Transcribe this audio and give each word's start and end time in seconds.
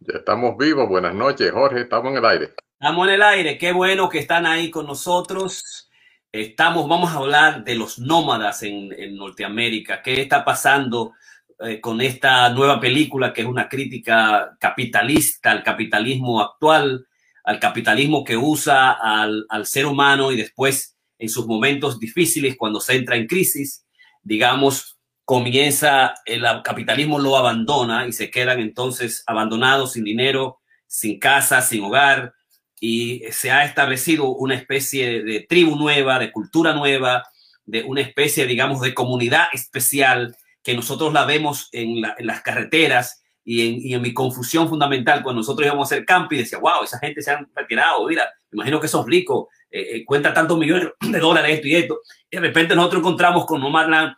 Ya 0.00 0.18
estamos 0.18 0.56
vivos. 0.56 0.88
Buenas 0.88 1.14
noches, 1.14 1.50
Jorge. 1.52 1.82
Estamos 1.82 2.12
en 2.12 2.18
el 2.18 2.24
aire. 2.24 2.54
Estamos 2.72 3.06
en 3.06 3.14
el 3.14 3.22
aire. 3.22 3.58
Qué 3.58 3.72
bueno 3.72 4.08
que 4.08 4.18
están 4.18 4.46
ahí 4.46 4.70
con 4.70 4.86
nosotros. 4.86 5.90
Estamos, 6.32 6.88
vamos 6.88 7.10
a 7.10 7.16
hablar 7.16 7.64
de 7.64 7.74
los 7.74 7.98
nómadas 7.98 8.62
en, 8.62 8.92
en 8.92 9.16
Norteamérica. 9.16 10.00
¿Qué 10.00 10.22
está 10.22 10.42
pasando 10.42 11.12
eh, 11.58 11.82
con 11.82 12.00
esta 12.00 12.48
nueva 12.48 12.80
película 12.80 13.34
que 13.34 13.42
es 13.42 13.46
una 13.46 13.68
crítica 13.68 14.56
capitalista 14.58 15.50
al 15.50 15.62
capitalismo 15.62 16.40
actual, 16.40 17.06
al 17.44 17.60
capitalismo 17.60 18.24
que 18.24 18.38
usa 18.38 18.92
al, 18.92 19.44
al 19.50 19.66
ser 19.66 19.84
humano 19.84 20.32
y 20.32 20.36
después 20.36 20.96
en 21.18 21.28
sus 21.28 21.46
momentos 21.46 22.00
difíciles, 22.00 22.56
cuando 22.56 22.80
se 22.80 22.96
entra 22.96 23.16
en 23.16 23.26
crisis, 23.26 23.84
digamos, 24.22 24.98
comienza, 25.24 26.14
el 26.24 26.44
capitalismo 26.64 27.18
lo 27.18 27.36
abandona 27.36 28.06
y 28.06 28.12
se 28.12 28.30
quedan 28.30 28.60
entonces 28.60 29.22
abandonados, 29.26 29.92
sin 29.92 30.04
dinero, 30.04 30.60
sin 30.86 31.18
casa, 31.18 31.62
sin 31.62 31.84
hogar, 31.84 32.34
y 32.80 33.22
se 33.30 33.50
ha 33.50 33.64
establecido 33.64 34.30
una 34.30 34.54
especie 34.54 35.22
de 35.22 35.40
tribu 35.40 35.76
nueva, 35.76 36.18
de 36.18 36.32
cultura 36.32 36.72
nueva, 36.72 37.24
de 37.64 37.84
una 37.84 38.00
especie, 38.00 38.46
digamos, 38.46 38.80
de 38.80 38.94
comunidad 38.94 39.44
especial 39.52 40.34
que 40.62 40.74
nosotros 40.74 41.12
la 41.12 41.24
vemos 41.24 41.68
en, 41.72 42.00
la, 42.00 42.16
en 42.18 42.26
las 42.26 42.42
carreteras 42.42 43.22
y 43.44 43.94
en, 43.94 44.02
mi 44.02 44.12
confusión 44.12 44.68
fundamental 44.68 45.22
cuando 45.22 45.40
nosotros 45.40 45.66
íbamos 45.66 45.90
a 45.90 45.94
hacer 45.94 46.04
campo 46.04 46.34
y 46.34 46.38
decía, 46.38 46.58
wow, 46.58 46.84
esa 46.84 46.98
gente 46.98 47.22
se 47.22 47.30
han 47.30 47.48
retirado, 47.54 48.06
mira, 48.06 48.28
imagino 48.52 48.78
que 48.78 48.86
esos 48.86 49.06
ricos 49.06 49.46
eh, 49.70 49.96
eh, 49.96 50.04
cuenta 50.04 50.34
tantos 50.34 50.58
millones 50.58 50.88
de 51.00 51.18
dólares 51.18 51.56
esto 51.56 51.68
y 51.68 51.76
esto, 51.76 52.00
y 52.30 52.36
de 52.36 52.42
repente 52.42 52.74
nosotros 52.74 53.00
encontramos 53.00 53.46
con 53.46 53.60
Nomadland 53.60 54.14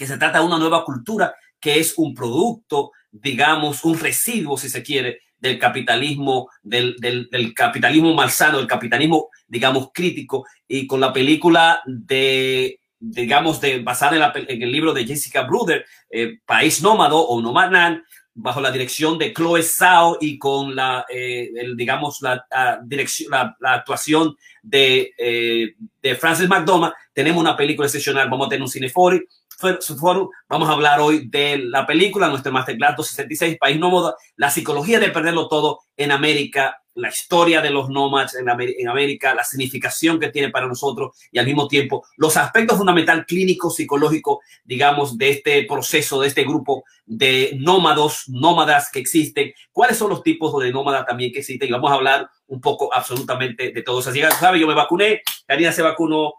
que 0.00 0.06
se 0.06 0.16
trata 0.16 0.38
de 0.38 0.46
una 0.46 0.56
nueva 0.56 0.82
cultura 0.82 1.34
que 1.60 1.78
es 1.78 1.92
un 1.98 2.14
producto, 2.14 2.92
digamos, 3.12 3.84
un 3.84 3.98
residuo, 3.98 4.56
si 4.56 4.70
se 4.70 4.82
quiere, 4.82 5.20
del 5.38 5.58
capitalismo, 5.58 6.48
del, 6.62 6.96
del, 6.96 7.28
del, 7.28 7.52
capitalismo 7.52 8.14
malsano, 8.14 8.56
del 8.56 8.66
capitalismo, 8.66 9.28
digamos, 9.46 9.90
crítico. 9.92 10.46
Y 10.66 10.86
con 10.86 11.00
la 11.00 11.12
película 11.12 11.82
de, 11.84 12.80
digamos, 12.98 13.60
de, 13.60 13.80
basada 13.82 14.12
en, 14.12 14.20
la, 14.20 14.32
en 14.34 14.62
el 14.62 14.72
libro 14.72 14.94
de 14.94 15.04
Jessica 15.04 15.42
Bruder, 15.42 15.84
eh, 16.08 16.38
País 16.46 16.80
Nómado 16.80 17.18
o 17.18 17.42
Nomadland, 17.42 18.00
bajo 18.32 18.62
la 18.62 18.70
dirección 18.70 19.18
de 19.18 19.34
Chloe 19.34 19.62
Zhao 19.62 20.16
y 20.18 20.38
con 20.38 20.74
la, 20.74 21.04
eh, 21.10 21.50
el, 21.56 21.76
digamos, 21.76 22.22
la, 22.22 22.42
la 22.50 22.80
dirección, 22.82 23.30
la, 23.30 23.54
la, 23.60 23.74
actuación 23.74 24.34
de, 24.62 25.12
eh, 25.18 25.74
de 26.00 26.14
Francis 26.14 26.48
McDormand, 26.48 26.94
tenemos 27.12 27.38
una 27.38 27.54
película 27.54 27.86
excepcional. 27.86 28.30
Vamos 28.30 28.46
a 28.46 28.48
tener 28.48 28.62
un 28.62 28.70
cinefori 28.70 29.20
Forum. 29.60 30.30
Vamos 30.48 30.68
a 30.68 30.72
hablar 30.72 31.00
hoy 31.00 31.28
de 31.28 31.58
la 31.58 31.86
película, 31.86 32.28
nuestro 32.28 32.50
Masterclass 32.50 32.96
266, 32.96 33.58
País 33.58 33.78
Nómada, 33.78 34.14
la 34.36 34.50
psicología 34.50 34.98
de 34.98 35.10
perderlo 35.10 35.48
todo 35.48 35.80
en 35.96 36.10
América, 36.10 36.82
la 36.94 37.08
historia 37.08 37.60
de 37.60 37.70
los 37.70 37.88
nómadas 37.88 38.34
en, 38.34 38.46
en, 38.48 38.88
América, 38.88 39.34
la 39.34 39.44
significación 39.44 40.18
que 40.18 40.30
tiene 40.30 40.50
para 40.50 40.66
nosotros 40.66 41.16
y 41.30 41.38
al 41.38 41.46
mismo 41.46 41.68
tiempo 41.68 42.04
los 42.16 42.36
aspectos 42.36 42.78
fundamentales 42.78 43.26
clínicos, 43.26 43.76
psicológicos, 43.76 44.38
digamos, 44.64 45.16
de 45.16 45.30
este 45.30 45.64
proceso, 45.64 46.20
de 46.20 46.28
este 46.28 46.44
grupo 46.44 46.84
de 47.06 47.56
nómados, 47.58 48.24
nómadas 48.28 48.90
que 48.90 48.98
existen, 48.98 49.52
cuáles 49.72 49.98
son 49.98 50.10
los 50.10 50.22
tipos 50.22 50.58
de 50.62 50.72
nómadas 50.72 51.06
también 51.06 51.32
que 51.32 51.40
existen 51.40 51.68
y 51.68 51.72
vamos 51.72 51.90
a 51.90 51.94
hablar 51.94 52.28
un 52.46 52.60
poco 52.60 52.92
absolutamente 52.92 53.72
de 53.72 53.82
todos. 53.82 54.06
Así 54.06 54.20
que, 54.20 54.30
¿sabe? 54.32 54.58
Yo 54.58 54.66
me 54.66 54.74
vacuné, 54.74 55.22
Karina 55.46 55.72
se 55.72 55.82
vacunó, 55.82 56.34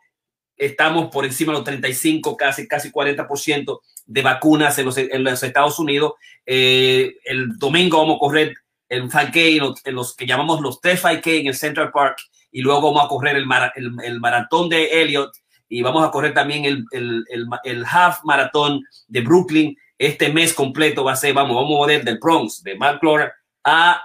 estamos 0.62 1.10
por 1.12 1.26
encima 1.26 1.52
de 1.52 1.58
los 1.58 1.66
35, 1.66 2.38
casi, 2.38 2.68
casi 2.68 2.92
40% 2.92 3.80
de 4.06 4.22
vacunas 4.22 4.78
en 4.78 4.86
los, 5.24 5.44
Estados 5.44 5.80
Unidos. 5.80 6.14
Eh, 6.46 7.16
el 7.26 7.58
domingo 7.58 7.98
vamos 7.98 8.18
a 8.18 8.20
correr 8.20 8.54
el 8.88 9.10
5K, 9.10 9.82
en 9.86 9.96
los, 9.96 10.16
que 10.16 10.28
llamamos 10.28 10.62
los 10.62 10.80
T5K 10.80 11.42
en 11.42 11.48
el 11.48 11.56
Central 11.56 11.92
Park, 11.92 12.18
y 12.52 12.62
luego 12.62 12.82
vamos 12.82 13.04
a 13.04 13.08
correr 13.08 13.38
el, 13.38 13.48
mar, 13.48 13.74
el, 13.76 13.92
el 14.04 14.20
maratón 14.20 14.70
de 14.70 15.02
Elliot, 15.02 15.32
y 15.68 15.82
vamos 15.82 16.08
a 16.08 16.12
correr 16.12 16.34
también 16.34 16.66
el, 16.66 17.86
half 17.86 18.20
maratón 18.24 18.84
de 19.08 19.22
Brooklyn. 19.22 19.76
Este 19.98 20.32
mes 20.32 20.54
completo 20.54 21.04
va 21.04 21.14
a 21.14 21.16
ser, 21.16 21.34
vamos, 21.34 21.56
vamos 21.56 21.72
a 21.72 21.78
mover 21.78 22.04
del 22.04 22.20
Bronx, 22.20 22.62
de 22.62 22.76
McClure, 22.76 23.32
a 23.64 24.04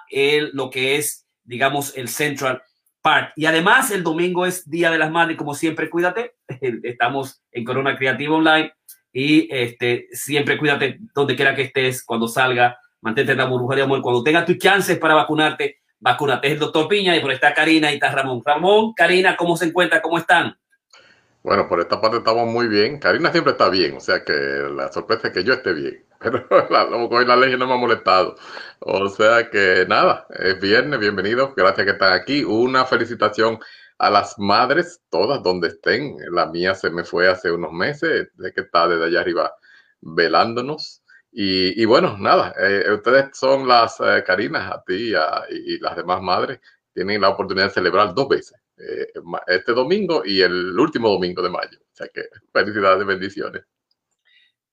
lo 0.52 0.70
que 0.70 0.96
es, 0.96 1.26
digamos, 1.44 1.94
el 1.96 2.08
Central 2.08 2.62
Y 3.36 3.46
además 3.46 3.90
el 3.90 4.02
domingo 4.02 4.46
es 4.46 4.68
Día 4.68 4.90
de 4.90 4.98
las 4.98 5.10
Madres, 5.10 5.36
como 5.36 5.54
siempre, 5.54 5.88
cuídate. 5.88 6.34
Estamos 6.82 7.42
en 7.52 7.64
Corona 7.64 7.96
Creativa 7.96 8.34
Online 8.34 8.72
y 9.12 9.48
este, 9.54 10.08
siempre 10.10 10.58
cuídate 10.58 10.98
donde 11.14 11.36
quiera 11.36 11.54
que 11.54 11.62
estés, 11.62 12.04
cuando 12.04 12.26
salga, 12.26 12.78
mantente 13.00 13.32
en 13.32 13.38
la 13.38 13.44
burbuja 13.44 13.76
de 13.76 13.82
amor. 13.82 14.02
Cuando 14.02 14.24
tengas 14.24 14.44
tus 14.44 14.58
chances 14.58 14.98
para 14.98 15.14
vacunarte, 15.14 15.82
vacúnate. 16.00 16.48
Es 16.48 16.54
el 16.54 16.58
doctor 16.58 16.88
Piña 16.88 17.16
y 17.16 17.20
por 17.20 17.30
está 17.30 17.54
Karina 17.54 17.92
y 17.92 17.94
está 17.94 18.10
Ramón. 18.10 18.42
Ramón, 18.44 18.92
Karina, 18.94 19.36
¿cómo 19.36 19.56
se 19.56 19.66
encuentra? 19.66 20.02
¿Cómo 20.02 20.18
están? 20.18 20.56
Bueno, 21.44 21.68
por 21.68 21.78
esta 21.78 22.00
parte 22.00 22.18
estamos 22.18 22.48
muy 22.48 22.66
bien. 22.66 22.98
Karina 22.98 23.30
siempre 23.30 23.52
está 23.52 23.70
bien, 23.70 23.96
o 23.96 24.00
sea 24.00 24.24
que 24.24 24.32
la 24.32 24.90
sorpresa 24.90 25.28
es 25.28 25.32
que 25.32 25.44
yo 25.44 25.52
esté 25.52 25.72
bien. 25.72 26.05
Pero 26.20 26.46
la, 26.70 27.24
la 27.24 27.36
ley 27.36 27.56
no 27.56 27.66
me 27.66 27.74
ha 27.74 27.76
molestado. 27.76 28.36
O 28.80 29.08
sea 29.08 29.50
que 29.50 29.84
nada, 29.88 30.26
es 30.30 30.60
viernes, 30.60 30.98
bienvenidos, 31.00 31.54
gracias 31.54 31.84
que 31.84 31.92
están 31.92 32.12
aquí. 32.12 32.44
Una 32.44 32.84
felicitación 32.84 33.58
a 33.98 34.10
las 34.10 34.38
madres, 34.38 35.02
todas 35.10 35.42
donde 35.42 35.68
estén. 35.68 36.16
La 36.32 36.46
mía 36.46 36.74
se 36.74 36.90
me 36.90 37.04
fue 37.04 37.28
hace 37.28 37.50
unos 37.50 37.72
meses, 37.72 38.28
de 38.34 38.52
que 38.52 38.62
está 38.62 38.88
desde 38.88 39.06
allá 39.06 39.20
arriba 39.20 39.54
velándonos. 40.00 41.02
Y, 41.32 41.80
y 41.80 41.84
bueno, 41.84 42.16
nada, 42.18 42.54
eh, 42.58 42.90
ustedes 42.92 43.36
son 43.36 43.68
las 43.68 44.00
eh, 44.00 44.24
Karinas, 44.26 44.72
a 44.72 44.82
ti 44.86 45.14
a, 45.14 45.44
y 45.50 45.78
las 45.80 45.96
demás 45.96 46.22
madres, 46.22 46.60
tienen 46.94 47.20
la 47.20 47.28
oportunidad 47.30 47.66
de 47.66 47.72
celebrar 47.74 48.14
dos 48.14 48.28
veces 48.28 48.58
eh, 48.78 49.08
este 49.48 49.72
domingo 49.72 50.22
y 50.24 50.40
el 50.40 50.78
último 50.78 51.10
domingo 51.10 51.42
de 51.42 51.50
mayo. 51.50 51.78
O 51.78 51.96
sea 51.96 52.08
que 52.08 52.22
felicidades, 52.52 53.06
bendiciones. 53.06 53.64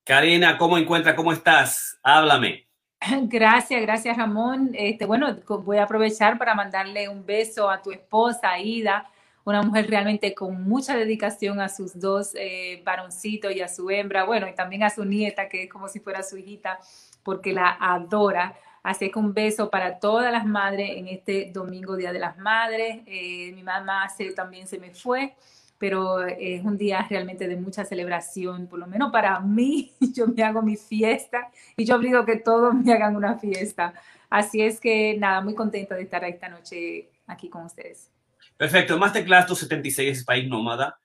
Karina, 0.06 0.58
¿cómo 0.58 0.78
encuentras? 0.78 1.16
¿Cómo 1.16 1.32
estás? 1.32 1.98
Háblame. 2.04 2.68
Gracias, 3.24 3.82
gracias 3.82 4.18
Ramón. 4.18 4.72
Este, 4.74 5.06
bueno, 5.06 5.38
voy 5.48 5.78
a 5.78 5.84
aprovechar 5.84 6.38
para 6.38 6.56
mandarle 6.56 7.08
un 7.08 7.26
beso 7.26 7.70
a 7.70 7.82
tu 7.82 7.92
esposa, 7.92 8.52
Aida, 8.52 9.10
una 9.46 9.62
mujer 9.62 9.90
realmente 9.90 10.34
con 10.34 10.64
mucha 10.64 10.98
dedicación 10.98 11.62
a 11.62 11.70
sus 11.70 12.00
dos 12.00 12.32
eh, 12.36 12.82
varoncitos 12.86 13.54
y 13.54 13.62
a 13.62 13.68
su 13.68 13.90
hembra, 13.90 14.26
bueno, 14.26 14.48
y 14.48 14.54
también 14.54 14.84
a 14.84 14.90
su 14.90 15.06
nieta, 15.06 15.48
que 15.48 15.64
es 15.64 15.70
como 15.70 15.88
si 15.88 16.00
fuera 16.00 16.22
su 16.22 16.38
hijita, 16.38 16.80
porque 17.24 17.54
la 17.54 17.78
adora. 17.80 18.56
Así 18.84 19.10
que 19.10 19.20
un 19.20 19.34
beso 19.34 19.70
para 19.70 20.00
todas 20.00 20.32
las 20.32 20.46
madres 20.46 20.92
en 20.98 21.08
este 21.08 21.50
domingo, 21.54 21.96
Día 21.96 22.12
de 22.12 22.20
las 22.20 22.38
Madres. 22.38 23.02
Eh, 23.06 23.54
mi 23.54 23.64
mamá 23.64 24.10
se, 24.10 24.32
también 24.32 24.68
se 24.68 24.78
me 24.78 24.92
fue, 24.94 25.36
pero 25.84 26.26
es 26.26 26.64
un 26.64 26.78
día 26.78 27.06
realmente 27.10 27.46
de 27.46 27.58
mucha 27.58 27.84
celebración, 27.84 28.68
por 28.68 28.80
lo 28.80 28.88
menos 28.88 29.12
para 29.12 29.42
mí. 29.42 29.92
Yo 30.16 30.28
me 30.28 30.42
hago 30.42 30.62
mi 30.62 30.78
fiesta 30.78 31.52
y 31.76 31.84
yo 31.84 31.98
obligo 31.98 32.24
que 32.24 32.38
todos 32.38 32.74
me 32.74 32.94
hagan 32.94 33.18
una 33.18 33.38
fiesta. 33.38 33.94
Así 34.30 34.62
es 34.62 34.80
que 34.80 35.18
nada, 35.18 35.42
muy 35.42 35.56
contenta 35.56 35.96
de 35.96 36.04
estar 36.04 36.24
esta 36.24 36.48
noche 36.48 37.10
aquí 37.28 37.50
con 37.50 37.66
ustedes. 37.66 38.10
Perfecto. 38.56 38.98
Masterclass 38.98 39.46
276 39.48 40.20
es 40.20 40.24
País 40.24 40.48
Nómada, 40.48 41.02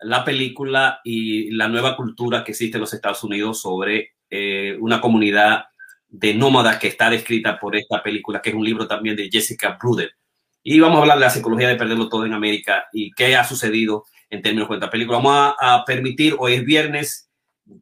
la 0.00 0.24
película 0.24 1.02
y 1.04 1.50
la 1.50 1.68
nueva 1.68 1.94
cultura 1.94 2.42
que 2.42 2.52
existe 2.52 2.78
en 2.78 2.80
los 2.80 2.94
Estados 2.94 3.22
Unidos 3.24 3.60
sobre 3.60 4.12
eh, 4.30 4.78
una 4.80 5.02
comunidad 5.02 5.66
de 6.08 6.32
nómadas 6.32 6.78
que 6.78 6.88
está 6.88 7.10
descrita 7.10 7.60
por 7.60 7.76
esta 7.76 8.02
película, 8.02 8.40
que 8.40 8.48
es 8.48 8.56
un 8.56 8.64
libro 8.64 8.88
también 8.88 9.14
de 9.14 9.28
Jessica 9.30 9.76
Bruder. 9.78 10.14
Y 10.62 10.80
vamos 10.80 10.96
a 10.96 11.02
hablar 11.02 11.18
de 11.18 11.24
la 11.24 11.30
psicología 11.30 11.68
de 11.68 11.76
perderlo 11.76 12.08
todo 12.08 12.24
en 12.24 12.32
América 12.32 12.86
y 12.94 13.10
qué 13.10 13.36
ha 13.36 13.44
sucedido 13.44 14.06
en 14.32 14.42
términos 14.42 14.68
de 14.68 14.74
esta 14.76 14.90
película. 14.90 15.18
Vamos 15.18 15.54
a, 15.60 15.74
a, 15.74 15.84
permitir, 15.84 16.34
hoy 16.38 16.54
es 16.54 16.64
viernes, 16.64 17.30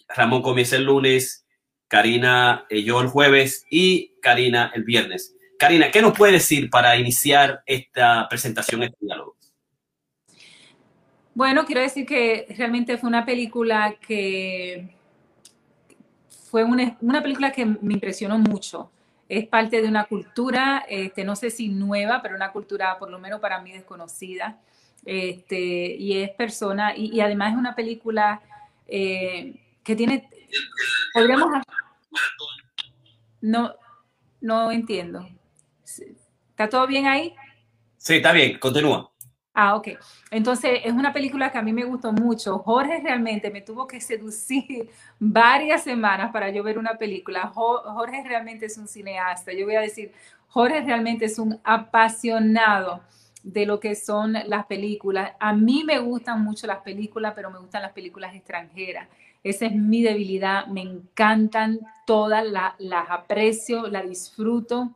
Ramón 0.08 0.43
comienza 0.43 0.76
el 0.76 0.85
lunes, 0.85 1.47
Karina, 1.88 2.67
eh, 2.69 2.82
yo 2.82 3.00
el 3.00 3.08
jueves 3.08 3.64
y 3.70 4.14
Karina 4.20 4.73
el 4.75 4.85
viernes. 4.85 5.37
Karina, 5.58 5.91
¿qué 5.91 6.02
nos 6.02 6.17
puede 6.17 6.35
decir 6.35 6.69
para 6.70 6.97
iniciar 6.97 7.62
esta 7.67 8.29
presentación, 8.29 8.82
este 8.82 8.97
diálogo? 9.00 9.37
Bueno, 11.35 11.64
quiero 11.64 11.81
decir 11.82 12.05
que 12.05 12.47
realmente 12.56 12.99
fue 12.99 13.08
una 13.08 13.25
película 13.25 13.94
que 14.00 14.88
fue 16.50 16.64
una, 16.64 16.96
una, 17.00 17.23
película 17.23 17.53
que 17.53 17.64
me 17.64 17.94
impresionó 17.94 18.38
mucho. 18.38 18.91
Es 19.29 19.46
parte 19.46 19.81
de 19.81 19.88
una 19.88 20.06
cultura, 20.06 20.85
este, 20.88 21.25
no 21.25 21.37
sé 21.37 21.50
si 21.50 21.69
nueva, 21.69 22.20
pero 22.23 22.35
una 22.35 22.50
cultura 22.50 22.99
por 22.99 23.08
lo 23.08 23.20
menos 23.20 23.41
para 23.41 23.61
mí 23.61 23.70
desconocida. 23.70 24.58
Este, 25.05 25.58
y 25.58 26.19
es 26.19 26.31
persona, 26.31 26.94
y, 26.97 27.14
y 27.14 27.20
además 27.20 27.52
es 27.52 27.58
una 27.58 27.75
película 27.75 28.43
eh, 28.87 29.55
que 29.82 29.97
tiene, 29.97 30.29
podríamos... 31.14 31.49
No, 33.41 33.75
no 34.41 34.70
entiendo. 34.70 35.26
¿Está 36.50 36.69
todo 36.69 36.87
bien 36.87 37.06
ahí? 37.06 37.35
Sí, 37.97 38.17
está 38.17 38.32
bien, 38.32 38.58
continúa. 38.58 39.11
Ah, 39.55 39.76
ok. 39.76 39.88
Entonces, 40.31 40.81
es 40.85 40.93
una 40.93 41.12
película 41.12 41.50
que 41.50 41.58
a 41.58 41.62
mí 41.62 41.73
me 41.73 41.85
gustó 41.85 42.12
mucho. 42.12 42.58
Jorge 42.58 43.00
realmente 43.03 43.50
me 43.50 43.61
tuvo 43.61 43.87
que 43.87 44.00
seducir 44.00 44.91
varias 45.19 45.82
semanas 45.82 46.31
para 46.32 46.50
yo 46.50 46.62
ver 46.62 46.79
una 46.79 46.96
película. 46.96 47.49
Jorge 47.49 48.23
realmente 48.25 48.67
es 48.67 48.79
un 48.79 48.88
cineasta. 48.88 49.53
Yo 49.53 49.67
voy 49.67 49.76
a 49.76 49.81
decir, 49.81 50.12
Jorge 50.49 50.81
realmente 50.82 51.25
es 51.25 51.38
un 51.38 51.58
apasionado 51.64 53.03
de 53.42 53.66
lo 53.66 53.81
que 53.81 53.94
son 53.94 54.34
las 54.46 54.66
películas. 54.66 55.32
A 55.40 55.52
mí 55.52 55.84
me 55.84 55.98
gustan 55.98 56.42
mucho 56.42 56.66
las 56.66 56.78
películas, 56.78 57.32
pero 57.34 57.50
me 57.50 57.58
gustan 57.58 57.82
las 57.82 57.92
películas 57.92 58.34
extranjeras. 58.34 59.08
Esa 59.42 59.66
es 59.66 59.75
mi 59.75 60.02
debilidad. 60.02 60.66
Me 60.66 60.82
encantan 60.82 61.81
todas, 62.06 62.44
las 62.44 63.10
aprecio, 63.10 63.88
las 63.88 64.08
disfruto 64.08 64.90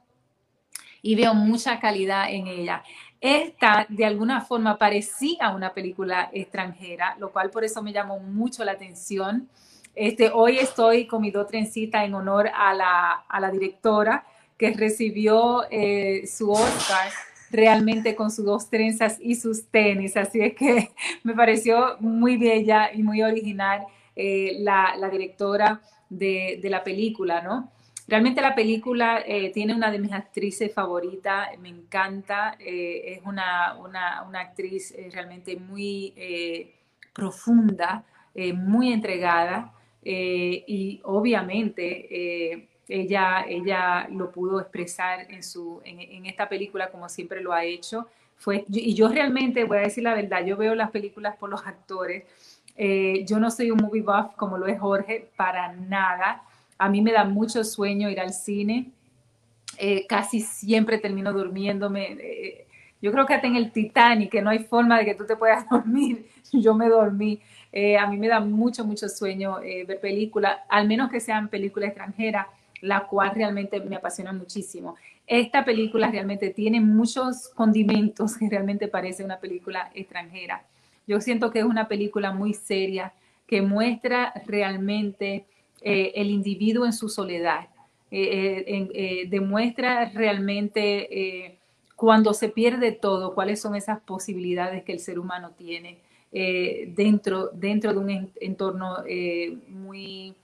y 1.01 1.15
veo 1.15 1.35
mucha 1.35 1.81
calidad 1.81 2.31
en 2.31 2.47
ella. 2.47 2.83
Esta 3.21 3.87
de 3.89 4.05
alguna 4.05 4.43
forma 4.43 4.77
parecía 4.77 5.51
una 5.51 5.73
película 5.73 6.29
extranjera, 6.33 7.17
lo 7.19 7.33
cual 7.33 7.51
por 7.51 7.65
eso 7.65 7.83
me 7.83 7.93
llamó 7.93 8.19
mucho 8.19 8.65
la 8.65 8.73
atención. 8.73 9.49
Este, 9.95 10.31
hoy 10.31 10.59
estoy 10.59 11.07
con 11.07 11.23
mi 11.23 11.31
dos 11.31 11.47
trencitas 11.47 12.05
en 12.05 12.15
honor 12.15 12.51
a 12.55 12.75
la, 12.75 13.13
a 13.29 13.41
la 13.41 13.51
directora 13.51 14.27
que 14.59 14.73
recibió 14.73 15.65
eh, 15.71 16.27
su 16.27 16.51
Oscar 16.51 17.11
realmente 17.55 18.15
con 18.15 18.31
sus 18.31 18.45
dos 18.45 18.69
trenzas 18.69 19.19
y 19.21 19.37
sus 19.37 19.67
tenis. 19.69 20.17
Así 20.17 20.41
es 20.41 20.55
que 20.55 20.91
me 21.23 21.35
pareció 21.35 21.97
muy 22.01 22.37
bella 22.37 22.91
y 22.93 23.03
muy 23.03 23.23
original 23.23 23.87
eh, 24.17 24.57
la, 24.61 24.95
directora 25.11 25.81
de, 26.09 26.61
la 26.65 26.85
película, 26.85 27.41
¿no? 27.43 27.71
Realmente 28.07 28.43
la 28.43 28.55
película 28.55 29.23
eh, 29.27 29.51
tiene 29.51 29.75
una 29.75 29.91
de 29.91 29.99
mis 29.99 30.13
actrices 30.13 30.75
favoritas, 30.75 31.49
me 31.59 31.71
encanta, 31.71 32.55
es 32.59 33.21
una, 33.25 33.77
una, 33.79 34.41
actriz 34.41 34.95
realmente 35.11 35.57
muy 35.57 36.13
profunda, 37.15 38.05
muy 38.35 38.93
entregada 38.93 39.73
y 40.03 41.01
obviamente 41.05 42.69
ella, 42.89 43.45
ella 43.49 44.07
lo 44.11 44.31
pudo 44.31 44.61
expresar 44.61 45.27
en, 45.31 45.43
su, 45.43 45.81
en, 45.85 46.27
esta 46.27 46.49
película 46.49 46.91
como 46.91 47.09
siempre 47.09 47.41
lo 47.41 47.53
ha 47.53 47.65
hecho. 47.65 48.09
Fue, 48.37 48.65
y 48.69 48.95
yo 48.95 49.09
realmente, 49.09 49.65
voy 49.65 49.79
a 49.79 49.83
decir 49.83 50.05
la 50.05 50.15
verdad, 50.15 50.45
yo 50.45 50.57
veo 50.57 50.75
las 50.75 50.91
películas 50.91 51.37
por 51.37 51.49
los 51.49 51.67
actores. 51.67 52.25
Eh, 52.77 53.25
yo 53.27 53.39
no 53.39 53.51
soy 53.51 53.71
un 53.71 53.79
movie 53.79 54.03
buff 54.03 54.35
como 54.37 54.59
lo 54.59 54.67
es 54.67 54.79
Jorge, 54.79 55.31
para 55.37 55.73
nada. 55.73 56.43
A 56.77 56.89
mí 56.89 57.01
me 57.01 57.13
da 57.13 57.25
mucho 57.25 57.65
sueño 57.65 58.11
ir 58.11 58.21
al 58.21 58.35
cine. 58.35 58.91
Eh, 59.79 60.07
casi 60.07 60.41
siempre 60.41 60.99
termino 60.99 61.33
durmiéndome. 61.33 62.13
Eh, 62.21 62.67
yo 63.01 63.13
creo 63.13 63.25
que 63.25 63.35
hasta 63.35 63.47
en 63.47 63.57
el 63.57 63.73
Titanic, 63.73 64.31
que 64.31 64.43
no 64.43 64.51
hay 64.51 64.61
forma 64.61 64.99
de 64.99 65.07
que 65.07 65.15
tú 65.15 65.25
te 65.25 65.37
puedas 65.37 65.69
dormir, 65.71 66.27
yo 66.53 66.75
me 66.75 66.89
dormí. 66.89 67.41
a 67.99 68.07
mí 68.09 68.19
me 68.19 68.29
da 68.29 68.41
mucho, 68.41 68.85
mucho 68.85 69.09
sueño 69.09 69.59
ver 69.61 70.01
películas, 70.01 70.59
al 70.69 70.87
menos 70.87 71.11
que 71.11 71.21
sean 71.21 71.49
películas 71.49 71.89
extranjeras 71.89 72.47
la 72.85 73.07
cual 73.07 73.33
realmente 73.35 73.81
me 73.81 73.97
apasiona 73.97 74.33
muchísimo. 74.33 74.97
Esta 75.27 75.65
película 75.65 76.11
realmente 76.11 76.51
tiene 76.51 76.81
muchos 76.81 77.49
condimentos 77.49 78.37
que 78.37 78.49
realmente 78.51 78.89
parece 78.89 79.25
una 79.25 79.39
película 79.39 79.91
extranjera. 79.95 80.67
Yo 81.07 81.19
siento 81.23 81.51
que 81.51 81.61
es 81.61 81.65
una 81.65 81.89
película 81.89 82.33
muy 82.33 82.53
seria 82.53 83.15
que 83.47 83.63
muestra 83.63 84.35
realmente 84.47 85.47
eh, 85.81 86.13
el 86.15 86.29
individuo 86.29 86.85
en 86.85 86.93
su 86.93 87.09
soledad, 87.09 87.69
eh, 88.11 88.65
eh, 88.95 89.27
demuestra 89.29 90.11
realmente 90.11 91.59
cuando 91.97 92.35
se 92.35 92.51
pierde 92.51 92.93
todo, 92.93 93.35
cuáles 93.35 93.63
son 93.63 93.77
esas 93.77 94.01
posibilidades 94.01 94.85
que 94.85 94.93
el 94.93 95.01
ser 95.01 95.19
humano 95.19 95.53
tiene 95.57 95.99
dentro, 96.95 97.49
dentro 97.49 97.93
de 97.93 97.99
un 97.99 98.31
entorno 98.41 98.99
muy 99.69 100.35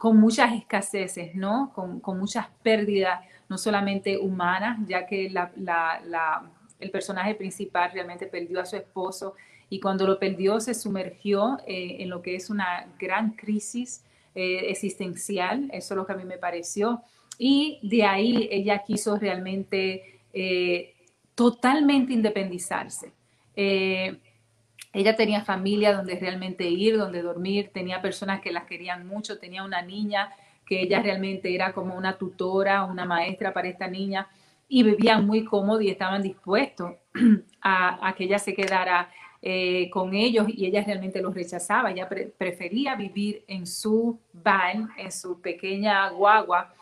con 0.00 0.16
muchas 0.16 0.54
escaseces, 0.54 1.34
¿no? 1.34 1.74
Con, 1.74 2.18
muchas 2.18 2.46
pérdidas, 2.62 3.20
no 3.50 3.58
solamente 3.58 4.16
humanas, 4.16 4.78
ya 4.86 5.04
que 5.04 5.26
el 5.26 6.90
personaje 6.90 7.34
principal 7.34 7.90
realmente 7.92 8.24
perdió 8.24 8.62
a 8.62 8.64
su 8.64 8.76
esposo 8.76 9.34
y 9.68 9.78
cuando 9.78 10.06
lo 10.06 10.18
perdió 10.18 10.58
se 10.58 10.72
sumergió 10.72 11.58
eh, 11.66 11.96
en 11.98 12.08
lo 12.08 12.22
que 12.22 12.34
es 12.34 12.48
una 12.48 12.86
gran 12.98 13.32
crisis 13.32 14.02
eh, 14.34 14.70
existencial, 14.70 15.68
eso 15.70 15.92
es 15.92 15.98
lo 15.98 16.06
que 16.06 16.14
a 16.14 16.16
mí 16.16 16.24
me 16.24 16.38
pareció. 16.38 17.02
Y 17.36 17.78
de 17.82 18.04
ahí 18.04 18.48
ella 18.50 18.82
quiso 18.82 19.18
realmente 19.18 20.18
eh, 20.32 20.94
totalmente 21.34 22.14
independizarse. 22.14 23.12
Ella 24.92 25.14
tenía 25.14 25.44
familia 25.44 25.94
donde 25.94 26.18
realmente 26.18 26.68
ir, 26.68 26.98
donde 26.98 27.22
dormir, 27.22 27.70
tenía 27.72 28.02
personas 28.02 28.40
que 28.40 28.50
las 28.50 28.64
querían 28.64 29.06
mucho, 29.06 29.38
tenía 29.38 29.62
una 29.62 29.82
niña 29.82 30.32
que 30.66 30.82
ella 30.82 31.00
realmente 31.00 31.54
era 31.54 31.72
como 31.72 31.96
una 31.96 32.16
tutora, 32.16 32.84
una 32.84 33.04
maestra 33.04 33.52
para 33.52 33.68
esta 33.68 33.88
niña 33.88 34.28
y 34.68 34.84
vivían 34.84 35.26
muy 35.26 35.44
cómodo 35.44 35.80
y 35.80 35.90
estaban 35.90 36.22
dispuestos 36.22 36.94
a, 37.62 38.14
que 38.16 38.24
ella 38.24 38.38
se 38.38 38.54
quedara 38.54 39.10
eh, 39.42 39.90
con 39.90 40.14
ellos 40.14 40.46
y 40.48 40.66
ella 40.66 40.84
realmente 40.84 41.20
los 41.20 41.34
rechazaba. 41.34 41.90
Ella 41.90 42.08
prefería 42.08 42.94
vivir 42.94 43.44
en 43.48 43.66
su 43.66 44.20
van, 44.32 44.90
en 44.96 45.10
su 45.10 45.40
pequeña 45.40 46.08
guagua, 46.10 46.72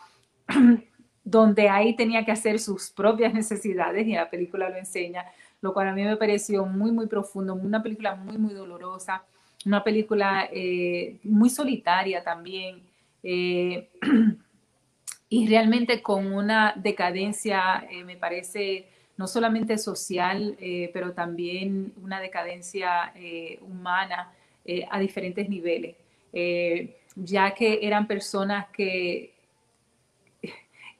donde 1.23 1.69
ahí 1.69 1.95
tenía 1.95 2.23
que 2.23 2.31
hacer 2.31 2.59
sus 2.59 2.91
propias 2.91 3.33
necesidades 3.33 4.05
y 4.05 4.13
la 4.13 4.29
película 4.29 4.69
lo 4.69 4.77
enseña 4.77 5.25
lo 5.61 5.73
cual 5.73 5.89
a 5.89 5.93
mí 5.93 6.03
me 6.03 6.17
pareció 6.17 6.65
muy, 6.65 6.91
muy 6.91 7.07
profundo, 7.07 7.53
una 7.53 7.83
película 7.83 8.15
muy, 8.15 8.37
muy 8.37 8.53
dolorosa, 8.53 9.23
una 9.65 9.83
película 9.83 10.49
eh, 10.51 11.17
muy 11.23 11.49
solitaria 11.49 12.23
también. 12.23 12.81
Eh, 13.23 13.89
y 15.29 15.47
realmente 15.47 16.01
con 16.01 16.31
una 16.33 16.73
decadencia, 16.75 17.85
eh, 17.89 18.03
me 18.03 18.15
parece, 18.15 18.87
no 19.17 19.27
solamente 19.27 19.77
social, 19.77 20.57
pero 20.93 21.11
también 21.11 21.93
una 22.01 22.21
decadencia 22.21 23.13
humana 23.61 24.31
a 24.89 24.99
diferentes 24.99 25.49
niveles, 25.49 25.97
ya 27.15 27.53
que 27.53 27.79
eran 27.81 28.07
personas 28.07 28.67
que, 28.69 29.33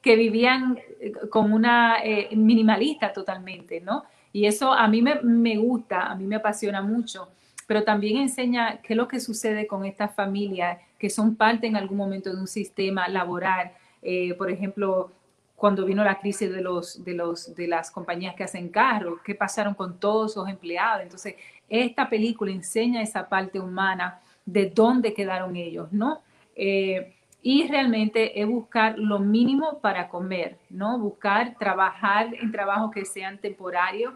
que 0.02 0.16
vivían 0.16 0.78
como 1.30 1.56
una 1.56 1.96
minimalista 2.32 3.10
totalmente, 3.10 3.80
¿no? 3.80 4.04
Y 4.32 4.46
eso 4.46 4.72
a 4.72 4.86
mí 4.88 5.02
me, 5.02 5.56
gusta, 5.56 6.02
a 6.06 6.14
mí 6.14 6.24
me 6.24 6.36
apasiona 6.36 6.82
mucho, 6.82 7.28
pero 7.66 7.82
también 7.84 8.18
enseña 8.18 8.80
qué 8.82 8.94
es 8.94 8.96
lo 8.96 9.08
que 9.08 9.20
sucede 9.20 9.66
con 9.66 9.84
estas 9.84 10.14
familias 10.14 10.78
que 10.98 11.10
son 11.10 11.34
parte 11.34 11.66
en 11.66 11.76
algún 11.76 11.96
momento 11.96 12.32
de 12.32 12.40
un 12.40 12.46
sistema 12.46 13.08
laboral. 13.08 13.72
Eh, 14.02 14.34
por 14.34 14.50
ejemplo, 14.50 15.10
cuando 15.56 15.84
vino 15.84 16.02
la 16.04 16.18
crisis 16.18 16.50
de, 16.50 16.60
los, 16.60 17.04
de, 17.04 17.14
los, 17.14 17.54
de 17.54 17.66
las 17.66 17.90
compañías 17.90 18.34
que 18.34 18.44
hacen 18.44 18.68
carros, 18.68 19.20
qué 19.24 19.34
pasaron 19.34 19.74
con 19.74 19.98
todos 19.98 20.32
esos 20.32 20.48
empleados. 20.48 21.02
Entonces, 21.02 21.34
esta 21.68 22.08
película 22.08 22.50
enseña 22.50 23.02
esa 23.02 23.28
parte 23.28 23.60
humana 23.60 24.20
de 24.46 24.70
dónde 24.70 25.12
quedaron 25.12 25.56
ellos, 25.56 25.92
¿no? 25.92 26.22
Eh, 26.56 27.14
y 27.42 27.66
realmente 27.68 28.40
es 28.40 28.46
buscar 28.46 28.98
lo 28.98 29.18
mínimo 29.18 29.78
para 29.80 30.08
comer, 30.08 30.58
¿no? 30.68 30.98
Buscar 30.98 31.56
trabajar 31.58 32.34
en 32.34 32.52
trabajos 32.52 32.90
que 32.92 33.04
sean 33.04 33.38
temporarios 33.38 34.14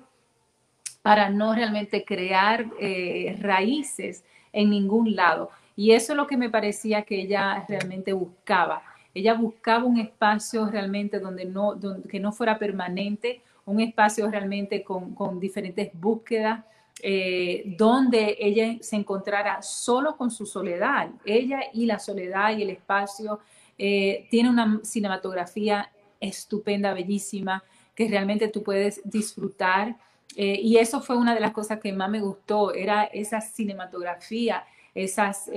para 1.02 1.30
no 1.30 1.54
realmente 1.54 2.04
crear 2.04 2.66
eh, 2.78 3.36
raíces 3.40 4.24
en 4.52 4.70
ningún 4.70 5.14
lado. 5.14 5.50
Y 5.76 5.92
eso 5.92 6.12
es 6.12 6.16
lo 6.16 6.26
que 6.26 6.36
me 6.36 6.50
parecía 6.50 7.02
que 7.02 7.20
ella 7.20 7.64
realmente 7.68 8.12
buscaba. 8.12 8.82
Ella 9.14 9.34
buscaba 9.34 9.84
un 9.84 9.98
espacio 9.98 10.66
realmente 10.66 11.18
donde 11.18 11.44
no, 11.44 11.78
que 12.08 12.20
no 12.20 12.32
fuera 12.32 12.58
permanente, 12.58 13.42
un 13.64 13.80
espacio 13.80 14.30
realmente 14.30 14.82
con, 14.82 15.14
con 15.14 15.40
diferentes 15.40 15.90
búsquedas, 15.94 16.64
eh, 17.06 17.64
donde 17.76 18.34
ella 18.40 18.78
se 18.80 18.96
encontrara 18.96 19.60
solo 19.60 20.16
con 20.16 20.30
su 20.30 20.46
soledad, 20.46 21.10
ella 21.26 21.60
y 21.74 21.84
la 21.84 21.98
soledad 21.98 22.56
y 22.56 22.62
el 22.62 22.70
espacio. 22.70 23.40
Eh, 23.76 24.26
tiene 24.30 24.48
una 24.48 24.80
cinematografía 24.82 25.92
estupenda, 26.18 26.94
bellísima, 26.94 27.62
que 27.94 28.08
realmente 28.08 28.48
tú 28.48 28.62
puedes 28.62 29.02
disfrutar. 29.04 29.98
Eh, 30.34 30.58
y 30.62 30.78
eso 30.78 31.02
fue 31.02 31.18
una 31.18 31.34
de 31.34 31.40
las 31.40 31.52
cosas 31.52 31.78
que 31.78 31.92
más 31.92 32.08
me 32.08 32.20
gustó, 32.20 32.72
era 32.72 33.04
esa 33.04 33.42
cinematografía, 33.42 34.64
esas 34.94 35.50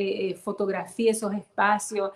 fotografías, 0.44 1.16
esos 1.16 1.34
espacios. 1.34 2.12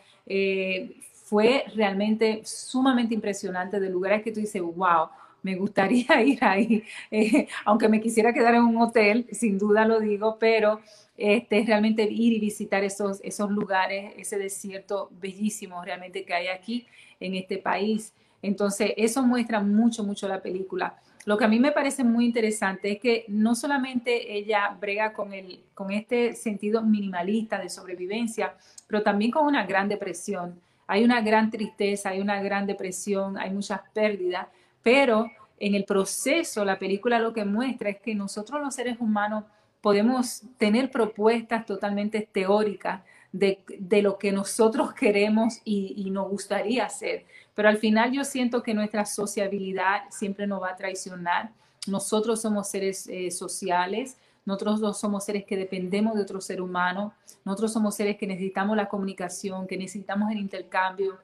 fue 1.23 1.63
realmente 1.73 2.41
sumamente 2.43 3.13
impresionante 3.13 3.79
de 3.79 3.89
lugares 3.89 4.23
que 4.23 4.33
tú 4.33 4.41
dices, 4.41 4.61
wow, 4.61 5.07
me 5.43 5.55
gustaría 5.55 6.21
ir 6.25 6.43
ahí, 6.43 6.83
eh, 7.09 7.47
aunque 7.65 7.89
me 7.89 8.01
quisiera 8.01 8.33
quedar 8.33 8.55
en 8.55 8.63
un 8.63 8.77
hotel, 8.77 9.27
sin 9.31 9.57
duda 9.57 9.85
lo 9.85 9.99
digo, 9.99 10.37
pero 10.39 10.81
este, 11.17 11.63
realmente 11.65 12.03
ir 12.03 12.33
y 12.33 12.39
visitar 12.39 12.83
esos, 12.83 13.19
esos 13.23 13.51
lugares, 13.51 14.13
ese 14.17 14.37
desierto 14.37 15.09
bellísimo 15.19 15.83
realmente 15.83 16.25
que 16.25 16.33
hay 16.33 16.47
aquí 16.47 16.87
en 17.19 17.35
este 17.35 17.57
país. 17.57 18.13
Entonces, 18.41 18.93
eso 18.97 19.21
muestra 19.23 19.59
mucho, 19.59 20.03
mucho 20.03 20.27
la 20.27 20.41
película. 20.41 20.95
Lo 21.25 21.37
que 21.37 21.45
a 21.45 21.47
mí 21.47 21.59
me 21.59 21.71
parece 21.71 22.03
muy 22.03 22.25
interesante 22.25 22.93
es 22.93 22.99
que 22.99 23.25
no 23.27 23.53
solamente 23.53 24.35
ella 24.35 24.75
brega 24.79 25.13
con, 25.13 25.33
el, 25.33 25.59
con 25.75 25.91
este 25.91 26.33
sentido 26.33 26.81
minimalista 26.81 27.59
de 27.59 27.69
sobrevivencia, 27.69 28.55
pero 28.87 29.03
también 29.03 29.29
con 29.29 29.45
una 29.45 29.63
gran 29.67 29.87
depresión 29.87 30.59
hay 30.91 31.05
una 31.05 31.21
gran 31.21 31.49
tristeza, 31.49 32.09
hay 32.09 32.19
una 32.19 32.43
gran 32.43 32.67
depresión, 32.67 33.37
hay 33.37 33.49
muchas 33.49 33.79
pérdidas, 33.93 34.47
pero 34.83 35.29
en 35.59 35.75
el 35.75 35.85
proceso 35.85 36.65
la 36.65 36.79
película 36.79 37.19
lo 37.19 37.33
que 37.33 37.45
muestra 37.45 37.89
es 37.89 37.99
que 37.99 38.15
nosotros 38.15 38.61
los 38.61 38.73
seres 38.73 38.97
humanos 38.99 39.45
podemos 39.81 40.43
tener 40.57 40.91
propuestas 40.91 41.65
totalmente 41.65 42.27
teóricas 42.31 43.01
de, 43.31 43.63
lo 44.01 44.17
que 44.17 44.31
nosotros 44.31 44.93
queremos 44.99 45.59
y, 45.63 46.09
nos 46.11 46.29
gustaría 46.29 46.85
hacer. 46.85 47.25
Pero 47.55 47.69
al 47.69 47.77
final 47.77 48.11
yo 48.11 48.23
siento 48.23 48.63
que 48.63 48.73
nuestra 48.73 49.05
sociabilidad 49.05 50.03
siempre 50.09 50.47
nos 50.47 50.61
va 50.61 50.71
a 50.71 50.75
traicionar. 50.75 51.51
Nosotros 51.87 52.41
somos 52.41 52.69
seres 52.69 53.07
eh, 53.07 53.31
sociales, 53.31 54.17
nosotros 54.45 54.99
somos 54.99 55.25
seres 55.25 55.45
que 55.45 55.57
dependemos 55.57 56.15
de 56.15 56.21
otro 56.21 56.41
ser 56.41 56.61
humano, 56.61 57.13
nosotros 57.45 57.73
somos 57.73 57.95
seres 57.95 58.17
que 58.17 58.27
necesitamos 58.27 58.75
la 58.75 58.87
comunicación, 58.87 59.67
que 59.67 59.77
necesitamos 59.77 60.31
el 60.31 60.39
intercambio, 60.39 61.17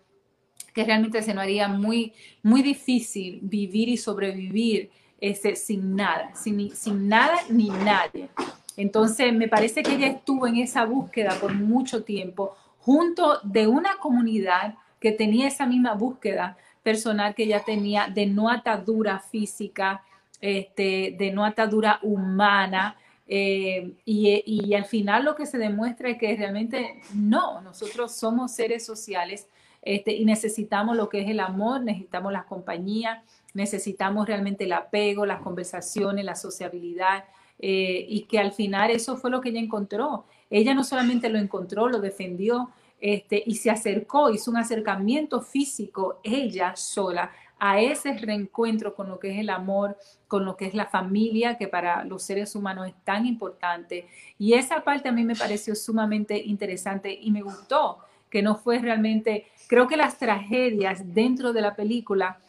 que 0.77 0.83
realmente 0.83 1.23
se 1.23 1.33
nos 1.33 1.41
haría 1.41 1.67
muy, 1.67 2.13
muy 2.43 2.61
difícil 2.61 3.39
vivir 3.41 3.89
y 3.89 3.97
sobrevivir 3.97 4.91
este, 5.19 5.55
sin 5.55 5.95
nada, 5.95 6.35
sin, 6.35 6.69
sin 6.75 7.07
nada 7.07 7.33
ni 7.49 7.69
nadie. 7.69 8.29
Entonces, 8.75 9.33
me 9.33 9.47
parece 9.47 9.81
que 9.81 9.95
ella 9.95 10.05
estuvo 10.05 10.45
en 10.45 10.57
esa 10.57 10.85
búsqueda 10.85 11.33
por 11.41 11.51
mucho 11.55 12.03
tiempo, 12.03 12.55
junto 12.77 13.39
de 13.41 13.65
una 13.65 13.97
comunidad 13.97 14.75
que 14.99 15.11
tenía 15.11 15.47
esa 15.47 15.65
misma 15.65 15.95
búsqueda 15.95 16.57
personal 16.83 17.33
que 17.33 17.45
ella 17.45 17.63
tenía 17.65 18.07
de 18.07 18.27
no 18.27 18.47
atadura 18.47 19.17
física, 19.17 20.03
este, 20.41 21.15
de 21.17 21.31
no 21.31 21.43
atadura 21.43 21.97
humana. 22.03 22.97
Eh, 23.27 23.93
y, 24.05 24.43
y, 24.45 24.75
al 24.75 24.85
final 24.85 25.25
lo 25.25 25.35
que 25.35 25.47
se 25.47 25.57
demuestra 25.57 26.11
es 26.11 26.19
que 26.19 26.35
realmente 26.35 27.01
no, 27.15 27.61
nosotros 27.61 28.15
somos 28.15 28.51
seres 28.51 28.85
sociales 28.85 29.47
este, 29.81 30.13
y 30.13 30.25
necesitamos 30.25 30.97
lo 30.97 31.09
que 31.09 31.21
es 31.21 31.29
el 31.29 31.39
amor, 31.39 31.81
necesitamos 31.81 32.33
la 32.33 32.45
compañía, 32.45 33.23
necesitamos 33.53 34.27
realmente 34.27 34.65
el 34.65 34.73
apego, 34.73 35.25
las 35.25 35.41
conversaciones, 35.41 36.25
la 36.25 36.35
sociabilidad, 36.35 37.25
eh, 37.59 38.05
y 38.07 38.23
que 38.23 38.39
al 38.39 38.51
final 38.51 38.91
eso 38.91 39.17
fue 39.17 39.31
lo 39.31 39.41
que 39.41 39.49
ella 39.49 39.59
encontró. 39.59 40.25
Ella 40.49 40.73
no 40.73 40.83
solamente 40.83 41.29
lo 41.29 41.39
encontró, 41.39 41.87
lo 41.87 41.99
defendió 41.99 42.69
este, 42.99 43.43
y 43.45 43.55
se 43.55 43.69
acercó, 43.69 44.29
hizo 44.29 44.51
un 44.51 44.57
acercamiento 44.57 45.41
físico, 45.41 46.19
ella 46.23 46.75
sola, 46.75 47.31
a 47.59 47.81
ese 47.81 48.13
reencuentro 48.13 48.93
con 48.93 49.09
lo 49.09 49.19
que 49.19 49.31
es 49.31 49.39
el 49.39 49.49
amor, 49.49 49.97
con 50.27 50.45
lo 50.45 50.55
que 50.55 50.65
es 50.65 50.73
la 50.73 50.85
familia, 50.85 51.57
que 51.57 51.67
para 51.67 52.03
los 52.03 52.23
seres 52.23 52.55
humanos 52.55 52.87
es 52.87 52.93
tan 53.03 53.25
importante. 53.25 54.07
Y 54.37 54.53
esa 54.53 54.83
parte 54.83 55.09
a 55.09 55.11
mí 55.11 55.23
me 55.23 55.35
pareció 55.35 55.75
sumamente 55.75 56.37
interesante 56.37 57.17
y 57.19 57.31
me 57.31 57.41
gustó, 57.41 57.99
que 58.29 58.41
no 58.41 58.55
fue 58.55 58.79
realmente, 58.79 59.47
creo 59.67 59.87
que 59.87 59.97
las 59.97 60.17
tragedias 60.17 61.13
dentro 61.13 61.53
de 61.53 61.61
la 61.61 61.75
película 61.75 62.39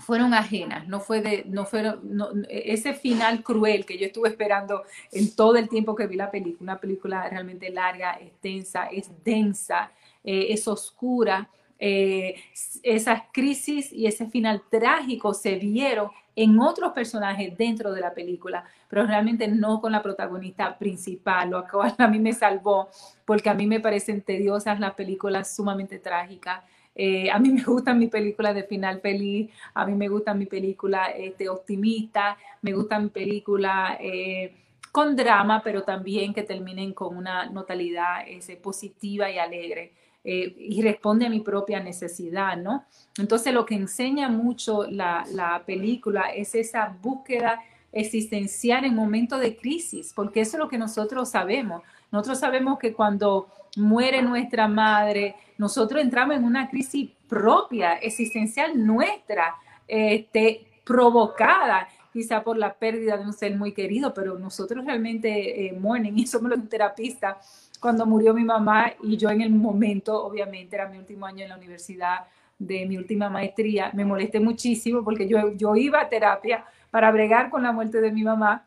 fueron 0.00 0.32
ajenas, 0.32 0.88
no 0.88 1.00
fue 1.00 1.20
de, 1.20 1.44
no 1.46 1.66
fueron, 1.66 2.46
ese 2.48 2.94
final 2.94 3.42
cruel 3.42 3.84
que 3.84 3.98
yo 3.98 4.06
estuve 4.06 4.30
esperando 4.30 4.82
en 5.12 5.34
todo 5.34 5.56
el 5.56 5.68
tiempo 5.68 5.94
que 5.94 6.06
vi 6.06 6.16
la 6.16 6.30
película, 6.30 6.72
una 6.72 6.80
película 6.80 7.28
realmente 7.28 7.70
larga, 7.70 8.18
extensa, 8.20 8.86
es 8.86 9.10
densa, 9.22 9.92
eh, 10.24 10.46
es 10.48 10.66
oscura, 10.66 11.50
eh, 11.78 12.36
esas 12.82 13.24
crisis 13.32 13.92
y 13.92 14.06
ese 14.06 14.26
final 14.28 14.62
trágico 14.70 15.34
se 15.34 15.56
vieron 15.56 16.10
en 16.34 16.58
otros 16.60 16.92
personajes 16.92 17.56
dentro 17.56 17.92
de 17.92 18.00
la 18.00 18.14
película, 18.14 18.64
pero 18.88 19.06
realmente 19.06 19.48
no 19.48 19.80
con 19.80 19.92
la 19.92 20.02
protagonista 20.02 20.78
principal, 20.78 21.50
lo 21.50 21.66
cual 21.68 21.94
a 21.98 22.08
mí 22.08 22.18
me 22.18 22.32
salvó, 22.32 22.88
porque 23.24 23.50
a 23.50 23.54
mí 23.54 23.66
me 23.66 23.80
parecen 23.80 24.22
tediosas 24.22 24.80
las 24.80 24.94
películas 24.94 25.54
sumamente 25.54 25.98
trágicas. 25.98 26.62
Eh, 26.94 27.30
a 27.30 27.38
mí 27.38 27.50
me 27.50 27.62
gustan 27.62 27.98
mis 27.98 28.10
películas 28.10 28.54
de 28.54 28.64
final 28.64 29.00
feliz, 29.00 29.50
a 29.74 29.86
mí 29.86 29.94
me 29.94 30.08
gustan 30.08 30.38
mis 30.38 30.48
películas 30.48 31.10
este, 31.16 31.48
optimistas, 31.48 32.36
me 32.60 32.72
gustan 32.72 33.08
películas 33.10 33.96
eh, 34.00 34.54
con 34.90 35.16
drama, 35.16 35.62
pero 35.62 35.82
también 35.82 36.34
que 36.34 36.42
terminen 36.42 36.92
con 36.92 37.16
una 37.16 37.46
notalidad 37.46 38.28
ese, 38.28 38.56
positiva 38.56 39.30
y 39.30 39.38
alegre. 39.38 39.92
Eh, 40.24 40.54
y 40.56 40.82
responde 40.82 41.26
a 41.26 41.30
mi 41.30 41.40
propia 41.40 41.80
necesidad, 41.80 42.56
¿no? 42.56 42.84
Entonces 43.18 43.52
lo 43.52 43.66
que 43.66 43.74
enseña 43.74 44.28
mucho 44.28 44.84
la, 44.88 45.24
la 45.32 45.64
película 45.66 46.32
es 46.32 46.54
esa 46.54 46.96
búsqueda 47.02 47.60
existencial 47.90 48.84
en 48.84 48.94
momentos 48.94 49.40
de 49.40 49.56
crisis, 49.56 50.12
porque 50.14 50.40
eso 50.40 50.56
es 50.56 50.60
lo 50.60 50.68
que 50.68 50.78
nosotros 50.78 51.30
sabemos. 51.30 51.82
Nosotros 52.10 52.38
sabemos 52.38 52.78
que 52.78 52.92
cuando 52.92 53.48
muere 53.76 54.22
nuestra 54.22 54.68
madre, 54.68 55.34
nosotros 55.58 56.00
entramos 56.00 56.36
en 56.36 56.44
una 56.44 56.68
crisis 56.68 57.10
propia, 57.28 57.94
existencial 57.94 58.84
nuestra, 58.84 59.56
este, 59.88 60.66
provocada 60.84 61.88
quizá 62.12 62.42
por 62.42 62.58
la 62.58 62.74
pérdida 62.74 63.16
de 63.16 63.24
un 63.24 63.32
ser 63.32 63.56
muy 63.56 63.72
querido, 63.72 64.12
pero 64.12 64.38
nosotros 64.38 64.84
realmente 64.84 65.66
eh, 65.66 65.72
mueren 65.72 66.18
y 66.18 66.26
somos 66.26 66.50
los 66.50 66.68
terapistas. 66.68 67.70
Cuando 67.82 68.06
murió 68.06 68.32
mi 68.32 68.44
mamá 68.44 68.92
y 69.02 69.16
yo 69.16 69.28
en 69.28 69.40
el 69.40 69.50
momento, 69.50 70.24
obviamente 70.24 70.76
era 70.76 70.88
mi 70.88 70.98
último 70.98 71.26
año 71.26 71.42
en 71.42 71.48
la 71.48 71.56
universidad 71.56 72.26
de 72.56 72.86
mi 72.86 72.96
última 72.96 73.28
maestría, 73.28 73.90
me 73.92 74.04
molesté 74.04 74.38
muchísimo 74.38 75.02
porque 75.02 75.26
yo, 75.26 75.52
yo 75.54 75.74
iba 75.74 76.00
a 76.00 76.08
terapia 76.08 76.64
para 76.92 77.10
bregar 77.10 77.50
con 77.50 77.64
la 77.64 77.72
muerte 77.72 78.00
de 78.00 78.12
mi 78.12 78.22
mamá 78.22 78.64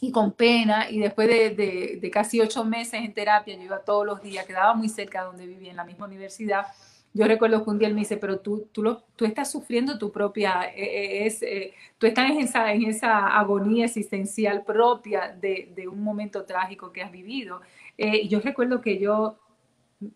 y 0.00 0.10
con 0.10 0.32
pena, 0.32 0.88
y 0.88 1.00
después 1.00 1.28
de, 1.28 2.10
casi 2.10 2.40
ocho 2.40 2.64
meses 2.64 2.94
en 2.94 3.12
terapia, 3.12 3.56
yo 3.56 3.62
iba 3.62 3.78
todos 3.80 4.06
los 4.06 4.22
días, 4.22 4.46
quedaba 4.46 4.72
muy 4.72 4.88
cerca 4.88 5.20
de 5.20 5.26
donde 5.26 5.46
vivía, 5.46 5.72
en 5.72 5.76
la 5.76 5.84
misma 5.84 6.06
universidad. 6.06 6.66
Yo 7.12 7.26
recuerdo 7.26 7.62
que 7.62 7.70
un 7.70 7.78
día 7.78 7.88
él 7.88 7.94
me 7.94 8.00
dice, 8.00 8.16
pero 8.16 8.40
tú, 8.40 8.68
tú, 8.72 8.82
lo, 8.82 9.02
tú 9.16 9.26
estás 9.26 9.50
sufriendo 9.50 9.98
tu 9.98 10.10
propia, 10.10 10.64
eh, 10.64 10.72
eh, 10.76 11.26
es, 11.26 11.42
eh, 11.42 11.72
tú 11.96 12.06
estás 12.06 12.30
en 12.30 12.40
esa, 12.40 12.72
en 12.72 12.84
esa 12.84 13.38
agonía 13.38 13.84
existencial 13.84 14.64
propia 14.64 15.28
de, 15.28 15.70
de 15.76 15.86
un 15.86 16.02
momento 16.02 16.44
trágico 16.44 16.90
que 16.90 17.02
has 17.02 17.12
vivido. 17.12 17.60
Y 17.96 18.28
yo 18.28 18.40
recuerdo 18.40 18.80
que 18.80 18.98
yo 18.98 19.38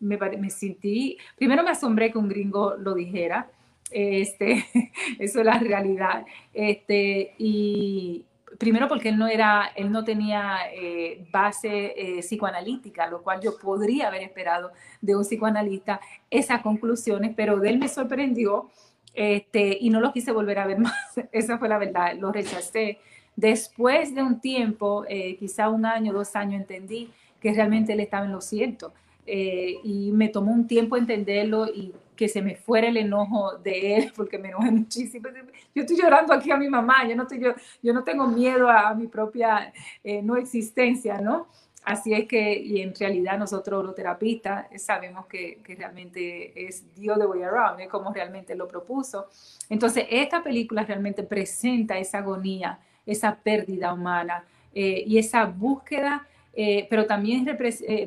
me, 0.00 0.16
me 0.16 0.50
sentí, 0.50 1.18
primero 1.36 1.62
me 1.62 1.70
asombré 1.70 2.10
que 2.10 2.18
un 2.18 2.28
gringo 2.28 2.74
lo 2.76 2.94
dijera, 2.94 3.50
este, 3.90 4.64
eso 5.18 5.40
es 5.40 5.44
la 5.44 5.58
realidad. 5.58 6.24
Este, 6.52 7.34
y, 7.38 8.24
primero 8.58 8.88
porque 8.88 9.10
él 9.10 9.18
no 9.18 9.26
era, 9.26 9.70
él 9.76 9.92
no 9.92 10.04
tenía 10.04 10.58
eh, 10.72 11.26
base 11.30 11.94
eh, 11.96 12.20
psicoanalítica, 12.20 13.06
lo 13.06 13.22
cual 13.22 13.40
yo 13.40 13.58
podría 13.58 14.08
haber 14.08 14.22
esperado 14.22 14.72
de 15.00 15.16
un 15.16 15.22
psicoanalista 15.22 16.00
esas 16.30 16.62
conclusiones, 16.62 17.32
pero 17.36 17.58
de 17.58 17.70
él 17.70 17.78
me 17.78 17.88
sorprendió 17.88 18.70
este, 19.14 19.76
y 19.80 19.90
no 19.90 20.00
lo 20.00 20.12
quise 20.12 20.32
volver 20.32 20.58
a 20.58 20.66
ver 20.66 20.78
más. 20.80 21.20
Esa 21.32 21.58
fue 21.58 21.68
la 21.68 21.78
verdad, 21.78 22.14
lo 22.18 22.32
rechacé. 22.32 22.98
Después 23.36 24.14
de 24.14 24.22
un 24.22 24.40
tiempo, 24.40 25.04
eh, 25.08 25.36
quizá 25.36 25.68
un 25.68 25.86
año, 25.86 26.12
dos 26.12 26.34
años, 26.34 26.60
entendí 26.60 27.10
que 27.40 27.52
realmente 27.52 27.92
él 27.92 28.00
estaba 28.00 28.26
en 28.26 28.32
lo 28.32 28.40
cierto. 28.40 28.92
y 29.26 30.10
me 30.12 30.28
tomó 30.28 30.52
un 30.52 30.66
tiempo 30.66 30.96
entenderlo 30.96 31.66
y 31.66 31.92
que 32.18 32.28
se 32.28 32.42
me 32.42 32.56
fuera 32.56 32.88
el 32.88 32.96
enojo 32.96 33.56
de 33.58 33.96
él, 33.96 34.12
porque 34.16 34.38
me 34.38 34.48
enojé 34.48 34.72
muchísimo. 34.72 35.28
Yo 35.72 35.82
estoy 35.82 35.96
llorando 35.96 36.34
aquí 36.34 36.50
a 36.50 36.56
mi 36.56 36.68
mamá, 36.68 37.06
yo 37.08 37.14
no, 37.14 37.22
estoy, 37.22 37.38
yo, 37.38 37.54
yo 37.80 37.92
no 37.94 38.02
tengo 38.02 38.26
miedo 38.26 38.68
a, 38.68 38.92
mi 38.94 39.06
propia 39.06 39.72
eh, 40.02 40.20
no 40.20 40.36
existencia, 40.36 41.20
¿no? 41.20 41.46
Así 41.84 42.12
es 42.12 42.26
que, 42.26 42.58
y 42.58 42.82
en 42.82 42.92
realidad 42.92 43.38
nosotros 43.38 43.84
los 43.84 43.94
terapistas 43.94 44.66
sabemos 44.82 45.26
que, 45.26 45.60
que 45.62 45.76
realmente 45.76 46.66
es 46.66 46.92
Dios 46.94 47.18
de 47.18 47.24
Way 47.24 47.42
Around, 47.44 47.80
es 47.80 47.88
como 47.88 48.12
realmente 48.12 48.56
lo 48.56 48.66
propuso. 48.66 49.28
Entonces, 49.70 50.04
esta 50.10 50.42
película 50.42 50.82
realmente 50.82 51.22
presenta 51.22 51.98
esa 51.98 52.18
agonía, 52.18 52.80
esa 53.06 53.36
pérdida 53.36 53.94
humana 53.94 54.44
eh, 54.74 55.04
y 55.06 55.18
esa 55.18 55.44
búsqueda, 55.46 56.26
eh, 56.60 56.88
pero 56.90 57.06
también 57.06 57.46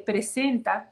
presenta 0.06 0.92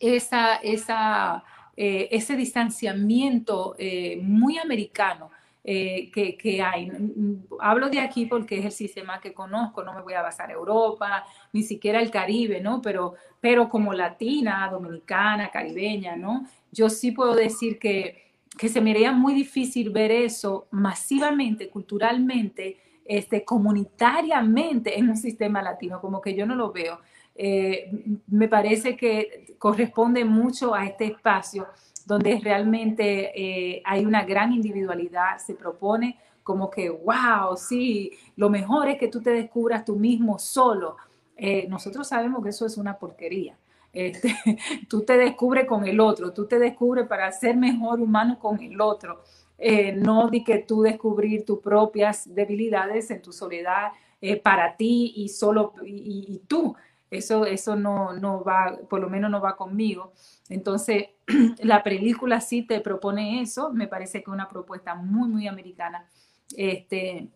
esa, 0.00 1.44
eh, 1.76 2.08
ese 2.10 2.36
distanciamiento 2.36 3.74
eh, 3.78 4.18
muy 4.22 4.56
americano 4.56 5.30
eh, 5.62 6.10
que, 6.10 6.62
hay. 6.62 6.90
Hablo 7.60 7.90
de 7.90 8.00
aquí 8.00 8.24
porque 8.24 8.60
es 8.60 8.64
el 8.64 8.72
sistema 8.72 9.20
que 9.20 9.34
conozco, 9.34 9.84
no 9.84 9.92
me 9.92 10.00
voy 10.00 10.14
a 10.14 10.22
basar 10.22 10.48
en 10.48 10.56
Europa, 10.56 11.26
ni 11.52 11.62
siquiera 11.62 12.00
el 12.00 12.10
Caribe, 12.10 12.62
¿no? 12.62 12.80
Pero, 12.80 13.12
pero 13.42 13.68
como 13.68 13.92
latina, 13.92 14.66
dominicana, 14.70 15.50
caribeña, 15.50 16.16
¿no? 16.16 16.46
Yo 16.72 16.88
sí 16.88 17.12
puedo 17.12 17.34
decir 17.34 17.78
que, 17.78 18.32
que 18.56 18.70
se 18.70 18.80
me 18.80 18.92
haría 18.92 19.12
muy 19.12 19.34
difícil 19.34 19.90
ver 19.90 20.10
eso 20.12 20.66
masivamente, 20.70 21.68
culturalmente, 21.68 22.78
este, 23.04 23.44
comunitariamente 23.44 24.98
en 24.98 25.10
un 25.10 25.16
sistema 25.16 25.62
latino, 25.62 26.00
como 26.00 26.20
que 26.20 26.34
yo 26.34 26.46
no 26.46 26.54
lo 26.54 26.72
veo. 26.72 26.98
Eh, 27.34 27.90
me 28.28 28.48
parece 28.48 28.96
que 28.96 29.56
corresponde 29.58 30.24
mucho 30.24 30.74
a 30.74 30.86
este 30.86 31.06
espacio 31.06 31.66
donde 32.06 32.38
realmente 32.42 33.32
eh, 33.34 33.82
hay 33.84 34.04
una 34.04 34.24
gran 34.24 34.52
individualidad, 34.52 35.38
se 35.38 35.54
propone 35.54 36.18
como 36.42 36.70
que, 36.70 36.90
wow, 36.90 37.56
sí, 37.56 38.12
lo 38.36 38.50
mejor 38.50 38.88
es 38.88 38.98
que 38.98 39.08
tú 39.08 39.22
te 39.22 39.30
descubras 39.30 39.84
tú 39.84 39.96
mismo 39.96 40.38
solo. 40.38 40.96
Eh, 41.36 41.66
nosotros 41.68 42.06
sabemos 42.06 42.42
que 42.42 42.50
eso 42.50 42.66
es 42.66 42.76
una 42.76 42.98
porquería. 42.98 43.56
Este, 43.92 44.34
tú 44.88 45.00
te 45.02 45.16
descubres 45.16 45.66
con 45.66 45.86
el 45.86 45.98
otro, 46.00 46.32
tú 46.32 46.46
te 46.46 46.58
descubres 46.58 47.06
para 47.06 47.32
ser 47.32 47.56
mejor 47.56 48.00
humano 48.00 48.38
con 48.38 48.60
el 48.62 48.80
otro. 48.80 49.22
Eh, 49.66 49.92
no 49.92 50.28
di 50.28 50.44
que 50.44 50.58
tú 50.58 50.82
descubrir 50.82 51.46
tus 51.46 51.60
propias 51.60 52.34
debilidades 52.34 53.10
en 53.10 53.22
tu 53.22 53.32
soledad 53.32 53.92
eh, 54.20 54.36
para 54.36 54.76
ti 54.76 55.14
y 55.16 55.30
solo 55.30 55.72
y, 55.82 56.42
tú. 56.46 56.76
Eso, 57.10 57.46
eso 57.46 57.74
no, 57.74 58.12
no 58.12 58.44
va, 58.44 58.78
por 58.90 59.00
lo 59.00 59.08
menos 59.08 59.30
no 59.30 59.40
va 59.40 59.56
conmigo. 59.56 60.12
Entonces, 60.50 61.06
la 61.62 61.82
película 61.82 62.42
sí 62.42 62.66
te 62.66 62.80
propone 62.80 63.40
eso, 63.40 63.72
me 63.72 63.88
parece 63.88 64.18
que 64.18 64.30
es 64.30 64.34
una 64.34 64.50
propuesta 64.50 64.96
muy, 64.96 65.30
muy 65.30 65.48
americana. 65.48 66.10
Este, 66.54 67.30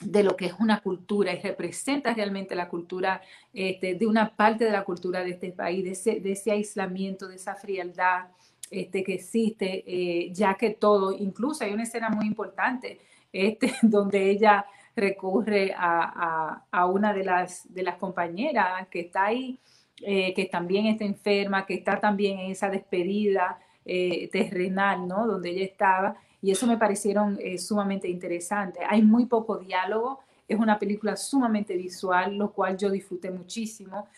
de 0.00 0.22
lo 0.22 0.36
que 0.36 0.46
es 0.46 0.52
una 0.60 0.80
cultura 0.80 1.32
y 1.32 1.40
representa 1.40 2.14
realmente 2.14 2.54
la 2.54 2.68
cultura 2.68 3.20
este, 3.52 3.96
de 3.96 4.06
una 4.06 4.36
parte 4.36 4.64
de 4.64 4.70
la 4.70 4.84
cultura 4.84 5.24
de 5.24 5.30
este 5.30 5.50
país, 5.50 5.82
de 5.82 5.90
ese, 5.90 6.20
de 6.20 6.32
ese 6.32 6.52
aislamiento, 6.52 7.26
de 7.26 7.34
esa 7.34 7.56
frialdad 7.56 8.28
este, 8.70 9.02
que 9.02 9.14
existe, 9.14 9.84
eh, 9.86 10.32
ya 10.32 10.54
que 10.54 10.70
todo, 10.70 11.12
incluso 11.12 11.64
hay 11.64 11.72
una 11.72 11.84
escena 11.84 12.10
muy 12.10 12.26
importante 12.26 12.98
este, 13.32 13.72
donde 13.82 14.30
ella 14.30 14.66
recurre 14.96 15.72
a, 15.76 16.64
a, 16.70 16.86
una 16.86 17.12
de 17.12 17.24
las, 17.24 17.72
de 17.72 17.82
las 17.82 17.96
compañeras 17.96 18.88
que 18.88 19.00
está 19.00 19.26
ahí, 19.26 19.58
eh, 20.02 20.34
que 20.34 20.46
también 20.46 20.86
está 20.86 21.04
enferma, 21.04 21.66
que 21.66 21.74
está 21.74 22.00
también 22.00 22.38
en 22.38 22.50
esa 22.50 22.68
despedida 22.68 23.60
eh, 23.84 24.28
terrenal, 24.32 25.06
¿no? 25.06 25.26
Donde 25.26 25.50
ella 25.50 25.64
estaba 25.64 26.16
y 26.42 26.50
eso 26.50 26.66
me 26.66 26.76
parecieron 26.76 27.38
sumamente 27.58 28.08
interesante. 28.08 28.80
Hay 28.88 29.02
muy 29.02 29.26
poco 29.26 29.58
diálogo, 29.58 30.20
es 30.46 30.58
una 30.58 30.78
película 30.78 31.16
sumamente 31.16 31.76
visual, 31.76 32.36
lo 32.36 32.52
cual 32.52 32.76
yo 32.76 32.90
disfruté 32.90 33.30
muchísimo. 33.30 34.08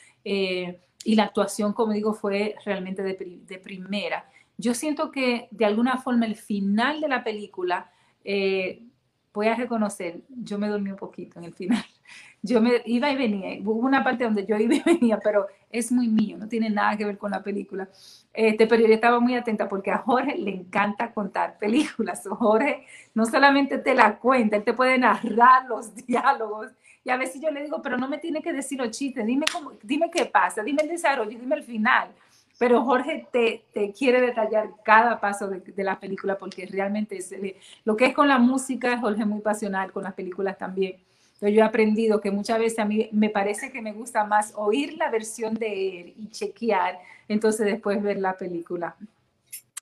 Y 1.05 1.15
la 1.15 1.25
actuación, 1.25 1.73
como 1.73 1.93
digo, 1.93 2.13
fue 2.13 2.57
realmente 2.65 3.03
de, 3.03 3.59
primera. 3.59 4.29
Yo 4.61 4.75
siento 4.75 5.11
que 5.11 5.49
de 5.51 5.65
alguna 5.65 5.97
forma 5.99 6.27
el 6.27 6.37
final 6.37 7.01
de 7.01 7.09
la 7.09 7.25
película, 7.25 7.91
eh, 8.25 8.83
voy 9.33 9.49
a 9.49 9.55
reconocer, 9.55 10.23
yo 10.29 10.59
me 10.59 10.69
dormí 10.69 10.91
un 10.91 10.97
poquito 10.97 11.39
en 11.39 11.47
el 11.47 11.55
final 11.55 11.85
yo 12.43 12.61
me 12.61 12.83
iba 12.87 13.11
y 13.11 13.17
venía, 13.17 13.59
hubo 13.61 13.87
una 13.87 14.03
parte 14.03 14.25
donde 14.25 14.47
yo 14.47 14.57
iba 14.57 14.75
y 14.75 14.83
venía, 14.85 15.19
pero 15.23 15.47
es 15.71 15.93
muy 15.93 16.09
mío, 16.09 16.39
no 16.39 16.49
tiene 16.49 16.71
nada 16.71 16.97
que 16.97 17.05
ver 17.05 17.19
con 17.19 17.31
la 17.31 17.43
película. 17.43 17.89
Este, 18.33 18.67
pero 18.67 18.87
yo 18.87 18.95
estaba 18.95 19.21
muy 19.21 19.35
atenta 19.35 19.69
porque 19.69 19.91
a 19.91 19.99
Jorge 19.99 20.37
le 20.37 20.51
encanta 20.53 21.13
contar 21.13 21.59
películas. 21.59 22.27
Jorge 22.31 22.87
no 23.15 23.27
solamente 23.27 23.79
te 23.79 23.95
la 23.95 24.19
cuenta, 24.19 24.57
él 24.57 24.65
te 24.65 24.73
puede 24.73 24.99
narrar 24.99 25.67
los 25.67 25.95
diálogos. 25.95 26.69
Y 27.05 27.11
a 27.11 27.17
veces 27.17 27.41
yo 27.41 27.51
le 27.51 27.63
digo, 27.63 27.81
pero 27.83 27.97
no 27.97 28.09
me 28.09 28.19
tiene 28.19 28.43
que 28.43 28.53
decir 28.53 28.79
los 28.79 28.91
chistes, 28.91 29.25
dime, 29.25 29.47
cómo, 29.51 29.73
dime 29.83 30.11
qué 30.11 30.27
pasa, 30.27 30.63
dime 30.63 30.83
el 30.83 30.89
desarrollo, 30.89 31.39
dime 31.39 31.57
el 31.57 31.63
final. 31.63 32.11
Pero 32.61 32.85
Jorge 32.85 33.27
te, 33.33 33.65
te 33.73 33.91
quiere 33.93 34.21
detallar 34.21 34.71
cada 34.85 35.19
paso 35.19 35.49
de, 35.49 35.59
de, 35.59 35.83
la 35.83 35.99
película 35.99 36.39
porque 36.39 36.67
realmente 36.67 37.17
es, 37.17 37.35
lo 37.85 37.97
que 37.97 38.07
es 38.07 38.15
con 38.15 38.29
la 38.29 38.39
música, 38.39 39.01
Jorge 39.01 39.23
es 39.23 39.27
muy 39.27 39.41
pasional, 39.41 39.91
con 39.91 40.05
las 40.05 40.15
películas 40.15 40.57
también 40.57 40.97
yo 41.49 41.63
he 41.63 41.63
aprendido 41.63 42.21
que 42.21 42.31
muchas 42.31 42.59
veces 42.59 42.79
a 42.79 42.85
mí 42.85 43.09
me 43.13 43.31
parece 43.31 43.73
que 43.73 43.81
me 43.81 43.93
gusta 43.93 44.25
más 44.25 44.53
oír 44.57 44.99
la 44.99 45.11
versión 45.11 45.55
de 45.55 46.01
él 46.01 46.15
y 46.17 46.29
chequear, 46.29 46.99
entonces 47.29 47.65
después 47.65 48.03
ver 48.03 48.19
la 48.19 48.37
película. 48.37 48.95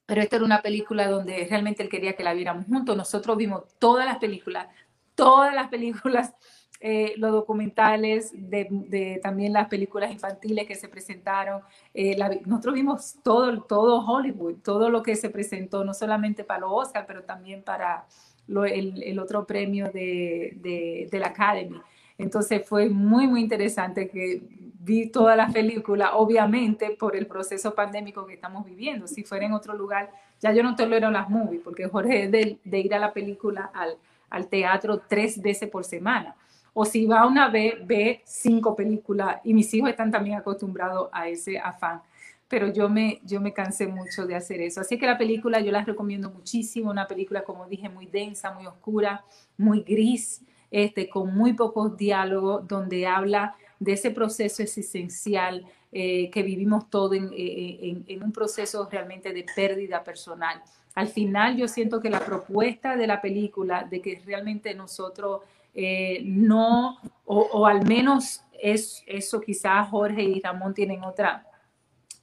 Pero 0.07 0.23
esta 0.23 0.37
era 0.37 0.45
una 0.45 0.63
película 0.63 1.09
donde 1.09 1.47
realmente 1.51 1.83
él 1.83 1.89
quería 1.89 2.15
que 2.15 2.23
la 2.23 2.33
viéramos 2.33 2.67
juntos. 2.67 2.97
Nosotros 2.97 3.37
vimos 3.37 3.65
todas 3.79 4.07
las 4.07 4.19
películas, 4.19 4.69
todas 5.15 5.53
las 5.53 5.69
películas, 5.69 6.33
eh, 6.81 7.15
los 7.17 7.33
documentales, 7.33 8.31
de, 8.33 9.19
también 9.23 9.53
las 9.53 9.69
películas 9.69 10.13
infantiles 10.13 10.67
que 10.67 10.77
se 10.77 10.89
presentaron. 10.89 11.63
Eh, 11.93 12.17
nosotros 12.47 12.75
vimos 12.75 13.17
todo, 13.23 13.63
todo 13.63 14.07
Hollywood, 14.07 14.57
todo 14.63 14.89
lo 14.89 15.03
que 15.03 15.17
se 15.17 15.31
presentó, 15.31 15.83
no 15.83 15.93
solamente 15.93 16.45
para 16.45 16.61
los 16.61 16.71
Oscar, 16.73 17.05
pero 17.07 17.25
también 17.25 17.63
para, 17.63 18.07
el, 18.49 19.19
otro 19.19 19.45
premio 19.45 19.91
de, 19.91 21.09
de, 21.11 21.19
la 21.19 21.29
Academy. 21.29 21.81
Entonces 22.17 22.67
fue 22.67 22.89
muy, 22.89 23.27
muy 23.27 23.41
interesante 23.41 24.09
que 24.09 24.43
vi 24.81 25.09
toda 25.09 25.37
la 25.37 25.49
película, 25.49 26.17
obviamente 26.17 26.91
por 26.91 27.17
el 27.17 27.27
proceso 27.27 27.75
pandémico 27.75 28.27
que 28.27 28.35
estamos 28.35 28.65
viviendo. 28.65 29.07
Si 29.07 29.25
fuera 29.25 29.47
en 29.47 29.53
otro 29.53 29.75
lugar, 29.75 30.11
ya 30.41 30.53
yo 30.53 30.63
no 30.63 30.77
tolero 30.77 31.11
las 31.11 31.29
movies, 31.29 31.61
porque 31.63 31.89
Jorge 31.89 32.25
es 32.25 32.31
de, 32.31 32.59
de 32.65 32.79
ir 32.79 32.95
a 32.95 32.99
la 32.99 33.13
película 33.13 33.71
al, 33.75 33.97
al, 34.31 34.49
teatro 34.49 35.03
tres 35.09 35.41
veces 35.43 35.69
por 35.69 35.85
semana. 35.85 36.37
O 36.81 36.85
si 36.85 37.07
va 37.07 37.27
una 37.27 37.49
vez, 37.49 37.75
ve 37.85 38.23
cinco 38.25 38.77
películas 38.77 39.41
y 39.43 39.53
mis 39.53 39.75
hijos 39.75 39.91
están 39.91 40.13
también 40.13 40.39
acostumbrados 40.39 41.09
a 41.11 41.27
ese 41.27 41.59
afán 41.59 42.03
pero 42.47 42.73
yo 42.73 42.89
me, 42.89 43.21
yo 43.25 43.41
me 43.41 43.53
cansé 43.53 43.89
mucho 43.89 44.27
de 44.27 44.35
hacer 44.35 44.61
eso. 44.61 44.81
Así 44.81 44.97
que 44.97 45.05
la 45.05 45.19
película 45.19 45.61
yo 45.61 45.71
la 45.71 45.85
recomiendo 45.85 46.31
muchísimo, 46.31 46.91
una 46.91 47.07
película, 47.07 47.43
como 47.43 47.67
dije, 47.67 47.89
muy 47.89 48.07
densa, 48.07 48.53
muy 48.53 48.67
oscura, 48.67 49.25
muy 49.59 49.83
gris, 49.83 50.41
este, 50.71 51.09
con 51.09 51.35
muy 51.35 51.53
pocos 51.53 51.97
diálogos, 51.97 52.67
donde 52.67 53.07
habla 53.07 53.55
de 53.79 53.93
ese 53.93 54.13
proceso 54.13 54.63
existencial 54.63 55.67
eh, 55.93 56.31
que 56.31 56.43
vivimos 56.43 56.89
todos 56.89 57.17
en, 57.17 57.31
en, 57.35 58.05
en, 58.07 58.23
un 58.23 58.33
proceso 58.33 58.89
realmente 58.91 59.33
de 59.33 59.45
pérdida 59.55 60.03
personal. 60.03 60.63
Al 60.95 61.09
final 61.09 61.57
yo 61.57 61.69
siento 61.69 62.01
que 62.01 62.09
la 62.09 62.21
propuesta 62.21 62.97
de 62.97 63.07
la 63.07 63.21
película, 63.21 63.85
de 63.85 64.01
que 64.01 64.23
realmente 64.25 64.75
nosotros 64.75 65.43
eh, 65.81 66.23
no, 66.25 66.99
o, 67.25 67.39
o, 67.53 67.65
al 67.65 67.87
menos 67.87 68.43
es 68.61 69.05
eso 69.07 69.41
quizás 69.41 69.89
Jorge 69.89 70.25
y 70.25 70.41
Ramón 70.41 70.75
tienen 70.75 71.05
otra, 71.05 71.47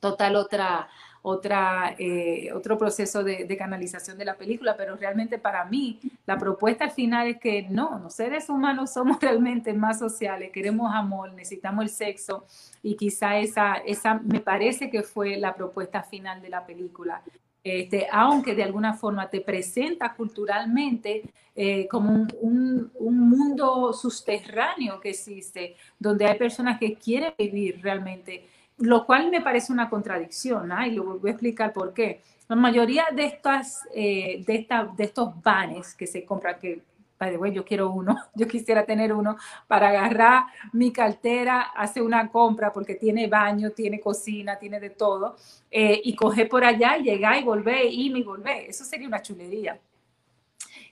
total 0.01 0.35
otra, 0.35 0.89
otra, 1.21 1.95
eh, 1.97 2.51
otro 2.53 2.77
proceso 2.77 3.23
de, 3.23 3.47
canalización 3.57 4.17
de 4.17 4.25
la 4.25 4.35
película, 4.35 4.75
pero 4.75 4.97
realmente 4.97 5.39
para 5.39 5.63
mí 5.63 6.01
la 6.25 6.37
propuesta 6.37 6.83
al 6.83 6.91
final 6.91 7.27
es 7.27 7.37
que 7.37 7.63
no, 7.69 7.97
los 8.03 8.13
seres 8.13 8.49
humanos 8.49 8.91
somos 8.91 9.19
realmente 9.21 9.73
más 9.73 9.99
sociales, 9.99 10.51
queremos 10.51 10.93
amor, 10.93 11.31
necesitamos 11.31 11.85
el 11.85 11.89
sexo 11.89 12.45
y 12.83 12.97
quizá 12.97 13.37
esa, 13.37 13.75
esa 13.77 14.15
me 14.15 14.41
parece 14.41 14.89
que 14.89 15.01
fue 15.01 15.37
la 15.37 15.55
propuesta 15.55 16.03
final 16.03 16.41
de 16.41 16.49
la 16.49 16.65
película. 16.65 17.21
Este, 17.65 18.07
aunque 18.11 18.53
de 18.53 18.61
alguna 18.61 18.93
forma 18.93 19.27
te 19.27 19.41
presenta 19.41 20.13
culturalmente 20.13 21.23
eh, 21.55 21.87
como 21.87 22.11
un, 22.39 22.91
un, 22.93 23.19
mundo 23.19 23.91
subterráneo 23.91 24.99
que 25.01 25.09
existe, 25.09 25.75
donde 25.97 26.27
hay 26.27 26.37
personas 26.37 26.77
que 26.79 26.93
quieren 26.93 27.33
vivir 27.35 27.79
realmente 27.81 28.45
lo 28.77 29.05
cual 29.05 29.31
me 29.31 29.41
parece 29.41 29.71
una 29.71 29.89
contradicción, 29.89 30.71
¿ah? 30.71 30.87
y 30.87 30.91
lo 30.91 31.17
voy 31.17 31.29
a 31.29 31.33
explicar 31.33 31.71
por 31.73 31.93
qué. 31.93 32.21
La 32.47 32.55
mayoría 32.55 33.05
de, 33.13 33.25
estas, 33.25 33.87
eh, 33.93 34.43
de, 34.45 34.55
esta, 34.55 34.85
de 34.95 35.05
estos 35.05 35.41
vanes 35.41 35.95
que 35.95 36.05
se 36.05 36.25
compran, 36.25 36.59
que, 36.59 36.81
by 37.17 37.53
yo 37.53 37.63
quiero 37.63 37.91
uno, 37.91 38.15
yo 38.35 38.47
quisiera 38.47 38.85
tener 38.85 39.13
uno 39.13 39.37
para 39.67 39.89
agarrar 39.89 40.45
mi 40.73 40.91
cartera, 40.91 41.61
hacer 41.75 42.03
una 42.03 42.29
compra 42.29 42.71
porque 42.73 42.95
tiene 42.95 43.27
baño, 43.27 43.71
tiene 43.71 43.99
cocina, 43.99 44.57
tiene 44.57 44.79
de 44.79 44.89
todo, 44.89 45.35
eh, 45.71 46.01
y 46.03 46.15
coger 46.15 46.49
por 46.49 46.63
allá 46.63 46.97
y 46.97 47.03
llegar 47.03 47.37
y 47.37 47.43
volver, 47.43 47.85
irme 47.85 48.19
y 48.19 48.23
volver. 48.23 48.69
Eso 48.69 48.83
sería 48.83 49.07
una 49.07 49.21
chulería 49.21 49.79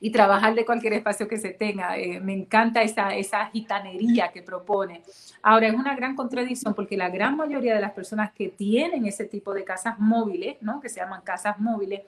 y 0.03 0.12
trabajar 0.12 0.53
de 0.53 0.65
cualquier 0.65 0.91
espacio 0.93 1.29
que 1.29 1.38
se 1.38 1.51
tenga. 1.51 1.97
Eh, 1.97 2.19
me 2.19 2.33
encanta 2.33 2.81
esa, 2.81 3.15
esa 3.15 3.45
gitanería 3.47 4.33
que 4.33 4.41
propone. 4.41 5.01
Ahora, 5.41 5.67
es 5.67 5.73
una 5.73 5.95
gran 5.95 6.13
contradicción 6.13 6.73
porque 6.73 6.97
la 6.97 7.09
gran 7.09 7.38
mayoría 7.38 7.73
de 7.73 7.79
las 7.79 7.93
personas 7.93 8.33
que 8.33 8.49
tienen 8.49 9.05
ese 9.05 9.23
tipo 9.23 9.53
de 9.53 9.63
casas 9.63 9.97
móviles, 9.99 10.57
¿no? 10.59 10.81
que 10.81 10.89
se 10.89 10.99
llaman 10.99 11.21
casas 11.21 11.57
móviles, 11.57 12.01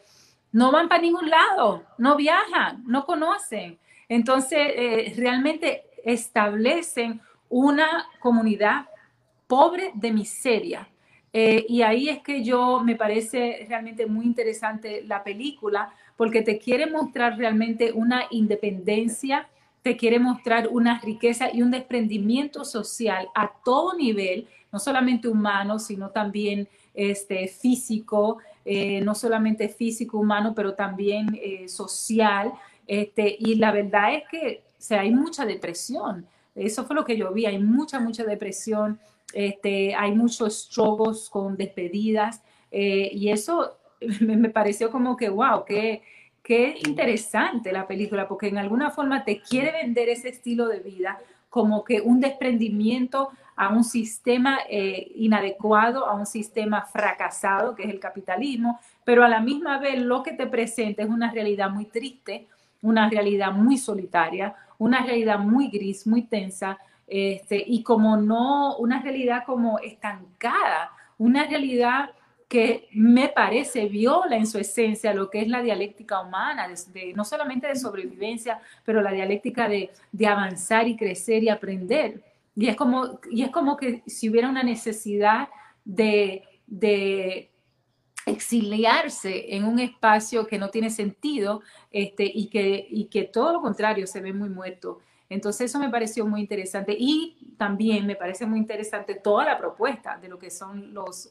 no 0.52 0.74
van 0.74 0.90
para 0.90 1.02
ningún 1.02 1.30
lado, 1.30 1.84
no 1.98 2.18
viajan, 2.18 2.84
no 2.86 3.06
conocen. 3.06 3.80
Entonces, 4.10 4.60
eh, 4.60 5.14
realmente 5.18 5.84
establecen 6.04 7.22
una 7.50 8.08
comunidad 8.20 8.86
pobre 9.48 9.92
de 9.94 10.12
miseria. 10.12 10.88
Eh, 11.34 11.66
y 11.68 11.82
ahí 11.82 12.08
es 12.10 12.20
que 12.20 12.44
yo 12.44 12.80
me 12.80 12.96
parece 12.96 13.66
realmente 13.68 14.06
muy 14.06 14.26
interesante 14.26 15.04
la 15.06 15.24
película, 15.24 15.94
porque 16.16 16.42
te 16.42 16.58
quiere 16.58 16.86
mostrar 16.90 17.38
realmente 17.38 17.92
una 17.92 18.24
independencia, 18.30 19.50
te 19.82 19.98
quiere 19.98 20.18
mostrar 20.18 20.70
una 20.70 21.00
riqueza 21.02 21.50
y 21.54 21.62
un 21.62 21.72
desprendimiento 21.72 22.64
social 22.64 23.28
a 23.36 23.52
todo 23.64 23.96
nivel, 23.98 24.48
no 24.72 24.80
solamente 24.80 25.28
humano, 25.28 25.78
sino 25.78 26.10
también 26.10 26.68
este, 26.94 27.48
físico, 27.50 28.38
eh, 28.64 29.02
no 29.02 29.14
solamente 29.14 29.68
físico, 29.68 30.18
humano, 30.18 30.54
pero 30.56 30.74
también 30.74 31.38
social. 31.68 32.54
Este, 32.88 33.36
y 33.40 33.56
la 33.56 33.72
verdad 33.72 34.16
es 34.16 34.24
que 34.30 34.64
o 34.92 34.96
hay 34.96 35.12
mucha 35.12 35.46
depresión. 35.46 36.26
Eso 36.54 36.86
fue 36.86 36.96
lo 36.96 37.06
que 37.06 37.18
yo 37.18 37.32
vi, 37.34 37.46
hay 37.46 37.60
mucha, 37.60 38.00
mucha 38.00 38.24
depresión, 38.24 39.00
este, 39.34 39.94
hay 39.96 40.12
muchos 40.14 40.64
struggles 40.64 41.30
con 41.30 41.58
despedidas, 41.58 42.42
eh, 42.72 43.10
y 43.12 43.30
eso 43.30 43.78
me, 44.22 44.50
pareció 44.50 44.90
como 44.90 45.18
que, 45.18 45.30
wow, 45.30 45.66
qué, 45.66 46.02
qué 46.42 46.78
interesante 46.86 47.72
la 47.72 47.88
película, 47.88 48.28
porque 48.28 48.48
en 48.48 48.58
alguna 48.58 48.92
forma 48.92 49.26
te 49.26 49.42
quiere 49.42 49.72
vender 49.72 50.10
ese 50.10 50.30
estilo 50.30 50.68
de 50.68 50.80
vida 50.80 51.20
como 51.50 51.86
que 51.86 52.02
un 52.02 52.20
desprendimiento 52.20 53.30
a 53.56 53.70
un 53.70 53.86
sistema 53.86 54.60
eh, 54.70 55.10
inadecuado, 55.16 56.06
a 56.06 56.14
un 56.14 56.26
sistema 56.26 56.82
fracasado, 56.82 57.76
que 57.76 57.84
es 57.84 57.90
el 57.90 58.00
capitalismo, 58.02 58.78
pero 59.06 59.24
a 59.24 59.30
la 59.30 59.40
misma 59.40 59.80
vez 59.80 59.98
lo 60.02 60.22
que 60.22 60.34
te 60.34 60.48
presenta 60.48 61.04
es 61.04 61.10
una 61.10 61.32
realidad 61.32 61.70
muy 61.70 61.86
triste, 61.86 62.48
una 62.86 63.10
realidad 63.10 63.52
muy 63.52 63.78
solitaria, 63.78 64.56
una 64.78 65.04
realidad 65.04 65.40
muy 65.40 65.70
gris, 65.70 66.06
muy 66.06 66.22
tensa, 66.22 66.78
este, 67.08 67.64
y 67.66 67.82
como 67.82 68.16
no, 68.16 68.78
una 68.78 69.02
realidad 69.02 69.44
como 69.44 69.80
estancada, 69.80 70.92
una 71.18 71.48
realidad 71.48 72.12
que 72.48 72.88
me 72.92 73.30
parece 73.30 73.88
viola 73.88 74.36
en 74.36 74.46
su 74.46 74.60
esencia 74.60 75.16
lo 75.16 75.32
que 75.32 75.42
es 75.42 75.48
la 75.48 75.64
dialéctica 75.64 76.22
humana, 76.22 76.68
no 77.16 77.26
solamente 77.26 77.68
de 77.68 77.76
sobrevivencia, 77.76 78.60
pero 78.84 79.02
la 79.02 79.12
dialéctica 79.12 79.68
de, 79.68 79.90
avanzar 80.28 80.88
y 80.88 80.96
crecer 80.96 81.42
y 81.44 81.50
aprender. 81.50 82.22
Y 82.56 82.68
es, 82.68 82.76
como, 82.76 83.20
y 83.32 83.42
es 83.42 83.50
como 83.50 83.78
que 83.78 84.04
si 84.06 84.30
hubiera 84.30 84.48
una 84.48 84.62
necesidad 84.62 85.50
de, 85.84 86.44
de 86.68 87.50
exiliarse 88.26 89.56
en 89.56 89.66
un 89.66 89.80
espacio 89.80 90.48
que 90.48 90.58
no 90.58 90.70
tiene 90.70 90.90
sentido 90.90 91.62
este, 91.92 92.24
y, 92.26 92.48
que, 92.48 92.88
y 92.90 93.06
que 93.06 93.24
todo 93.24 93.54
lo 93.54 93.62
contrario 93.62 94.08
se 94.08 94.22
ve 94.22 94.34
muy 94.34 94.50
muerto. 94.50 95.00
Entonces 95.30 95.70
eso 95.70 95.80
me 95.80 95.90
pareció 95.90 96.26
muy 96.26 96.42
interesante 96.42 96.96
y 96.98 97.38
también 97.58 98.06
me 98.06 98.16
parece 98.16 98.46
muy 98.46 98.60
interesante 98.60 99.16
toda 99.16 99.46
la 99.46 99.58
propuesta 99.58 100.18
de 100.18 100.30
lo 100.30 100.38
que 100.38 100.50
son 100.52 100.94
los, 100.94 101.30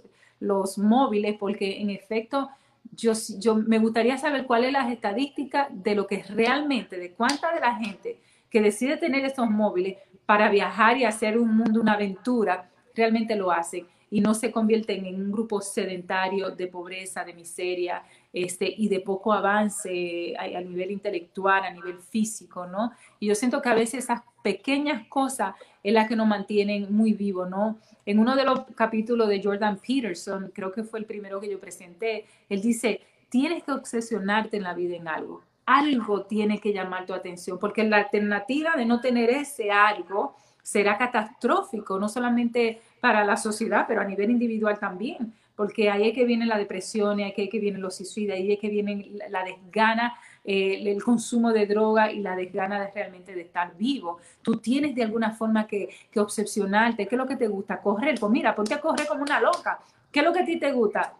móviles, 0.78 1.36
porque 1.38 1.80
en 1.80 1.90
efecto 1.90 2.50
yo, 2.92 3.14
me 3.54 3.78
gustaría 3.78 4.18
saber 4.18 4.46
cuáles 4.46 4.72
las 4.72 4.90
estadísticas 4.90 5.68
de 5.70 5.94
lo 5.94 6.06
que 6.06 6.16
es 6.16 6.30
realmente, 6.30 6.98
de 6.98 7.12
cuánta 7.12 7.52
de 7.54 7.60
la 7.60 7.76
gente 7.76 8.20
que 8.50 8.60
decide 8.60 8.96
tener 8.98 9.24
estos 9.24 9.48
móviles 9.48 9.96
para 10.26 10.50
viajar 10.50 10.98
y 10.98 11.04
hacer 11.04 11.38
un 11.38 11.56
mundo, 11.56 11.80
una 11.80 11.94
aventura, 11.94 12.68
realmente 12.94 13.36
lo 13.36 13.50
hacen 13.50 13.86
y 14.10 14.20
no 14.20 14.34
se 14.34 14.50
convierten 14.50 15.06
en 15.06 15.16
un 15.16 15.32
grupo 15.32 15.60
sedentario 15.60 16.50
de 16.50 16.66
pobreza, 16.66 17.24
de 17.24 17.34
miseria 17.34 18.02
este, 18.32 18.72
y 18.76 18.88
de 18.88 19.00
poco 19.00 19.32
avance 19.32 20.34
a, 20.38 20.44
a, 20.44 20.60
nivel 20.60 20.90
intelectual, 20.90 21.64
a 21.64 21.70
nivel 21.70 21.98
físico, 21.98 22.66
¿no? 22.66 22.92
Y 23.20 23.28
yo 23.28 23.34
siento 23.34 23.60
que 23.62 23.68
a 23.68 23.74
veces 23.74 24.04
esas 24.04 24.22
pequeñas 24.42 25.06
cosas 25.08 25.54
es 25.82 25.92
las 25.92 26.08
que 26.08 26.16
nos 26.16 26.26
mantienen 26.26 26.94
muy 26.94 27.12
vivos, 27.12 27.48
¿no? 27.48 27.78
En 28.06 28.18
uno 28.18 28.36
de 28.36 28.44
los 28.44 28.60
capítulos 28.74 29.28
de 29.28 29.42
Jordan 29.42 29.78
Peterson, 29.78 30.52
creo 30.54 30.70
que 30.70 30.84
fue 30.84 30.98
el 30.98 31.06
primero 31.06 31.40
que 31.40 31.50
yo 31.50 31.58
presenté, 31.58 32.26
él 32.48 32.60
dice, 32.60 33.00
tienes 33.30 33.64
que 33.64 33.72
obsesionarte 33.72 34.58
en 34.58 34.62
la 34.62 34.74
vida 34.74 34.96
en 34.96 35.08
algo. 35.08 35.42
Algo 35.66 36.24
tiene 36.24 36.60
que 36.60 36.72
llamar 36.72 37.06
tu 37.06 37.14
atención, 37.14 37.58
porque 37.58 37.82
la 37.84 37.96
alternativa 37.96 38.74
de 38.76 38.84
no 38.84 39.00
tener 39.00 39.30
ese 39.30 39.70
algo 39.70 40.36
será 40.62 40.98
catastrófico, 40.98 41.98
no 41.98 42.08
solamente 42.08 42.80
para 43.04 43.22
la 43.22 43.36
sociedad, 43.36 43.84
pero 43.86 44.00
a 44.00 44.04
nivel 44.04 44.30
individual 44.30 44.78
también, 44.78 45.34
porque 45.54 45.90
ahí 45.90 46.08
es 46.08 46.14
que 46.14 46.24
viene 46.24 46.46
la 46.46 46.56
depresión, 46.56 47.18
ahí 47.18 47.34
es 47.36 47.50
que 47.50 47.58
vienen 47.58 47.82
los 47.82 47.96
suicidios, 47.96 48.34
ahí 48.34 48.50
es 48.50 48.58
que 48.58 48.70
viene 48.70 49.10
la 49.28 49.44
desgana, 49.44 50.14
eh, 50.42 50.80
el 50.86 51.04
consumo 51.04 51.52
de 51.52 51.66
droga 51.66 52.10
y 52.10 52.20
la 52.20 52.34
desgana 52.34 52.80
de 52.80 52.90
realmente 52.92 53.34
de 53.34 53.42
estar 53.42 53.76
vivo. 53.76 54.20
Tú 54.40 54.56
tienes 54.56 54.94
de 54.94 55.02
alguna 55.02 55.32
forma 55.32 55.66
que, 55.66 55.90
que 56.10 56.18
obsesionarte, 56.18 57.06
¿qué 57.06 57.14
es 57.14 57.18
lo 57.18 57.26
que 57.26 57.36
te 57.36 57.46
gusta? 57.46 57.78
Correr, 57.82 58.18
pues 58.18 58.32
mira, 58.32 58.54
ponte 58.54 58.72
a 58.72 58.80
correr 58.80 59.06
como 59.06 59.20
una 59.20 59.38
loca. 59.38 59.80
¿Qué 60.10 60.20
es 60.20 60.24
lo 60.24 60.32
que 60.32 60.40
a 60.40 60.44
ti 60.46 60.58
te 60.58 60.72
gusta? 60.72 61.12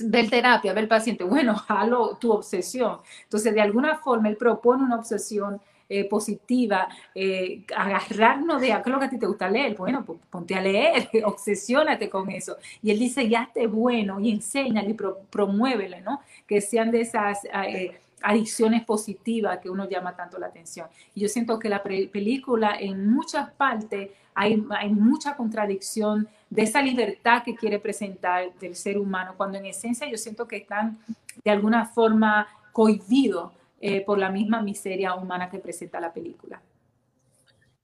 ver 0.00 0.30
terapia, 0.30 0.72
ver 0.72 0.88
paciente, 0.88 1.24
bueno, 1.24 1.54
jalo 1.68 2.16
tu 2.16 2.32
obsesión. 2.32 3.00
Entonces, 3.24 3.54
de 3.54 3.60
alguna 3.60 3.98
forma, 3.98 4.30
él 4.30 4.38
propone 4.38 4.82
una 4.82 4.96
obsesión 4.96 5.60
eh, 5.88 6.04
positiva, 6.08 6.88
eh, 7.14 7.64
agarrarnos 7.76 8.60
de, 8.60 8.68
¿qué 8.68 8.74
es 8.74 8.86
lo 8.86 8.98
que 8.98 9.04
a 9.04 9.10
ti 9.10 9.18
te 9.18 9.26
gusta 9.26 9.48
leer? 9.48 9.76
Bueno, 9.76 10.04
pues 10.04 10.18
ponte 10.28 10.54
a 10.56 10.60
leer, 10.60 11.08
obsesiónate 11.24 12.10
con 12.10 12.28
eso. 12.28 12.56
Y 12.82 12.90
él 12.90 12.98
dice, 12.98 13.28
ya 13.28 13.44
esté 13.44 13.68
bueno 13.68 14.18
y 14.18 14.32
enséñale 14.32 14.90
y 14.90 14.94
pro, 14.94 15.20
promuévele, 15.30 16.00
¿no? 16.00 16.20
Que 16.46 16.60
sean 16.60 16.90
de 16.90 17.02
esas... 17.02 17.44
Eh, 17.44 18.00
adicciones 18.22 18.82
positivas 18.84 19.58
que 19.58 19.70
uno 19.70 19.88
llama 19.88 20.16
tanto 20.16 20.38
la 20.38 20.46
atención. 20.46 20.88
Y 21.14 21.20
yo 21.20 21.28
siento 21.28 21.58
que 21.60 21.68
la 21.68 21.82
película 21.82 22.74
en 22.80 23.08
muchas 23.08 23.52
partes 23.52 24.10
hay, 24.34 24.64
hay, 24.70 24.88
mucha 24.90 25.36
contradicción 25.36 26.26
de 26.50 26.62
esa 26.62 26.82
libertad 26.82 27.44
que 27.44 27.54
quiere 27.54 27.78
presentar 27.78 28.52
del 28.54 28.74
ser 28.74 28.98
humano, 28.98 29.34
cuando 29.36 29.58
en 29.58 29.66
esencia 29.66 30.10
yo 30.10 30.16
siento 30.16 30.48
que 30.48 30.56
están 30.56 30.98
de 31.44 31.50
alguna 31.50 31.84
forma 31.84 32.48
cohibidos 32.72 33.52
eh, 33.80 34.02
por 34.04 34.18
la 34.18 34.30
misma 34.30 34.62
miseria 34.62 35.14
humana 35.14 35.50
que 35.50 35.58
presenta 35.58 36.00
la 36.00 36.12
película. 36.12 36.60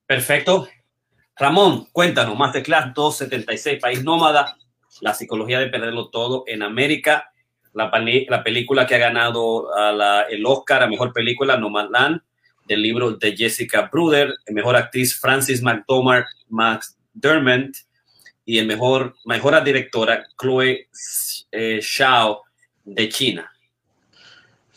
Perfecto. 0.07 0.69
Ramón, 1.37 1.87
cuéntanos, 1.93 2.37
Masterclass 2.37 2.93
276, 2.95 3.81
País 3.81 4.05
Nómada, 4.05 4.57
la 5.01 5.15
psicología 5.15 5.59
de 5.59 5.69
perderlo 5.69 6.11
todo 6.11 6.45
en 6.47 6.63
América, 6.63 7.33
la, 7.73 7.91
la 8.29 8.45
película 8.45 8.87
que 8.87 8.95
ha 8.95 8.99
ganado 8.99 9.69
el 10.29 10.45
Oscar 10.45 10.83
a 10.83 10.87
Mejor 10.87 11.13
Película, 11.13 11.57
Nomadland, 11.57 12.21
del 12.67 12.83
libro 12.83 13.13
de 13.13 13.37
Jessica 13.37 13.89
Bruder, 13.91 14.35
Mejor 14.49 14.77
Actriz 14.77 15.19
Francis 15.19 15.63
McDormand, 15.63 16.25
McDermott 16.49 17.77
y 18.45 18.59
el 18.59 18.67
mejor, 18.67 19.15
mejor 19.25 19.63
directora 19.65 20.27
Chloe 20.41 20.89
eh, 21.51 21.81
Xiao 21.81 22.43
de 22.85 23.09
China. 23.09 23.53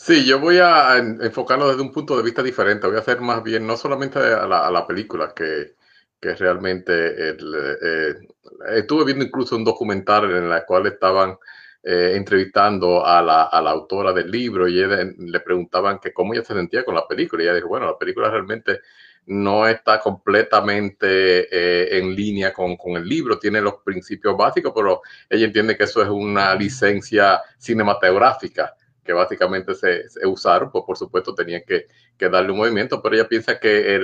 Sí, 0.06 0.24
yo 0.24 0.40
voy 0.40 0.60
a 0.60 0.98
enfocarlo 0.98 1.68
desde 1.68 1.82
un 1.82 1.92
punto 1.92 2.16
de 2.16 2.22
vista 2.22 2.44
diferente. 2.44 2.86
Voy 2.86 2.96
a 2.96 3.00
hacer 3.00 3.22
más 3.22 3.42
bien, 3.42 3.66
no 3.66 3.76
solamente 3.76 4.20
a 4.20 4.46
la, 4.46 4.86
película, 4.86 5.34
que, 5.36 5.74
que 6.22 6.36
realmente 6.36 6.94
eh, 7.32 8.16
estuve 8.76 9.04
viendo 9.06 9.26
incluso 9.26 9.56
un 9.56 9.64
documental 9.64 10.26
en 10.30 10.52
el 10.52 10.66
cual 10.66 10.86
estaban 10.86 11.36
eh, 11.82 12.14
entrevistando 12.16 13.04
a 13.04 13.20
la, 13.24 13.44
a 13.46 13.60
la, 13.64 13.72
autora 13.72 14.14
del 14.14 14.30
libro 14.30 14.68
y 14.68 14.76
le 14.76 15.40
preguntaban 15.40 15.98
que 16.00 16.14
cómo 16.14 16.36
ella 16.36 16.44
se 16.44 16.54
sentía 16.54 16.86
con 16.86 16.94
la 16.94 17.08
película. 17.08 17.42
Y 17.42 17.48
ella 17.48 17.56
dijo, 17.56 17.70
bueno, 17.70 17.88
la 17.88 17.98
película 17.98 18.30
realmente 18.30 18.82
no 19.26 19.68
está 19.68 20.00
completamente 20.00 21.48
eh, 21.50 21.98
en 21.98 22.16
línea 22.16 22.54
con, 22.54 22.78
con, 22.78 22.96
el 22.96 23.08
libro, 23.10 23.40
tiene 23.40 23.60
los 23.60 23.78
principios 23.84 24.38
básicos, 24.38 24.72
pero 24.76 25.02
ella 25.28 25.48
entiende 25.48 25.76
que 25.76 25.86
eso 25.86 26.04
es 26.04 26.10
una 26.10 26.54
licencia 26.54 27.42
cinematográfica 27.58 28.76
que 29.06 29.14
básicamente 29.14 29.76
se, 29.76 30.06
usaron, 30.26 30.72
pues 30.72 30.84
por 30.86 30.98
supuesto 30.98 31.36
tenían 31.36 31.62
que, 31.66 31.88
darle 32.28 32.52
un 32.52 32.58
movimiento, 32.58 33.02
pero 33.02 33.16
ella 33.16 33.28
piensa 33.28 33.60
que 33.60 34.00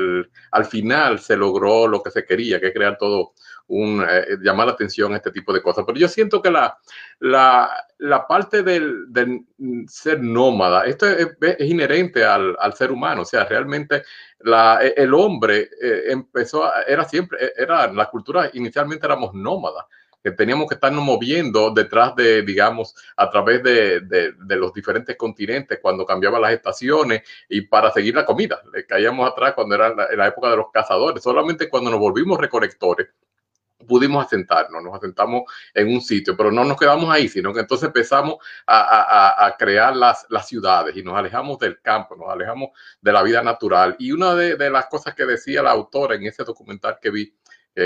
al 0.52 0.66
final 0.66 1.20
se 1.20 1.36
logró 1.36 1.88
lo 1.88 2.04
que 2.04 2.12
se 2.12 2.24
quería, 2.24 2.62
que 2.62 2.72
crear 2.72 2.98
todo 2.98 3.34
un, 3.68 4.06
eh, 4.08 4.38
llamar 4.42 4.68
la 4.68 4.74
atención 4.74 5.14
a 5.14 5.18
este 5.18 5.32
tipo 5.32 5.52
de 5.54 5.62
cosas. 5.62 5.86
Pero 5.88 5.98
yo 5.98 6.08
siento 6.08 6.42
que 6.42 6.52
la, 6.52 6.78
la, 7.20 8.28
parte 8.28 8.62
del, 8.62 9.08
ser 9.88 10.22
nómada, 10.22 10.86
esto 10.86 11.08
es, 11.08 11.30
inherente 11.60 12.24
al, 12.24 12.56
ser 12.76 12.92
humano, 12.92 13.24
o 13.24 13.26
sea, 13.26 13.46
realmente 13.46 14.04
la, 14.40 14.82
el 14.82 15.14
hombre 15.14 15.70
eh, 15.82 16.04
empezó, 16.10 16.72
era 16.86 17.06
siempre, 17.06 17.54
era, 17.58 17.92
la 17.92 18.06
cultura 18.10 18.52
inicialmente 18.54 19.06
éramos 19.06 19.34
nómadas 19.34 19.86
que 20.24 20.32
teníamos 20.32 20.68
que 20.68 20.76
estarnos 20.76 21.04
moviendo 21.04 21.72
detrás 21.72 22.16
de, 22.16 22.44
digamos, 22.44 22.96
a 23.16 23.30
través 23.30 23.64
de, 23.64 24.02
de, 24.02 24.56
los 24.56 24.74
diferentes 24.74 25.16
continentes 25.16 25.80
cuando 25.82 26.06
cambiaban 26.06 26.42
las 26.42 26.54
estaciones 26.54 27.24
y 27.50 27.62
para 27.62 27.92
seguir 27.92 28.16
la 28.16 28.26
comida. 28.26 28.62
Le 28.74 28.86
caíamos 28.86 29.30
atrás 29.30 29.54
cuando 29.54 29.76
era 29.76 29.94
la, 29.94 30.08
la 30.16 30.28
época 30.28 30.50
de 30.50 30.58
los 30.58 30.72
cazadores. 30.72 31.24
Solamente 31.24 31.70
cuando 31.70 31.90
nos 31.90 32.00
volvimos 32.00 32.40
recolectores 32.40 33.08
pudimos 33.88 34.26
asentarnos, 34.26 34.84
nos 34.84 34.96
asentamos 34.96 35.44
en 35.74 35.94
un 35.94 36.02
sitio, 36.02 36.36
pero 36.38 36.52
no 36.52 36.64
nos 36.64 36.78
quedamos 36.78 37.10
ahí, 37.10 37.28
sino 37.28 37.54
que 37.54 37.62
entonces 37.62 37.88
empezamos 37.88 38.36
a, 38.66 38.80
a, 38.80 39.48
a 39.48 39.58
crear 39.58 39.96
las, 39.96 40.26
las, 40.30 40.48
ciudades 40.48 40.96
y 40.96 41.04
nos 41.04 41.16
alejamos 41.16 41.60
del 41.60 41.82
campo, 41.82 42.16
nos 42.16 42.30
alejamos 42.30 42.70
de 43.02 43.12
la 43.12 43.24
vida 43.24 43.42
natural. 43.42 43.96
Y 44.00 44.12
una 44.12 44.36
de, 44.36 44.56
de 44.56 44.70
las 44.70 44.88
cosas 44.88 45.16
que 45.16 45.26
decía 45.26 45.62
la 45.64 45.72
autora 45.72 46.16
en 46.16 46.26
ese 46.26 46.44
documental 46.44 46.98
que 47.02 47.10
vi 47.10 47.34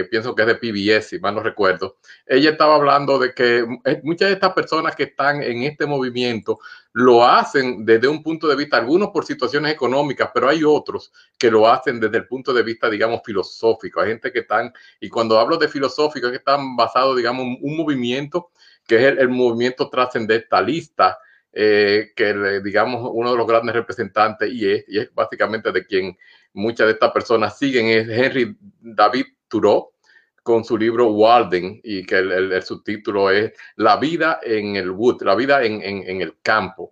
pienso 0.10 0.34
que 0.34 0.41
es 0.41 0.48
de 0.48 0.56
PBS, 0.56 1.10
si 1.10 1.19
mal 1.19 1.36
no 1.36 1.41
recuerdo, 1.41 1.98
ella 2.26 2.52
estaba 2.52 2.76
hablando 2.76 3.19
de 3.19 3.34
que 3.34 3.65
muchas 4.04 4.30
de 4.30 4.34
estas 4.34 4.54
personas 4.54 4.95
que 4.95 5.04
están 5.04 5.43
en 5.43 5.63
este 5.63 5.86
movimiento 5.86 6.60
lo 6.93 7.26
hacen 7.26 7.86
desde 7.86 8.08
un 8.08 8.24
punto 8.24 8.48
de 8.48 8.56
vista, 8.56 8.78
algunos 8.78 9.10
por 9.10 9.26
situaciones 9.26 9.74
económicas, 9.74 10.32
pero 10.34 10.48
hay 10.50 10.63
otros 10.63 11.12
que 11.38 11.52
lo 11.52 11.67
hacen 11.67 12.00
desde 12.00 12.17
el 12.17 12.28
punto 12.28 12.54
de 12.54 12.63
vista, 12.63 12.89
digamos, 12.89 13.21
filosófico. 13.24 14.00
Hay 14.02 14.10
gente 14.10 14.32
que 14.32 14.39
están, 14.39 14.74
y 15.00 15.10
cuando 15.10 15.39
hablo 15.39 15.58
de 15.58 15.67
filosófico, 15.67 16.28
es 16.28 16.32
que 16.32 16.38
están 16.38 16.76
basados, 16.76 17.17
digamos, 17.17 17.45
en 17.45 17.58
un 17.62 17.78
movimiento 17.78 18.52
que 18.88 18.95
es 18.95 19.17
el, 19.17 19.30
movimiento 19.30 19.89
trascendentalista, 19.89 21.19
eh, 21.52 22.12
que 22.15 22.62
digamos 22.63 23.10
uno 23.13 23.32
de 23.32 23.38
los 23.38 23.48
grandes 23.48 23.76
representantes 23.76 24.50
y 24.52 24.69
es, 24.69 24.86
y 24.88 25.00
es 25.00 25.13
básicamente 25.13 25.71
de 25.71 25.86
quien 25.86 26.17
muchas 26.54 26.88
de 26.88 26.93
estas 26.93 27.12
personas 27.12 27.58
siguen, 27.58 27.88
es 27.88 28.08
Henry 28.08 28.58
David 28.80 29.26
Con 30.43 30.63
su 30.63 30.77
libro 30.77 31.07
Walden 31.07 31.81
y 31.83 32.05
que 32.05 32.17
el, 32.17 32.61
subtítulo 32.61 33.31
es 33.31 33.51
La 33.77 33.97
vida 33.97 34.39
en 34.43 34.75
el 34.75 34.91
wood, 34.91 35.23
la 35.23 35.35
vida 35.35 35.63
en, 35.63 35.81
el 36.21 36.35
campo. 36.41 36.91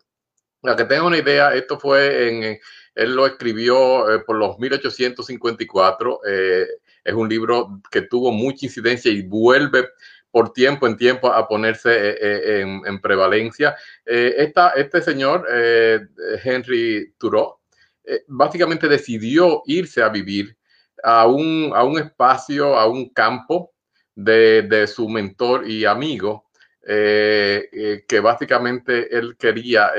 Para 0.60 0.76
que 0.76 0.86
tengan 0.86 1.06
una 1.08 1.18
idea, 1.18 1.54
esto 1.54 1.80
fue 1.80 2.30
en, 2.30 2.60
él 2.96 3.16
lo 3.16 3.28
escribió 3.28 4.12
eh, 4.12 4.20
por 4.26 4.38
los 4.38 4.58
1854. 4.58 6.22
Eh, 6.28 6.68
es 7.04 7.14
un 7.14 7.30
libro 7.30 7.82
que 7.92 8.04
tuvo 8.04 8.32
mucha 8.32 8.66
incidencia 8.66 9.12
y 9.12 9.22
vuelve 9.22 9.90
por 10.34 10.52
tiempo 10.52 10.88
en 10.88 10.98
tiempo 10.98 11.32
a 11.32 11.48
ponerse 11.48 11.92
eh, 11.92 12.18
eh, 12.20 12.62
en, 12.62 13.00
prevalencia. 13.02 13.76
Eh, 14.04 14.52
este 14.76 15.00
señor, 15.04 15.46
Henry 16.44 17.14
Thoreau, 17.20 17.60
básicamente 18.26 18.88
decidió 18.88 19.62
irse 19.68 20.02
a 20.02 20.10
vivir 20.10 20.58
a 21.04 21.28
un, 21.28 21.72
a 21.76 21.84
un 21.84 22.00
espacio, 22.00 22.78
a 22.78 22.88
un 22.88 23.10
campo 23.10 23.74
de, 24.16 24.88
su 24.88 25.10
mentor 25.10 25.68
y 25.70 25.86
amigo, 25.86 26.46
que 26.86 28.20
básicamente 28.22 29.16
él 29.18 29.38
quería 29.38 29.92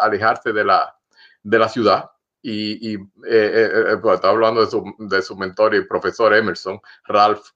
alejarse 0.00 0.52
de 0.52 0.64
la, 0.64 0.96
de 1.42 1.58
la 1.58 1.68
ciudad 1.68 2.10
y, 2.42 2.98
pues, 2.98 4.14
estaba 4.14 4.30
hablando 4.30 4.60
de 4.60 4.70
su, 4.70 4.94
de 4.98 5.22
su, 5.22 5.36
mentor 5.36 5.74
y 5.74 5.86
profesor 5.86 6.34
Emerson, 6.34 6.78
Ralph 7.06 7.46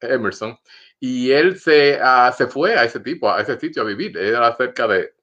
Emerson, 0.00 0.58
y 0.98 1.30
él 1.30 1.58
se, 1.58 1.98
uh, 2.02 2.32
se 2.36 2.46
fue 2.46 2.74
a 2.74 2.84
ese 2.84 3.00
tipo, 3.00 3.30
a 3.30 3.40
ese 3.40 3.58
sitio 3.58 3.82
a 3.82 3.86
vivir. 3.86 4.16
Era 4.18 4.54
cerca 4.56 4.86
de, 4.86 5.14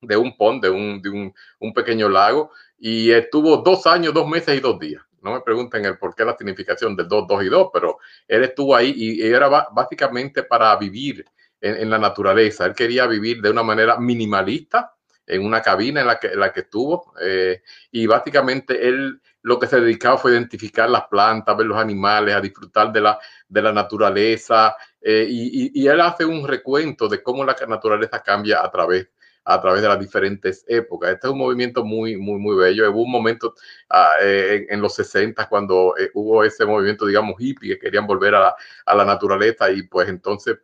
de 0.00 0.16
un 0.16 0.36
pond, 0.36 0.62
de, 0.62 0.68
un, 0.68 1.00
de 1.00 1.08
un, 1.08 1.34
un, 1.60 1.72
pequeño 1.72 2.08
lago, 2.08 2.50
y 2.78 3.10
estuvo 3.10 3.56
dos 3.58 3.86
años, 3.86 4.12
dos 4.12 4.28
meses 4.28 4.56
y 4.56 4.60
dos 4.60 4.78
días. 4.78 5.02
No 5.24 5.32
me 5.32 5.40
pregunten 5.40 5.84
el 5.84 5.98
por 5.98 6.14
qué 6.14 6.24
la 6.24 6.36
significación 6.36 6.94
del 6.94 7.08
dos, 7.08 7.26
dos 7.26 7.42
y 7.42 7.48
dos, 7.48 7.70
pero 7.72 7.98
él 8.28 8.44
estuvo 8.44 8.76
ahí 8.76 8.92
y 8.96 9.22
era 9.22 9.48
básicamente 9.48 10.44
para 10.44 10.76
vivir 10.76 11.24
en, 11.60 11.76
en, 11.76 11.90
la 11.90 11.98
naturaleza. 11.98 12.66
Él 12.66 12.74
quería 12.74 13.06
vivir 13.06 13.40
de 13.40 13.50
una 13.50 13.62
manera 13.62 13.98
minimalista 13.98 14.94
en 15.26 15.44
una 15.44 15.62
cabina 15.62 16.00
en 16.00 16.06
la 16.06 16.18
que, 16.18 16.28
en 16.28 16.40
la 16.40 16.52
que 16.52 16.60
estuvo 16.60 17.14
eh, 17.20 17.62
y 17.90 18.06
básicamente 18.06 18.86
él 18.86 19.20
lo 19.42 19.58
que 19.58 19.66
se 19.66 19.80
dedicaba 19.80 20.16
fue 20.16 20.32
identificar 20.32 20.88
las 20.88 21.06
plantas, 21.06 21.56
ver 21.56 21.66
los 21.66 21.78
animales, 21.78 22.34
a 22.34 22.40
disfrutar 22.40 22.90
de 22.92 23.02
la, 23.02 23.18
de 23.46 23.60
la 23.60 23.72
naturaleza, 23.72 24.74
eh, 25.02 25.26
y, 25.28 25.86
él 25.86 26.00
hace 26.00 26.24
un 26.24 26.48
recuento 26.48 27.08
de 27.08 27.22
cómo 27.22 27.44
la 27.44 27.54
naturaleza 27.68 28.22
cambia 28.22 28.64
a 28.64 28.70
través, 28.70 29.10
a 29.44 29.60
través 29.60 29.82
de 29.82 29.88
las 29.88 30.00
diferentes 30.00 30.64
épocas. 30.68 31.12
Este 31.12 31.26
es 31.26 31.32
un 31.32 31.38
movimiento 31.38 31.84
muy, 31.84 32.16
muy, 32.16 32.38
muy 32.38 32.56
bello. 32.56 32.90
Hubo 32.90 33.02
un 33.02 33.10
momento 33.10 33.54
ah, 33.90 34.14
eh, 34.22 34.66
en, 34.70 34.80
los 34.80 34.94
60 34.94 35.48
cuando 35.48 35.94
eh, 35.98 36.10
hubo 36.14 36.44
ese 36.44 36.64
movimiento, 36.64 37.06
digamos, 37.06 37.36
hippie, 37.38 37.74
que 37.74 37.78
querían 37.78 38.06
volver 38.06 38.34
a 38.34 38.40
la, 38.40 38.56
a 38.86 39.04
naturaleza 39.04 39.70
y 39.70 39.82
pues 39.82 40.08
entonces 40.08 40.58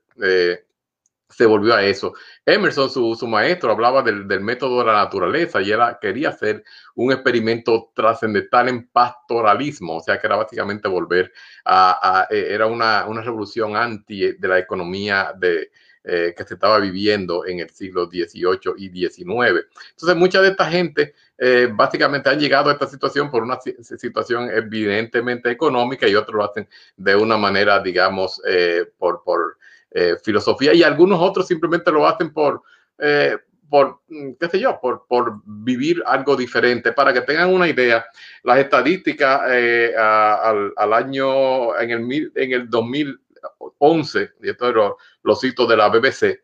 se 1.30 1.46
volvió 1.46 1.74
a 1.74 1.82
eso. 1.82 2.14
Emerson, 2.44 2.90
su, 2.90 3.14
su 3.14 3.26
maestro, 3.26 3.70
hablaba 3.70 4.02
del, 4.02 4.26
del, 4.26 4.40
método 4.40 4.80
de 4.80 4.86
la 4.86 5.04
naturaleza 5.04 5.62
y 5.62 5.70
él 5.70 5.80
quería 6.00 6.30
hacer 6.30 6.64
un 6.96 7.12
experimento 7.12 7.92
trascendental 7.94 8.68
en 8.68 8.88
pastoralismo, 8.88 9.96
o 9.96 10.00
sea 10.00 10.18
que 10.18 10.26
era 10.26 10.36
básicamente 10.36 10.88
volver 10.88 11.32
a, 11.64 12.26
eh, 12.30 12.48
era 12.50 12.66
una, 12.66 13.06
una, 13.06 13.22
revolución 13.22 13.76
anti 13.76 14.32
de 14.32 14.48
la 14.48 14.58
economía 14.58 15.32
de, 15.36 15.70
eh, 16.04 16.34
que 16.36 16.44
se 16.44 16.54
estaba 16.54 16.78
viviendo 16.78 17.46
en 17.46 17.60
el 17.60 17.70
siglo 17.70 18.06
XVIII 18.06 18.74
y 18.76 18.88
XIX. 18.88 19.66
Entonces, 19.90 20.16
mucha 20.16 20.40
de 20.40 20.48
esta 20.48 20.66
gente 20.66 21.14
eh, 21.38 21.68
básicamente 21.72 22.30
han 22.30 22.38
llegado 22.38 22.70
a 22.70 22.72
esta 22.72 22.86
situación 22.86 23.30
por 23.30 23.42
una 23.42 23.58
situación 23.60 24.50
evidentemente 24.50 25.50
económica 25.50 26.08
y 26.08 26.14
otros 26.14 26.36
lo 26.36 26.44
hacen 26.44 26.68
de 26.96 27.16
una 27.16 27.36
manera, 27.36 27.80
digamos, 27.80 28.40
por, 28.98 29.22
por 29.22 29.56
eh, 29.92 30.16
filosofía 30.22 30.72
y 30.72 30.84
algunos 30.84 31.18
otros 31.20 31.48
simplemente 31.48 31.90
lo 31.90 32.06
hacen 32.06 32.32
por, 32.32 32.62
eh, 32.98 33.36
por 33.68 34.00
mm, 34.08 34.34
qué 34.38 34.48
sé 34.48 34.60
yo, 34.60 34.78
por, 34.80 35.04
por 35.08 35.42
vivir 35.44 36.00
algo 36.06 36.36
diferente. 36.36 36.92
Para 36.92 37.12
que 37.12 37.22
tengan 37.22 37.52
una 37.52 37.66
idea, 37.66 38.04
las 38.44 38.58
estadísticas 38.58 39.42
eh, 39.48 39.92
al, 39.98 40.72
al, 40.76 40.92
año, 40.92 41.76
en 41.76 41.90
el, 41.90 42.32
en 42.36 42.52
el 42.52 42.70
2011, 43.80 44.30
y 44.42 44.50
esto 44.50 44.72
lo, 44.72 44.98
lo 45.22 45.66
de 45.66 45.76
la 45.76 45.88
BBC, 45.88 46.42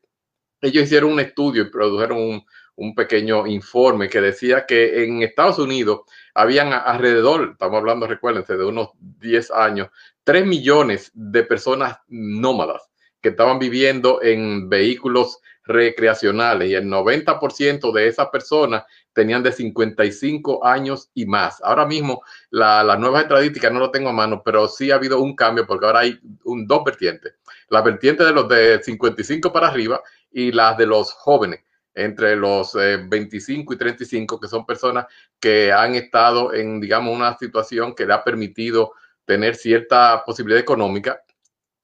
ellos 0.61 0.85
hicieron 0.85 1.13
un 1.13 1.21
estudio 1.21 1.63
y 1.63 1.71
produjeron 1.71 2.19
un, 2.19 2.47
un 2.77 2.95
pequeño 2.95 3.47
informe 3.47 4.09
que 4.09 4.21
decía 4.21 4.67
que 4.67 5.05
en 5.05 5.23
Estados 5.23 5.59
Unidos 5.59 6.01
habían 6.35 6.73
alrededor, 6.73 7.51
estamos 7.53 7.79
hablando, 7.79 8.07
recuérdense, 8.07 8.57
de 8.57 8.65
unos 8.65 8.91
10 8.99 9.51
años, 9.51 9.89
3 10.25 10.47
millones 10.47 11.11
de 11.15 11.43
personas 11.43 11.99
nómadas 12.09 12.89
que 13.21 13.31
estaban 13.31 13.59
viviendo 13.59 14.23
en 14.23 14.69
vehículos 14.69 15.41
recreacionales 15.67 16.71
y 16.71 16.75
el 16.75 16.87
90% 16.87 17.93
de 17.93 18.09
esas 18.09 18.29
personas 18.29 18.85
tenían 19.13 19.43
de 19.43 19.53
55 19.53 20.65
años 20.65 21.11
y 21.15 21.27
más. 21.27 21.61
Ahora 21.63 21.87
mismo 21.87 22.23
la, 22.51 22.83
las 22.85 22.99
nuevas 22.99 23.23
estadísticas 23.23 23.73
no 23.73 23.81
lo 23.81 23.91
tengo 23.91 24.11
a 24.11 24.13
mano, 24.13 24.43
pero 24.45 24.69
sí 24.69 24.91
ha 24.91 24.97
habido 24.97 25.21
un 25.21 25.35
cambio 25.35 25.67
porque 25.67 25.87
ahora 25.87 26.01
hay 26.01 26.19
dos 26.23 26.85
vertientes. 26.85 27.35
La 27.69 27.83
vertiente 27.83 28.25
de 28.25 28.33
los 28.33 28.49
de 28.49 28.83
55 28.83 29.53
para 29.53 29.69
arriba 29.69 30.01
y 30.31 30.53
las 30.53 30.77
de 30.77 30.87
los 30.87 31.13
jóvenes 31.13 31.61
entre 31.97 32.37
los 32.37 32.75
25 32.75 33.73
eh, 33.73 33.75
y 33.75 33.79
35, 33.79 34.39
que 34.39 34.49
son 34.49 34.67
personas 34.67 35.07
que 35.41 35.73
han 35.73 35.95
estado 35.95 36.53
en, 36.53 36.79
digamos, 36.79 37.17
una 37.17 37.37
situación 37.39 37.95
que 37.95 38.05
le 38.05 38.13
ha 38.13 38.23
permitido 38.23 38.93
tener 39.25 39.57
cierta 39.57 40.23
posibilidad 40.25 40.61
económica 40.61 41.23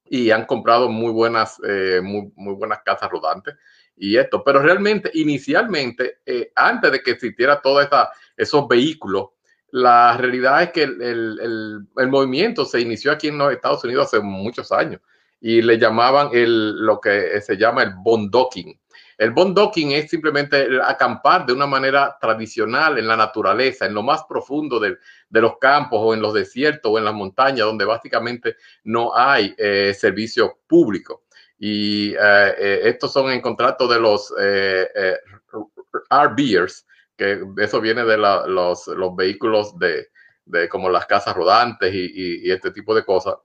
y 0.04 0.30
han 0.30 0.44
comprado 0.44 0.90
muy 0.90 1.10
buenas, 1.10 1.58
eh, 1.66 2.00
muy, 2.02 2.30
buenas 2.36 2.80
casas 2.84 3.10
rodantes 3.10 3.54
y 4.02 4.16
esto. 4.16 4.42
Pero 4.42 4.60
realmente, 4.60 5.12
inicialmente, 5.14 6.18
eh, 6.26 6.50
antes 6.56 6.90
de 6.90 7.02
que 7.02 7.12
existiera 7.12 7.60
todos 7.62 7.88
esos 8.36 8.66
vehículos, 8.66 9.28
la 9.70 10.16
realidad 10.16 10.64
es 10.64 10.72
que 10.72 10.82
el, 10.82 11.00
el, 11.00 11.86
el, 11.96 12.08
movimiento 12.08 12.64
se 12.64 12.80
inició 12.80 13.12
aquí 13.12 13.28
en 13.28 13.38
los 13.38 13.52
Estados 13.52 13.84
Unidos 13.84 14.08
hace 14.08 14.20
muchos 14.20 14.72
años 14.72 15.00
y 15.40 15.62
le 15.62 15.78
llamaban 15.78 16.30
el, 16.32 16.84
lo 16.84 17.00
que 17.00 17.40
se 17.40 17.56
llama 17.56 17.84
el 17.84 17.92
bondocking. 17.94 18.76
El 19.18 19.30
bondocking 19.30 19.92
es 19.92 20.10
simplemente 20.10 20.66
acampar 20.82 21.46
de 21.46 21.52
una 21.52 21.68
manera 21.68 22.18
tradicional 22.20 22.98
en 22.98 23.06
la 23.06 23.16
naturaleza, 23.16 23.86
en 23.86 23.94
lo 23.94 24.02
más 24.02 24.24
profundo 24.24 24.80
de, 24.80 24.98
los 25.30 25.58
campos 25.58 26.00
o 26.02 26.12
en 26.12 26.20
los 26.20 26.34
desiertos 26.34 26.90
o 26.90 26.98
en 26.98 27.04
las 27.04 27.14
montañas, 27.14 27.66
donde 27.66 27.84
básicamente 27.84 28.56
no 28.82 29.16
hay 29.16 29.54
eh, 29.56 29.94
servicio 29.96 30.58
público. 30.66 31.22
Y 31.64 32.12
eh, 32.14 32.54
eh, 32.58 32.80
estos 32.86 33.12
son 33.12 33.30
en 33.30 33.40
contrato 33.40 33.86
de 33.86 34.00
los 34.00 34.34
RVers, 36.10 36.86
que 37.16 37.40
eso 37.58 37.80
viene 37.80 38.02
de 38.04 38.18
los, 38.18 38.90
vehículos 39.14 39.78
de, 39.78 40.08
como 40.68 40.90
las 40.90 41.06
casas 41.06 41.36
rodantes 41.36 41.94
y, 41.94 42.50
este 42.50 42.72
tipo 42.72 42.92
de 42.96 43.04
cosas. 43.04 43.36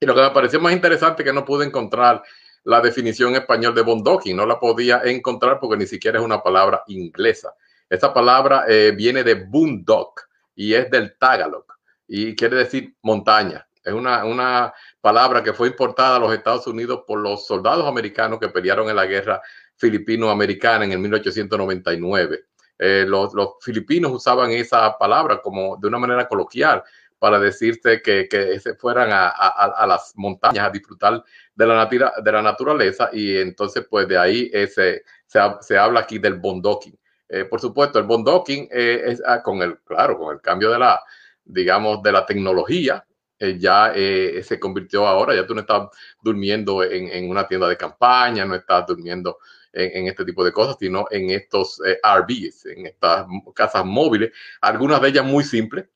Y 0.00 0.06
lo 0.06 0.16
que 0.16 0.22
me 0.22 0.30
pareció 0.30 0.58
más 0.58 0.72
interesante 0.72 1.22
que 1.22 1.32
no 1.32 1.44
pude 1.44 1.64
encontrar 1.64 2.24
la 2.64 2.80
definición 2.80 3.36
español 3.36 3.72
de 3.72 3.82
bondocking, 3.82 4.36
no 4.36 4.46
la 4.46 4.58
podía 4.58 5.02
encontrar 5.04 5.60
porque 5.60 5.76
ni 5.76 5.86
siquiera 5.86 6.18
es 6.18 6.24
una 6.24 6.42
palabra 6.42 6.82
inglesa. 6.88 7.54
Esa 7.88 8.12
palabra 8.12 8.64
eh, 8.66 8.92
viene 8.96 9.22
de 9.22 9.34
boondock 9.34 10.22
y 10.56 10.74
es 10.74 10.90
del 10.90 11.16
tagalog 11.18 11.66
y 12.08 12.34
quiere 12.34 12.56
decir 12.56 12.96
montaña. 13.02 13.64
Es 13.84 13.92
una, 13.92 14.24
una 14.24 14.72
palabra 15.00 15.42
que 15.42 15.52
fue 15.52 15.68
importada 15.68 16.16
a 16.16 16.18
los 16.18 16.32
Estados 16.32 16.66
Unidos 16.66 17.02
por 17.06 17.20
los 17.20 17.46
soldados 17.46 17.86
americanos 17.86 18.38
que 18.38 18.48
pelearon 18.48 18.88
en 18.88 18.96
la 18.96 19.06
guerra 19.06 19.42
filipino-americana 19.76 20.84
en 20.84 20.92
el 20.92 20.98
1899. 20.98 22.44
Eh, 22.78 23.04
los, 23.06 23.34
los, 23.34 23.50
filipinos 23.60 24.10
usaban 24.10 24.50
esa 24.50 24.98
palabra 24.98 25.40
como 25.40 25.76
de 25.76 25.86
una 25.86 25.98
manera 25.98 26.26
coloquial 26.26 26.82
para 27.18 27.38
decirte 27.38 28.02
que, 28.02 28.28
que 28.28 28.58
se 28.58 28.74
fueran 28.74 29.10
a, 29.12 29.28
a, 29.28 29.86
las 29.86 30.12
montañas 30.16 30.66
a 30.66 30.70
disfrutar 30.70 31.22
de 31.54 31.66
la, 31.66 31.86
de 31.86 32.32
la 32.32 32.42
naturaleza 32.42 33.08
y 33.12 33.36
entonces 33.36 33.86
pues 33.88 34.08
de 34.08 34.18
ahí 34.18 34.50
ese, 34.52 35.04
se, 35.26 35.40
se 35.60 35.78
habla 35.78 36.00
aquí 36.00 36.18
del 36.18 36.34
bondocking. 36.34 36.98
Eh, 37.28 37.44
por 37.46 37.60
supuesto, 37.60 37.98
el 37.98 38.04
bondocking 38.04 38.68
eh, 38.70 39.02
es 39.06 39.22
ah, 39.26 39.42
con 39.42 39.62
el, 39.62 39.78
claro, 39.80 40.18
con 40.18 40.34
el 40.34 40.40
cambio 40.40 40.70
de 40.70 40.78
la, 40.78 41.02
digamos, 41.44 42.02
de 42.02 42.12
la 42.12 42.26
tecnología, 42.26 43.04
eh, 43.38 43.58
ya 43.58 43.92
se 43.94 44.60
convirtió 44.60 45.06
ahora, 45.06 45.34
ya 45.34 45.46
tú 45.46 45.54
no 45.54 45.60
estás 45.60 45.88
durmiendo 46.22 46.82
en, 46.82 47.08
en 47.08 47.30
una 47.30 47.46
tienda 47.46 47.68
de 47.68 47.76
campaña, 47.76 48.44
no 48.44 48.54
estás 48.54 48.86
durmiendo 48.86 49.38
en, 49.72 49.98
en, 49.98 50.06
este 50.08 50.24
tipo 50.24 50.44
de 50.44 50.52
cosas, 50.52 50.76
sino 50.78 51.06
en 51.10 51.30
estos 51.30 51.80
RVs, 52.02 52.66
en 52.66 52.86
estas 52.86 53.26
casas 53.54 53.84
móviles, 53.84 54.32
algunas 54.60 55.00
de 55.00 55.08
ellas 55.08 55.24
muy 55.24 55.44
simples, 55.44 55.86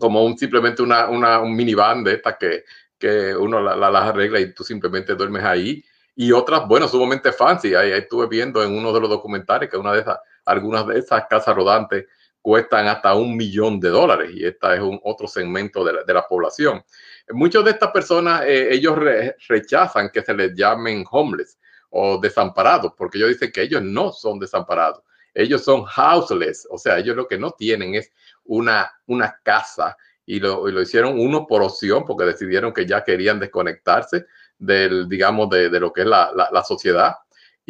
como 0.00 0.36
simplemente 0.36 0.82
una, 0.82 1.08
una, 1.08 1.40
un 1.40 1.54
minivan 1.54 2.02
de 2.02 2.14
estas 2.14 2.36
que, 2.38 2.64
que 2.98 3.34
uno 3.36 3.60
las 3.60 3.78
la, 3.78 4.08
arregla 4.08 4.40
y 4.40 4.52
tú 4.52 4.64
simplemente 4.64 5.14
duermes 5.14 5.44
ahí. 5.44 5.84
Y 6.16 6.32
otras, 6.32 6.66
bueno, 6.68 6.88
sumamente 6.88 7.32
fancy. 7.32 7.74
Ahí, 7.74 7.92
estuve 7.92 8.26
viendo 8.26 8.62
en 8.62 8.76
uno 8.76 8.92
de 8.92 9.00
los 9.00 9.08
documentales 9.08 9.70
que 9.70 9.76
una 9.76 9.92
de 9.92 10.00
esas, 10.00 10.18
algunas 10.44 10.86
de 10.86 10.98
esas 10.98 11.24
casas 11.28 11.54
rodantes 11.54 12.06
cuestan 12.42 12.88
hasta 12.88 13.14
un 13.14 13.36
millón 13.36 13.80
de 13.80 13.88
dólares 13.88 14.30
y 14.32 14.44
esta 14.44 14.74
es 14.74 14.80
un 14.80 14.98
otro 15.04 15.26
segmento 15.26 15.84
de 15.84 15.92
la, 15.92 16.02
de 16.04 16.14
la 16.14 16.26
población. 16.26 16.82
Muchas 17.30 17.64
de 17.64 17.72
estas 17.72 17.90
personas, 17.90 18.42
eh, 18.46 18.68
ellos 18.72 18.96
re, 18.96 19.36
rechazan 19.48 20.10
que 20.10 20.22
se 20.22 20.34
les 20.34 20.54
llamen 20.54 21.04
homeless 21.10 21.58
o 21.90 22.18
desamparados, 22.18 22.92
porque 22.96 23.18
ellos 23.18 23.30
dicen 23.30 23.52
que 23.52 23.62
ellos 23.62 23.82
no 23.82 24.12
son 24.12 24.38
desamparados, 24.38 25.02
ellos 25.34 25.62
son 25.62 25.84
houseless, 25.84 26.66
o 26.70 26.78
sea, 26.78 26.98
ellos 26.98 27.16
lo 27.16 27.26
que 27.26 27.38
no 27.38 27.50
tienen 27.52 27.94
es 27.94 28.12
una, 28.44 28.90
una 29.06 29.38
casa 29.42 29.96
y 30.24 30.40
lo, 30.40 30.68
y 30.68 30.72
lo, 30.72 30.80
hicieron 30.80 31.18
uno 31.18 31.46
por 31.46 31.62
opción, 31.62 32.04
porque 32.04 32.24
decidieron 32.24 32.72
que 32.72 32.86
ya 32.86 33.04
querían 33.04 33.38
desconectarse 33.38 34.26
del, 34.58 35.08
digamos, 35.08 35.50
de, 35.50 35.68
de 35.68 35.80
lo 35.80 35.92
que 35.92 36.02
es 36.02 36.06
la, 36.06 36.32
la 36.34 36.64
sociedad. 36.64 37.14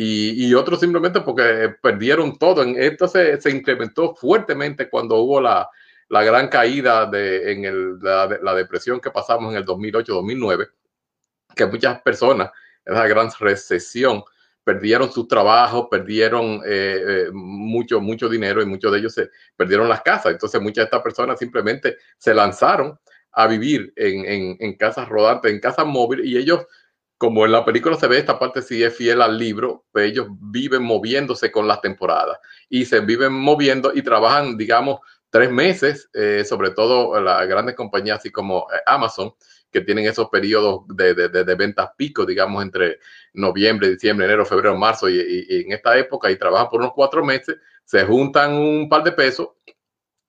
Y, 0.02 0.46
y, 0.46 0.54
otros 0.54 0.80
simplemente 0.80 1.20
porque 1.20 1.74
perdieron 1.82 2.38
todo. 2.38 2.62
Esto 2.62 3.06
se, 3.06 3.38
se 3.38 3.50
incrementó 3.50 4.14
fuertemente 4.14 4.88
cuando 4.88 5.16
hubo 5.16 5.42
la, 5.42 5.68
la 6.08 6.24
gran 6.24 6.48
caída 6.48 7.04
de, 7.04 7.52
en 7.52 7.66
el, 7.66 7.98
la, 8.00 8.54
depresión 8.54 8.98
que 8.98 9.10
pasamos 9.10 9.52
en 9.52 9.58
el 9.58 9.66
2008-2009, 9.66 10.70
que 11.54 11.66
muchas 11.66 12.00
personas, 12.00 12.50
esa 12.82 13.06
gran 13.08 13.28
recesión, 13.40 14.24
perdieron 14.64 15.12
sus 15.12 15.28
trabajos, 15.28 15.88
perdieron 15.90 16.62
eh, 16.64 17.02
eh, 17.06 17.30
mucho, 17.34 18.00
mucho 18.00 18.26
dinero 18.26 18.62
y 18.62 18.66
muchos 18.66 18.92
de 18.92 19.00
ellos 19.00 19.12
se 19.12 19.28
perdieron 19.54 19.86
las 19.86 20.00
casas. 20.00 20.32
Entonces 20.32 20.62
muchas 20.62 20.76
de 20.76 20.84
estas 20.84 21.02
personas 21.02 21.38
simplemente 21.38 21.98
se 22.16 22.32
lanzaron 22.32 22.98
a 23.32 23.46
vivir 23.46 23.92
en, 23.96 24.56
en 24.58 24.76
casas 24.78 25.10
rodantes, 25.10 25.52
en 25.52 25.60
casas 25.60 25.84
móviles 25.84 26.24
y 26.24 26.38
ellos 26.38 26.64
como 27.20 27.44
en 27.44 27.52
la 27.52 27.66
película 27.66 27.96
se 27.96 28.06
ve, 28.06 28.16
esta 28.16 28.38
parte 28.38 28.62
sí 28.62 28.83
es 28.83 28.96
fiel 28.96 29.20
al 29.20 29.37
libro, 29.37 29.85
pues 29.92 30.11
ellos 30.11 30.28
viven 30.40 30.83
moviéndose 30.83 31.52
con 31.52 31.68
las 31.68 31.83
temporadas 31.83 32.38
y 32.70 32.87
se 32.87 33.00
viven 33.00 33.35
moviendo 33.35 33.92
y 33.94 34.00
trabajan, 34.00 34.56
digamos, 34.56 35.00
tres 35.28 35.50
meses, 35.50 36.09
eh, 36.14 36.46
sobre 36.48 36.70
todo 36.70 37.20
las 37.20 37.46
grandes 37.46 37.74
compañías 37.74 38.20
así 38.20 38.30
como 38.30 38.66
eh, 38.72 38.78
Amazon, 38.87 39.35
que 39.70 39.83
tienen 39.83 40.06
esos 40.06 40.30
periodos 40.30 40.85
de, 40.88 41.12
de, 41.12 41.54
ventas 41.56 41.90
pico, 41.94 42.24
digamos, 42.24 42.62
entre 42.62 43.00
noviembre, 43.35 43.90
diciembre, 43.90 44.24
enero, 44.24 44.46
febrero, 44.46 44.78
marzo, 44.78 45.11
y, 45.11 45.46
en 45.50 45.72
esta 45.72 45.98
época, 45.98 46.30
y 46.30 46.38
trabajan 46.38 46.70
por 46.70 46.80
unos 46.80 46.94
cuatro 46.94 47.22
meses, 47.22 47.56
se 47.85 48.02
juntan 48.06 48.54
un 48.54 48.88
par 48.88 49.04
de 49.04 49.12
pesos 49.12 49.48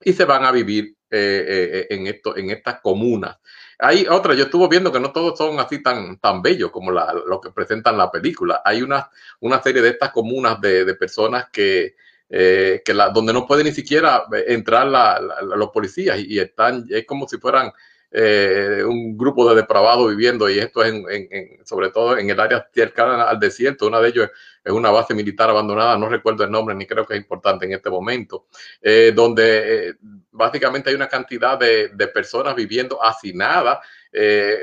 y 0.02 0.12
se 0.12 0.26
van 0.26 0.44
a 0.44 0.52
vivir 0.52 0.94
eh, 1.10 1.88
en, 1.90 2.08
esto, 2.08 2.36
en 2.36 2.50
estas 2.50 2.82
comunas 2.82 3.38
hay 3.82 4.06
otra, 4.08 4.36
yo 4.36 4.44
estuve 4.44 4.68
viendo 4.68 4.92
que 4.92 5.00
no 5.00 5.12
todos 5.12 5.38
son 5.38 5.60
así 5.60 5.82
tan, 5.82 6.18
tan 6.20 6.42
bellos 6.44 6.70
como 6.70 6.92
la, 6.92 7.14
lo 7.14 7.42
que 7.42 7.50
presentan 7.50 7.98
la 7.98 8.12
película. 8.12 8.62
Hay 8.64 8.84
una, 8.84 9.10
una 9.40 9.62
serie 9.62 9.82
de 9.82 9.90
estas 9.90 10.12
comunas 10.12 10.62
de, 10.62 10.86
de 10.86 10.94
personas 10.94 11.48
que, 11.52 11.96
eh, 12.30 12.84
que 12.86 12.94
la, 12.94 13.10
donde 13.10 13.34
no 13.34 13.48
pueden 13.48 13.66
ni 13.66 13.72
siquiera 13.72 14.26
entrar 14.48 14.86
la, 14.86 15.20
los 15.42 15.70
policías 15.72 16.20
y, 16.20 16.40
están, 16.40 16.86
es 16.90 17.06
como 17.08 17.28
si 17.28 17.38
fueran 17.40 17.74
eh, 18.14 18.84
un 18.86 19.18
grupo 19.18 19.48
de 19.50 19.56
depravados 19.56 20.10
viviendo 20.10 20.50
y 20.50 20.60
esto 20.60 20.84
es 20.84 20.92
en, 20.92 21.66
sobre 21.66 21.90
todo 21.92 22.18
en 22.18 22.30
el 22.30 22.40
área 22.42 22.68
cercana 22.74 23.24
al 23.24 23.40
desierto. 23.40 23.88
Una 23.88 24.02
de 24.02 24.10
ellos 24.10 24.30
es 24.64 24.74
una 24.74 24.92
base 24.92 25.14
militar 25.14 25.50
abandonada, 25.50 25.98
no 25.98 26.10
recuerdo 26.10 26.44
el 26.44 26.52
nombre 26.52 26.76
ni 26.76 26.86
creo 26.86 27.06
que 27.06 27.14
es 27.14 27.22
importante 27.22 27.66
en 27.66 27.72
este 27.72 27.90
momento, 27.90 28.48
eh, 28.82 29.14
donde 29.16 29.88
eh, 29.88 29.94
básicamente 30.32 30.90
hay 30.90 30.96
una 30.96 31.08
cantidad 31.08 31.58
de, 31.58 31.90
personas 32.14 32.54
viviendo 32.54 33.02
hacinadas, 33.02 33.80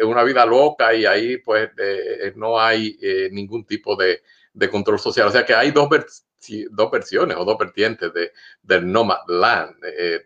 una 0.04 0.22
vida 0.24 0.44
loca 0.44 0.92
y 0.92 1.06
ahí 1.06 1.38
pues 1.38 1.70
no 2.36 2.60
hay 2.60 2.98
ningún 3.32 3.64
tipo 3.64 3.96
de, 3.96 4.20
control 4.70 4.98
social. 4.98 5.28
O 5.28 5.30
sea 5.30 5.46
que 5.46 5.54
hay 5.54 5.70
dos, 5.70 5.88
dos 6.70 6.90
versiones 6.90 7.36
o 7.38 7.44
dos 7.46 7.56
vertientes 7.56 8.12
de, 8.12 8.32
del 8.62 8.92
Nomad 8.92 9.26
Land. 9.26 9.76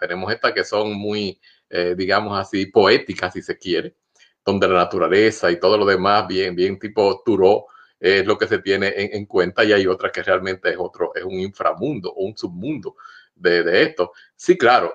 tenemos 0.00 0.32
estas 0.32 0.52
que 0.52 0.64
son 0.64 0.92
muy 0.94 1.38
eh, 1.72 1.94
digamos 1.96 2.38
así, 2.38 2.66
poética, 2.66 3.30
si 3.30 3.40
se 3.40 3.56
quiere, 3.56 3.96
donde 4.44 4.68
la 4.68 4.74
naturaleza 4.74 5.50
y 5.50 5.58
todo 5.58 5.78
lo 5.78 5.86
demás, 5.86 6.26
bien, 6.28 6.54
bien 6.54 6.78
tipo 6.78 7.22
Turó, 7.24 7.66
es 7.98 8.26
lo 8.26 8.36
que 8.36 8.46
se 8.46 8.58
tiene 8.58 8.88
en, 8.88 9.14
en, 9.14 9.26
cuenta 9.26 9.64
y 9.64 9.72
hay 9.72 9.86
otra 9.86 10.10
que 10.10 10.22
realmente 10.22 10.70
es 10.70 10.76
otro, 10.78 11.12
es 11.14 11.22
un 11.24 11.40
inframundo 11.40 12.12
o 12.12 12.24
un 12.26 12.36
submundo 12.36 12.96
de, 13.34 13.62
de 13.62 13.82
esto. 13.84 14.12
Sí, 14.36 14.58
claro, 14.58 14.92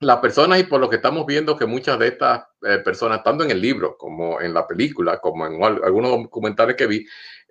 las 0.00 0.18
personas 0.18 0.60
y 0.60 0.64
por 0.64 0.80
lo 0.80 0.90
que 0.90 0.96
estamos 0.96 1.24
viendo 1.24 1.56
que 1.56 1.66
muchas 1.66 1.98
de 1.98 2.08
estas 2.08 2.44
eh, 2.62 2.78
personas, 2.78 3.22
tanto 3.22 3.44
en 3.44 3.50
el 3.50 3.60
libro 3.60 3.96
como 3.96 4.40
en 4.40 4.52
la 4.52 4.66
película, 4.66 5.20
como 5.20 5.46
en 5.46 5.62
algunos 5.62 6.10
documentales 6.10 6.76
que 6.76 6.86
vi, 6.86 7.06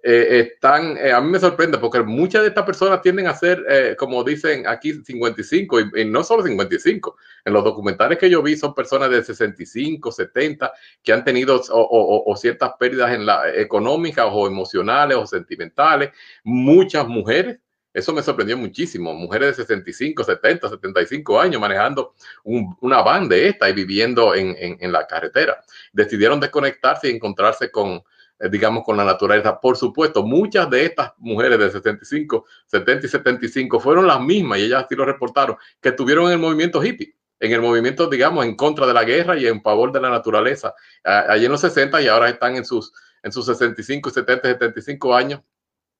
eh, 0.07 0.51
están, 0.53 0.97
eh, 0.97 1.11
a 1.11 1.19
mí 1.19 1.31
me 1.31 1.39
sorprende 1.39 1.79
porque 1.79 1.99
muchas 2.03 2.43
de 2.43 2.49
estas 2.49 2.63
personas 2.63 3.01
tienden 3.01 3.25
a 3.25 3.33
ser, 3.33 3.65
eh, 3.67 3.95
como 3.97 4.23
dicen 4.23 4.67
aquí, 4.67 4.93
55 4.93 5.79
y, 5.79 6.05
no 6.05 6.23
solo 6.23 6.43
55. 6.43 7.17
En 7.43 7.53
los 7.53 7.63
documentales 7.63 8.19
que 8.19 8.29
yo 8.29 8.43
vi 8.43 8.55
son 8.55 8.75
personas 8.75 9.09
de 9.09 9.23
65, 9.23 10.11
70 10.11 10.71
que 11.01 11.11
han 11.11 11.23
tenido 11.23 11.59
o, 11.71 12.35
ciertas 12.37 12.73
pérdidas 12.79 13.13
en 13.13 13.25
la 13.25 13.51
económicas 13.55 14.27
o 14.31 14.45
emocionales 14.45 15.17
o 15.17 15.25
sentimentales. 15.25 16.11
Muchas 16.43 17.07
mujeres 17.07 17.57
eso 17.91 18.13
me 18.13 18.21
sorprendió 18.21 18.57
muchísimo. 18.57 19.13
Mujeres 19.13 19.55
de 19.57 19.63
65, 19.63 20.23
70, 20.23 20.69
75 20.69 21.39
años 21.39 21.61
manejando 21.61 22.13
un, 22.43 22.77
una 22.81 23.01
van 23.01 23.27
de 23.29 23.47
esta 23.47 23.69
y 23.69 23.73
viviendo 23.73 24.35
en, 24.35 24.55
en, 24.59 24.91
la 24.91 25.07
carretera. 25.07 25.63
Decidieron 25.93 26.41
desconectarse 26.41 27.07
y 27.07 27.15
encontrarse 27.15 27.71
con, 27.71 27.95
eh, 27.95 28.01
digamos, 28.39 28.83
con 28.83 28.97
la 28.97 29.05
naturaleza. 29.05 29.59
Por 29.59 29.77
supuesto, 29.77 30.23
muchas 30.23 30.69
de 30.69 30.85
estas 30.85 31.13
mujeres 31.17 31.59
de 31.59 31.71
75, 31.71 32.45
70 32.67 33.05
y 33.05 33.09
75 33.09 33.79
fueron 33.79 34.07
las 34.07 34.19
mismas, 34.19 34.59
y 34.59 34.63
ellas 34.63 34.85
así 34.85 34.95
lo 34.95 35.05
reportaron, 35.05 35.57
que 35.81 35.89
estuvieron 35.89 36.25
en 36.27 36.33
el 36.33 36.39
movimiento 36.39 36.83
hippie, 36.83 37.15
en 37.39 37.51
el 37.51 37.61
movimiento, 37.61 38.07
digamos, 38.07 38.45
en 38.45 38.55
contra 38.55 38.85
de 38.87 38.93
la 38.93 39.03
guerra 39.03 39.37
y 39.37 39.47
en 39.47 39.61
favor 39.61 39.91
de 39.91 40.01
la 40.01 40.09
naturaleza, 40.09 40.73
allí 41.03 41.45
en 41.45 41.51
los 41.51 41.61
60 41.61 42.01
y 42.01 42.07
ahora 42.07 42.29
están 42.29 42.55
en 42.55 42.65
sus, 42.65 42.93
en 43.23 43.31
sus 43.31 43.45
65, 43.45 44.09
70, 44.09 44.47
75 44.49 45.15
años. 45.15 45.41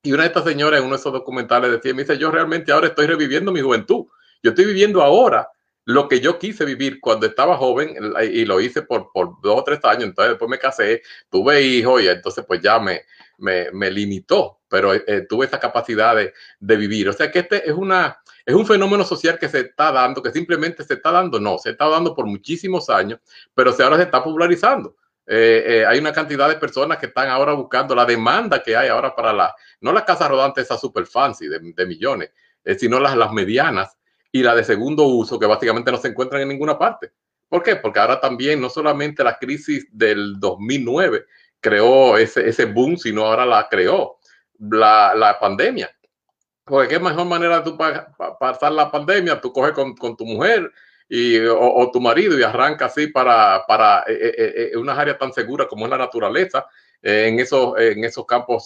Y 0.03 0.11
una 0.11 0.23
de 0.23 0.27
estas 0.27 0.43
señoras 0.43 0.79
en 0.79 0.85
uno 0.85 0.95
de 0.95 0.99
esos 0.99 1.11
documentales 1.11 1.71
decía, 1.71 1.93
me 1.93 2.03
dice, 2.03 2.17
yo 2.17 2.29
realmente 2.29 2.71
ahora 2.71 2.87
estoy 2.87 3.07
reviviendo 3.07 3.51
mi 3.51 3.61
juventud. 3.61 4.05
Yo 4.43 4.51
estoy 4.51 4.65
viviendo 4.65 5.01
ahora 5.01 5.49
lo 5.85 6.07
que 6.07 6.19
yo 6.19 6.39
quise 6.39 6.65
vivir 6.65 6.99
cuando 6.99 7.27
estaba 7.27 7.57
joven 7.57 7.95
y 8.23 8.43
lo 8.45 8.59
hice 8.59 8.81
por, 8.81 9.11
por 9.13 9.39
dos 9.41 9.59
o 9.59 9.63
tres 9.63 9.79
años, 9.83 10.05
entonces 10.05 10.31
después 10.31 10.49
me 10.49 10.57
casé, 10.57 11.03
tuve 11.29 11.61
hijos 11.61 12.01
y 12.01 12.07
entonces 12.07 12.43
pues 12.47 12.59
ya 12.61 12.79
me, 12.79 13.03
me, 13.37 13.71
me 13.71 13.91
limitó, 13.91 14.61
pero 14.67 14.93
eh, 14.95 15.25
tuve 15.29 15.45
esa 15.45 15.59
capacidad 15.59 16.15
de, 16.15 16.33
de, 16.59 16.75
vivir. 16.75 17.07
O 17.07 17.13
sea 17.13 17.31
que 17.31 17.39
este 17.39 17.69
es, 17.69 17.75
una, 17.75 18.17
es 18.45 18.55
un 18.55 18.65
fenómeno 18.65 19.03
social 19.03 19.37
que 19.37 19.47
se 19.47 19.59
está 19.59 19.91
dando, 19.91 20.23
que 20.23 20.31
simplemente 20.31 20.83
se 20.83 20.95
está 20.95 21.11
dando, 21.11 21.39
no, 21.39 21.59
se 21.59 21.69
está 21.71 21.87
dando 21.87 22.15
por 22.15 22.25
muchísimos 22.25 22.89
años, 22.89 23.19
pero 23.53 23.71
se 23.71 23.83
ahora 23.83 23.97
se 23.97 24.03
está 24.03 24.23
popularizando. 24.23 24.95
Eh, 25.27 25.63
eh, 25.67 25.85
hay 25.85 25.99
una 25.99 26.13
cantidad 26.13 26.49
de 26.49 26.55
personas 26.55 26.97
que 26.97 27.07
están 27.07 27.29
ahora 27.29 27.53
buscando 27.53 27.93
la 27.95 28.05
demanda 28.05 28.61
que 28.61 28.75
hay 28.75 28.89
ahora 28.89 29.15
para 29.15 29.33
la, 29.33 29.55
no 29.81 29.91
las 29.91 30.03
casas 30.03 30.29
rodantes 30.29 30.65
esas 30.65 30.81
super 30.81 31.05
fancy 31.05 31.47
de, 31.47 31.59
de 31.59 31.85
millones, 31.85 32.31
sino 32.77 32.99
las, 32.99 33.15
las 33.15 33.31
medianas 33.31 33.95
y 34.35 34.43
la 34.43 34.53
de 34.53 34.65
segundo 34.65 35.05
uso, 35.05 35.39
que 35.39 35.45
básicamente 35.45 35.89
no 35.93 35.97
se 35.97 36.09
encuentran 36.09 36.41
en 36.41 36.49
ninguna 36.49 36.77
parte. 36.77 37.13
¿Por 37.47 37.63
qué? 37.63 37.77
Porque 37.77 37.99
ahora 37.99 38.19
también 38.19 38.59
no 38.59 38.69
solamente 38.69 39.23
la 39.23 39.37
crisis 39.37 39.87
del 39.93 40.37
2009 40.41 41.25
creó 41.61 42.17
ese, 42.17 42.49
ese 42.49 42.65
boom, 42.65 42.97
sino 42.97 43.25
ahora 43.25 43.45
la 43.45 43.69
creó 43.69 44.17
la, 44.59 45.15
la 45.15 45.39
pandemia. 45.39 45.89
Porque 46.65 46.89
qué 46.89 46.99
mejor 46.99 47.25
manera 47.27 47.59
de 47.59 47.63
tú 47.63 47.77
pa, 47.77 48.13
pa, 48.17 48.37
pasar 48.37 48.73
la 48.73 48.91
pandemia, 48.91 49.39
tú 49.39 49.53
coges 49.53 49.71
con, 49.71 49.95
con 49.95 50.17
tu 50.17 50.25
mujer 50.25 50.69
y, 51.07 51.37
o, 51.37 51.89
tu 51.93 52.01
marido 52.01 52.37
y 52.37 52.43
arranca 52.43 52.87
así 52.87 53.07
para, 53.07 53.63
para 53.65 54.01
eh, 54.01 54.33
eh, 54.37 54.69
eh, 54.73 54.77
unas 54.77 54.99
áreas 54.99 55.17
tan 55.17 55.31
seguras 55.31 55.67
como 55.67 55.85
es 55.85 55.91
la 55.91 55.97
naturaleza, 55.97 56.65
en, 57.01 57.39
esos, 57.39 57.79
en 57.79 58.03
esos 58.03 58.25
campos, 58.25 58.65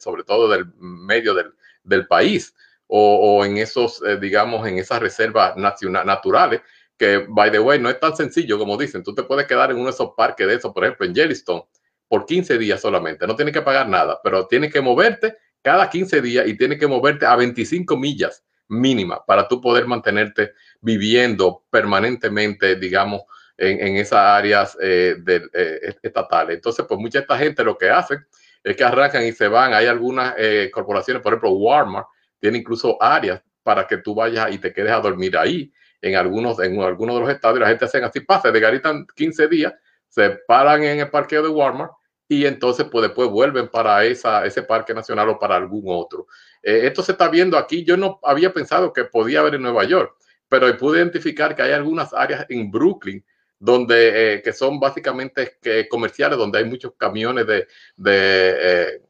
sobre 0.00 0.24
todo 0.24 0.48
del 0.48 0.66
medio 0.80 1.32
del, 1.32 1.54
del 1.84 2.08
país 2.08 2.56
o, 2.92 3.38
o 3.38 3.44
en 3.44 3.56
esos, 3.56 4.02
eh, 4.02 4.18
digamos, 4.20 4.66
en 4.66 4.78
esas 4.78 5.00
reservas 5.00 5.56
nacional, 5.56 6.04
naturales, 6.04 6.60
que, 6.98 7.24
by 7.28 7.50
the 7.50 7.60
way, 7.60 7.78
no 7.78 7.88
es 7.88 8.00
tan 8.00 8.16
sencillo 8.16 8.58
como 8.58 8.76
dicen. 8.76 9.02
Tú 9.04 9.14
te 9.14 9.22
puedes 9.22 9.46
quedar 9.46 9.70
en 9.70 9.76
uno 9.76 9.86
de 9.86 9.92
esos 9.92 10.10
parques 10.16 10.46
de 10.46 10.54
esos, 10.54 10.72
por 10.72 10.84
ejemplo, 10.84 11.06
en 11.06 11.14
Yellowstone, 11.14 11.64
por 12.08 12.26
15 12.26 12.58
días 12.58 12.80
solamente. 12.80 13.26
No 13.26 13.36
tienes 13.36 13.54
que 13.54 13.62
pagar 13.62 13.88
nada, 13.88 14.20
pero 14.22 14.46
tienes 14.48 14.72
que 14.72 14.80
moverte 14.80 15.36
cada 15.62 15.88
15 15.88 16.20
días 16.20 16.48
y 16.48 16.56
tienes 16.56 16.78
que 16.78 16.88
moverte 16.88 17.26
a 17.26 17.36
25 17.36 17.96
millas 17.96 18.44
mínima 18.68 19.24
para 19.24 19.46
tú 19.46 19.60
poder 19.60 19.86
mantenerte 19.86 20.52
viviendo 20.80 21.64
permanentemente, 21.70 22.76
digamos, 22.76 23.22
en, 23.56 23.86
en 23.86 23.96
esas 23.96 24.18
áreas 24.18 24.76
eh, 24.80 25.16
de, 25.20 25.48
eh, 25.52 25.94
estatales. 26.02 26.56
Entonces, 26.56 26.84
pues 26.88 26.98
mucha 26.98 27.20
esta 27.20 27.38
gente 27.38 27.62
lo 27.62 27.78
que 27.78 27.88
hace 27.88 28.18
es 28.64 28.76
que 28.76 28.84
arrancan 28.84 29.24
y 29.24 29.32
se 29.32 29.48
van. 29.48 29.74
Hay 29.74 29.86
algunas 29.86 30.34
eh, 30.38 30.70
corporaciones, 30.72 31.22
por 31.22 31.32
ejemplo, 31.32 31.52
Walmart, 31.52 32.08
tiene 32.40 32.58
incluso 32.58 33.00
áreas 33.00 33.42
para 33.62 33.86
que 33.86 33.98
tú 33.98 34.14
vayas 34.14 34.52
y 34.52 34.58
te 34.58 34.72
quedes 34.72 34.92
a 34.92 35.00
dormir 35.00 35.36
ahí. 35.36 35.72
En 36.02 36.16
algunos, 36.16 36.58
en 36.60 36.80
algunos 36.80 37.16
de 37.16 37.20
los 37.20 37.30
estados, 37.30 37.60
la 37.60 37.68
gente 37.68 37.84
hacen 37.84 38.04
así, 38.04 38.20
pase 38.20 38.50
de 38.50 38.58
Garitan 38.58 39.06
15 39.14 39.48
días, 39.48 39.74
se 40.08 40.30
paran 40.46 40.82
en 40.82 41.00
el 41.00 41.10
parqueo 41.10 41.42
de 41.42 41.48
Walmart 41.48 41.92
y 42.26 42.46
entonces 42.46 42.86
pues 42.90 43.02
después 43.02 43.28
vuelven 43.28 43.68
para 43.68 44.04
esa, 44.04 44.46
ese 44.46 44.62
parque 44.62 44.94
nacional 44.94 45.28
o 45.28 45.38
para 45.38 45.56
algún 45.56 45.84
otro. 45.86 46.26
Eh, 46.62 46.82
esto 46.84 47.02
se 47.02 47.12
está 47.12 47.28
viendo 47.28 47.58
aquí. 47.58 47.84
Yo 47.84 47.96
no 47.96 48.18
había 48.22 48.52
pensado 48.52 48.92
que 48.92 49.04
podía 49.04 49.40
haber 49.40 49.56
en 49.56 49.62
Nueva 49.62 49.84
York, 49.84 50.14
pero 50.48 50.74
pude 50.78 50.98
identificar 50.98 51.54
que 51.54 51.62
hay 51.62 51.72
algunas 51.72 52.14
áreas 52.14 52.46
en 52.48 52.70
Brooklyn 52.70 53.24
donde 53.58 54.34
eh, 54.34 54.42
que 54.42 54.52
son 54.54 54.80
básicamente 54.80 55.58
que 55.60 55.86
comerciales, 55.88 56.38
donde 56.38 56.58
hay 56.58 56.64
muchos 56.64 56.94
camiones 56.96 57.46
de, 57.46 57.66
de 57.96 58.56
eh, 58.58 59.02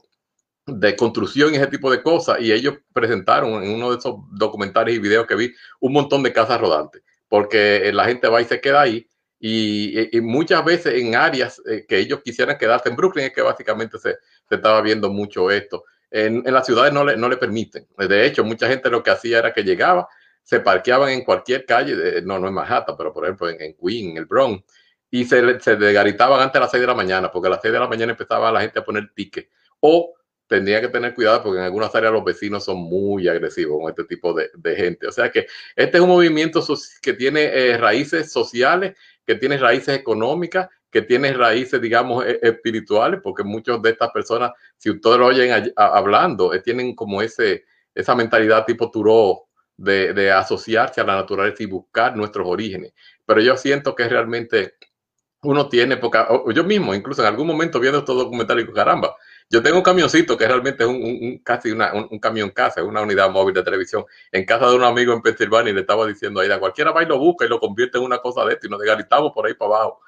de 0.72 0.96
construcción 0.96 1.52
y 1.52 1.56
ese 1.56 1.66
tipo 1.66 1.90
de 1.90 2.02
cosas. 2.02 2.40
Y 2.40 2.52
ellos 2.52 2.74
presentaron 2.92 3.62
en 3.62 3.70
uno 3.70 3.90
de 3.90 3.98
esos 3.98 4.16
documentales 4.32 4.94
y 4.94 4.98
videos 4.98 5.26
que 5.26 5.34
vi 5.34 5.52
un 5.80 5.92
montón 5.92 6.22
de 6.22 6.32
casas 6.32 6.60
rodantes. 6.60 7.02
porque 7.28 7.90
la 7.94 8.06
gente 8.06 8.28
va 8.28 8.40
y 8.40 8.44
se 8.44 8.60
queda 8.60 8.80
ahí. 8.82 9.06
Y, 9.38 10.20
muchas 10.20 10.64
veces 10.64 10.94
en 10.94 11.14
áreas 11.14 11.62
eh, 11.66 11.86
que 11.88 11.98
ellos 11.98 12.20
quisieran 12.22 12.58
quedarse 12.58 12.88
en 12.88 12.96
Brooklyn 12.96 13.26
es 13.26 13.32
que 13.32 13.40
básicamente 13.40 13.98
se, 13.98 14.16
se 14.48 14.54
estaba 14.56 14.82
viendo 14.82 15.10
mucho 15.10 15.50
esto. 15.50 15.84
En, 16.10 16.42
en, 16.44 16.52
las 16.52 16.66
ciudades 16.66 16.92
no 16.92 17.04
le, 17.04 17.16
no 17.16 17.28
le 17.28 17.36
permiten. 17.36 17.86
De 17.96 18.26
hecho, 18.26 18.44
mucha 18.44 18.68
gente 18.68 18.90
lo 18.90 19.02
que 19.02 19.10
hacía 19.10 19.38
era 19.38 19.52
que 19.52 19.62
llegaba, 19.62 20.08
se 20.42 20.60
parqueaban 20.60 21.10
en 21.10 21.24
cualquier 21.24 21.64
calle, 21.64 22.20
no, 22.22 22.38
no 22.38 22.48
en 22.48 22.54
Manhattan, 22.54 22.96
pero 22.98 23.12
por 23.12 23.24
ejemplo 23.24 23.48
en, 23.48 23.60
en 23.62 23.74
Queen, 23.74 24.10
en 24.10 24.16
el 24.18 24.26
Bronx, 24.26 24.64
y 25.10 25.24
se, 25.24 25.60
se 25.60 25.76
desgaritaban 25.76 26.40
antes 26.40 26.54
de 26.54 26.60
las 26.60 26.70
6 26.70 26.80
de 26.80 26.86
la 26.86 26.94
mañana, 26.94 27.30
porque 27.30 27.48
a 27.48 27.50
las 27.50 27.62
6 27.62 27.72
de 27.72 27.80
la 27.80 27.88
mañana 27.88 28.12
empezaba 28.12 28.52
la 28.52 28.60
gente 28.60 28.78
a 28.78 28.84
poner 28.84 29.12
ticket. 29.14 29.48
O 29.80 30.14
tendría 30.50 30.80
que 30.80 30.88
tener 30.88 31.14
cuidado 31.14 31.44
porque 31.44 31.60
en 31.60 31.64
algunas 31.64 31.94
áreas 31.94 32.12
los 32.12 32.24
vecinos 32.24 32.64
son 32.64 32.78
muy 32.78 33.28
agresivos 33.28 33.78
con 33.80 33.88
este 33.88 34.02
tipo 34.02 34.34
de, 34.34 34.50
gente. 34.74 35.06
O 35.06 35.12
sea 35.12 35.30
que 35.30 35.46
este 35.76 35.96
es 35.96 36.02
un 36.02 36.08
movimiento 36.08 36.60
que 37.00 37.12
tiene 37.12 37.44
eh, 37.44 37.78
raíces 37.78 38.32
sociales, 38.32 38.96
que 39.24 39.36
tiene 39.36 39.58
raíces 39.58 39.96
económicas, 39.96 40.68
que 40.90 41.02
tiene 41.02 41.32
raíces, 41.34 41.80
digamos, 41.80 42.26
e, 42.26 42.40
espirituales, 42.42 43.20
porque 43.22 43.44
muchos 43.44 43.80
de 43.80 43.90
estas 43.90 44.10
personas, 44.10 44.50
si 44.76 44.90
ustedes 44.90 45.18
lo 45.18 45.26
oyen 45.26 45.72
hablando, 45.76 46.52
eh, 46.52 46.60
tienen 46.60 46.96
como 46.96 47.22
ese, 47.22 47.66
esa 47.94 48.16
mentalidad 48.16 48.66
tipo 48.66 48.90
Turó 48.90 49.44
de, 49.76 50.12
de 50.12 50.32
asociarse 50.32 51.00
a 51.00 51.04
la 51.04 51.14
naturaleza 51.14 51.62
y 51.62 51.66
buscar 51.66 52.16
nuestros 52.16 52.48
orígenes. 52.48 52.92
Pero 53.24 53.40
yo 53.40 53.56
siento 53.56 53.94
que 53.94 54.08
realmente 54.08 54.74
uno 55.42 55.68
tiene, 55.68 55.96
porque 55.96 56.18
yo 56.52 56.64
mismo, 56.64 56.92
incluso 56.92 57.22
en 57.22 57.28
algún 57.28 57.46
momento 57.46 57.78
viendo 57.78 58.00
estos 58.00 58.16
documentales, 58.16 58.68
caramba, 58.74 59.14
yo 59.50 59.62
tengo 59.62 59.78
un 59.78 59.82
camioncito 59.82 60.36
que 60.36 60.46
realmente 60.46 60.84
es 60.84 60.88
un, 60.88 61.02
un, 61.02 61.38
casi 61.38 61.72
una, 61.72 61.92
un, 61.92 62.06
un, 62.10 62.18
camión 62.20 62.50
casa, 62.50 62.84
una 62.84 63.02
unidad 63.02 63.28
móvil 63.30 63.52
de 63.52 63.64
televisión, 63.64 64.04
en 64.30 64.44
casa 64.44 64.68
de 64.68 64.76
un 64.76 64.84
amigo 64.84 65.12
en 65.12 65.22
Pensilvania 65.22 65.72
y 65.72 65.74
le 65.74 65.80
estaba 65.80 66.06
diciendo 66.06 66.40
ahí, 66.40 66.48
cualquiera 66.60 66.92
va 66.92 67.02
y 67.02 67.06
lo 67.06 67.18
busca 67.18 67.44
y 67.44 67.48
lo 67.48 67.58
convierte 67.58 67.98
en 67.98 68.04
una 68.04 68.18
cosa 68.18 68.44
de 68.44 68.54
esto 68.54 68.68
y 68.68 68.70
nos 68.70 68.78
desgaritamos 68.78 69.32
por 69.32 69.46
ahí 69.46 69.54
para 69.54 69.74
abajo 69.74 70.00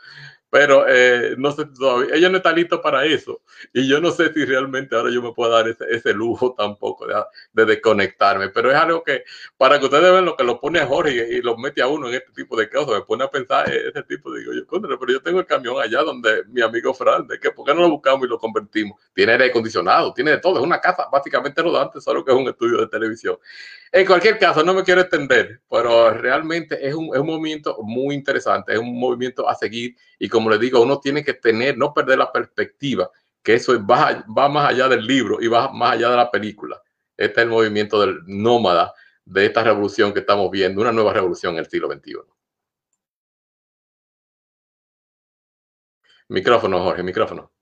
pero 0.53 0.85
eh, 0.87 1.35
no 1.39 1.51
sé 1.51 1.65
todavía, 1.65 2.15
ella 2.15 2.29
no 2.29 2.37
está 2.37 2.53
lista 2.53 2.83
para 2.83 3.07
eso. 3.07 3.41
Y 3.73 3.89
yo 3.89 4.03
no 4.03 4.11
sé 4.11 4.35
si 4.35 4.45
realmente 4.45 4.95
ahora 4.95 5.11
yo 5.11 5.23
me 5.23 5.33
puedo 5.33 5.51
dar 5.51 5.67
ese, 5.67 5.87
ese 5.89 6.13
lujo 6.13 6.55
tampoco 6.55 7.07
de, 7.07 7.15
de, 7.55 7.65
desconectarme, 7.65 8.51
pero 8.51 8.71
es 8.71 8.77
algo 8.77 9.03
que, 9.03 9.25
para 9.57 9.79
que 9.79 9.87
ustedes 9.87 10.13
vean 10.13 10.27
lo 10.27 10.37
que 10.37 10.45
lo 10.45 10.61
pone 10.61 10.79
a 10.81 10.87
Jorge 10.87 11.27
y, 11.31 11.37
y 11.37 11.41
lo 11.41 11.57
mete 11.57 11.81
a 11.81 11.87
uno 11.87 12.09
en 12.09 12.17
este 12.17 12.33
tipo 12.33 12.55
de 12.55 12.69
cosas, 12.69 12.97
me 12.97 13.01
pone 13.01 13.25
a 13.25 13.31
pensar 13.31 13.67
ese 13.73 14.03
tipo, 14.03 14.31
digo 14.35 14.53
yo, 14.53 14.67
pero 14.69 15.13
yo 15.15 15.23
tengo 15.23 15.41
el 15.41 15.47
camión 15.47 15.81
allá 15.81 16.03
donde 16.03 16.45
mi 16.49 16.61
amigo 16.61 16.93
Fran, 16.93 17.27
de 17.27 17.41
que 17.41 17.51
¿por 17.53 17.65
qué 17.65 17.75
no 17.75 17.81
lo 17.81 17.89
buscamos 17.89 18.27
y 18.27 18.29
lo 18.29 18.39
convertimos? 18.39 19.01
Tiene 19.15 19.33
aire 19.33 19.47
acondicionado, 19.47 20.13
tiene 20.13 20.33
de 20.33 20.39
todo, 20.39 20.59
es 20.59 20.65
una 20.65 20.83
casa 20.83 21.09
básicamente 21.11 21.63
rodante, 21.63 21.99
solo 21.99 22.23
que 22.23 22.31
es 22.31 22.37
un 22.37 22.49
estudio 22.49 22.77
de 22.77 22.89
televisión. 22.89 23.39
En 23.95 24.07
cualquier 24.07 24.39
caso, 24.39 24.63
no 24.63 24.73
me 24.73 24.85
quiero 24.85 25.03
extender, 25.03 25.61
pero 25.69 26.11
realmente 26.15 26.79
es 26.87 26.95
un, 26.95 27.15
es 27.15 27.21
un 27.21 27.27
movimiento 27.27 27.77
muy 27.83 28.15
interesante, 28.15 28.73
es 28.73 28.79
un 28.79 28.99
movimiento 28.99 29.47
a 29.47 29.55
seguir 29.55 29.95
y 30.19 30.31
como 30.31 30.49
les 30.49 30.61
digo, 30.61 30.81
uno 30.81 30.99
tiene 30.99 31.23
que 31.23 31.35
tener, 31.35 31.77
no 31.77 31.93
perder 31.93 32.17
la 32.19 32.33
perspectiva, 32.33 33.11
que 33.43 33.55
eso 33.55 33.75
va, 33.87 34.25
va 34.27 34.49
más 34.49 34.71
allá 34.71 34.89
del 34.89 35.07
libro 35.07 35.43
y 35.43 35.49
va 35.49 35.71
más 35.73 35.93
allá 35.93 36.09
de 36.09 36.17
la 36.17 36.31
película. 36.31 36.81
Este 37.19 37.41
es 37.41 37.45
el 37.45 37.51
movimiento 37.51 38.01
del 38.01 38.21
nómada 38.27 38.95
de 39.27 39.47
esta 39.47 39.63
revolución 39.63 40.15
que 40.15 40.21
estamos 40.21 40.51
viendo, 40.51 40.81
una 40.81 40.93
nueva 40.93 41.13
revolución 41.13 41.53
en 41.55 41.59
el 41.61 41.67
siglo 41.69 41.89
XXI. 41.93 42.15
Micrófono, 46.29 46.83
Jorge, 46.83 47.03
micrófono. 47.03 47.53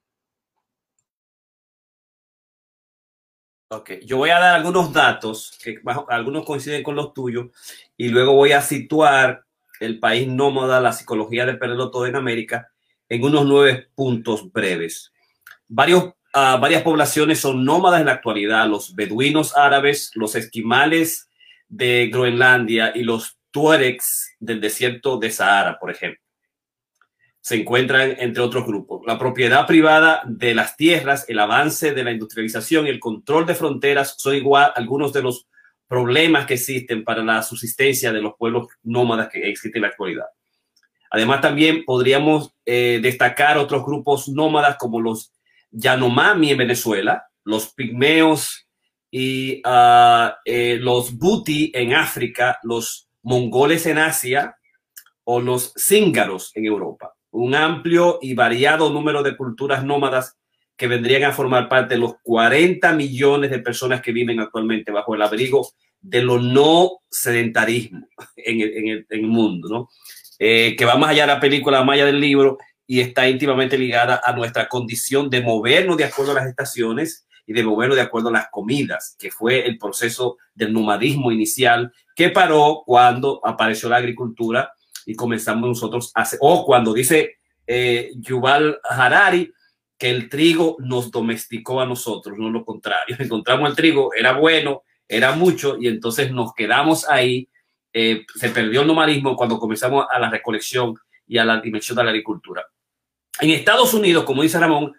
Ok, 3.73 3.93
yo 4.05 4.16
voy 4.16 4.31
a 4.31 4.41
dar 4.41 4.57
algunos 4.57 4.93
datos, 4.93 5.57
que 5.62 5.81
algunos 6.09 6.45
coinciden 6.45 6.83
con 6.83 6.97
los 6.97 7.14
tuyos, 7.14 7.51
y 7.97 8.09
luego 8.09 8.33
voy 8.33 8.51
a 8.51 8.62
situar 8.62 9.45
el 9.79 10.01
país 10.01 10.27
nómada, 10.27 10.81
la 10.81 10.93
psicología 10.93 11.47
de 11.47 11.55
perderlo 11.55 11.93
todo 11.93 12.05
en 12.07 12.16
América, 12.16 12.68
en 13.09 13.23
unos 13.23 13.47
nueve 13.47 13.89
puntos 13.95 14.51
breves. 14.51 15.12
Varios, 15.68 16.03
uh, 16.03 16.59
varias 16.61 16.83
poblaciones 16.83 17.39
son 17.39 17.64
nómadas 17.64 18.01
en 18.01 18.07
la 18.07 18.14
actualidad, 18.14 18.66
los 18.66 18.97
beduinos 18.97 19.57
árabes, 19.57 20.11
los 20.16 20.35
esquimales 20.35 21.29
de 21.68 22.09
Groenlandia 22.12 22.91
y 22.93 23.05
los 23.05 23.39
tuaregs 23.53 24.35
del 24.41 24.61
desierto 24.61 25.16
de 25.16 25.31
Sahara, 25.31 25.79
por 25.79 25.93
ejemplo 25.93 26.30
se 27.41 27.57
encuentran 27.57 28.16
entre 28.18 28.43
otros 28.43 28.66
grupos. 28.66 29.03
La 29.07 29.18
propiedad 29.18 29.66
privada 29.66 30.22
de 30.26 30.55
las 30.55 30.76
tierras, 30.76 31.24
el 31.28 31.38
avance 31.38 31.95
de 31.95 32.05
la 32.05 32.12
industrialización 32.12 32.86
y 32.86 32.91
el 32.91 33.01
control 33.01 33.47
de 33.47 33.55
fronteras 33.55 34.14
son 34.18 34.34
igual 34.34 34.72
algunos 34.76 35.12
de 35.12 35.22
los 35.22 35.47
problemas 35.88 36.47
que 36.47 36.55
existen 36.55 37.03
para 37.03 37.24
la 37.24 37.43
subsistencia 37.43 38.12
de 38.12 38.20
los 38.20 38.34
pueblos 38.38 38.68
nómadas 38.82 39.28
que 39.28 39.49
existen 39.49 39.78
en 39.78 39.82
la 39.82 39.88
actualidad. 39.88 40.26
Además, 41.11 41.41
también 41.41 41.84
podríamos 41.84 42.55
eh, 42.64 43.01
destacar 43.03 43.59
otros 43.59 43.84
grupos 43.84 44.28
nómadas 44.28 44.76
como 44.76 45.01
los 45.01 45.32
Yanomami 45.72 46.51
en 46.51 46.59
Venezuela, 46.59 47.24
los 47.43 47.72
pigmeos 47.72 48.68
y 49.11 49.62
uh, 49.66 50.30
eh, 50.45 50.78
los 50.80 51.16
Buti 51.16 51.72
en 51.74 51.95
África, 51.95 52.61
los 52.62 53.09
mongoles 53.22 53.86
en 53.86 53.99
Asia 53.99 54.57
o 55.24 55.41
los 55.41 55.72
cíngaros 55.76 56.53
en 56.55 56.66
Europa 56.66 57.14
un 57.33 57.55
amplio 57.55 58.18
y 58.20 58.35
variado 58.35 58.91
número 58.91 59.22
de 59.22 59.37
culturas 59.37 59.85
nómadas 59.85 60.37
que 60.76 60.87
vendrían 60.87 61.24
a 61.24 61.33
formar 61.33 61.68
parte 61.68 61.95
de 61.95 62.01
los 62.01 62.14
40 62.22 62.93
millones 62.95 63.51
de 63.51 63.59
personas 63.59 64.01
que 64.01 64.12
viven 64.12 64.41
actualmente 64.41 64.91
bajo 64.91 65.14
el 65.14 65.22
abrigo 65.22 65.68
de 66.01 66.22
lo 66.22 66.39
no 66.39 67.01
sedentarismo 67.11 68.09
en 68.37 68.61
el, 68.61 68.76
en 68.76 69.07
el, 69.09 69.22
mundo, 69.22 69.68
¿no? 69.68 69.89
Eh, 70.39 70.74
que 70.78 70.87
va 70.87 70.97
más 70.97 71.11
allá 71.11 71.22
de 71.26 71.35
la 71.35 71.41
película, 71.41 71.81
allá 71.81 72.07
del 72.07 72.18
libro 72.18 72.57
y 72.87 73.01
está 73.01 73.28
íntimamente 73.28 73.76
ligada 73.76 74.20
a 74.24 74.33
nuestra 74.33 74.68
condición 74.68 75.28
de 75.28 75.43
movernos 75.43 75.99
de 75.99 76.05
acuerdo 76.05 76.33
a 76.33 76.37
las 76.37 76.47
estaciones 76.47 77.26
y 77.47 77.53
de 77.53 77.62
movernos 77.62 77.97
de 77.97 78.03
acuerdo 78.03 78.31
a 78.31 78.33
las 78.33 78.49
comidas, 78.51 79.16
que 79.18 79.31
fue 79.31 79.66
el 79.66 79.76
proceso 79.76 80.39
del 80.55 80.72
nomadismo 80.72 81.31
inicial 81.31 81.93
que 82.16 82.31
paró 82.31 82.83
cuando 82.87 83.41
apareció 83.45 83.89
la 83.89 83.97
agricultura 83.97 84.72
y 85.07 85.14
comenzamos 85.14 85.68
nosotros 85.68 86.12
a 86.14 86.22
hacer, 86.22 86.38
o 86.42 86.64
cuando 86.64 86.92
dice 86.92 87.38
eh, 87.66 88.11
Yuval 88.16 88.80
Harari 88.82 89.53
que 89.96 90.11
el 90.11 90.28
trigo 90.28 90.76
nos 90.80 91.11
domesticó 91.11 91.80
a 91.80 91.86
nosotros, 91.86 92.38
no 92.38 92.51
lo 92.51 92.64
contrario. 92.64 93.16
Encontramos 93.18 93.68
el 93.70 93.76
trigo, 93.76 94.14
era 94.14 94.32
bueno, 94.32 94.82
era 95.07 95.32
mucho, 95.32 95.76
y 95.78 95.88
entonces 95.88 96.32
nos 96.32 96.55
quedamos 96.55 97.09
ahí. 97.09 97.48
Eh, 97.92 98.24
se 98.34 98.51
perdió 98.51 98.82
el 98.82 98.86
nomadismo 98.86 99.36
cuando 99.36 99.59
comenzamos 99.59 100.07
a 100.11 100.18
la 100.18 100.30
recolección 100.30 100.94
y 101.26 101.38
a 101.38 101.44
la 101.44 101.61
dimensión 101.61 101.96
de 101.96 102.05
la 102.05 102.11
agricultura. 102.11 102.64
En 103.40 103.51
Estados 103.51 103.92
Unidos, 103.94 104.24
como 104.24 104.42
dice 104.42 104.59
Ramón, 104.59 104.94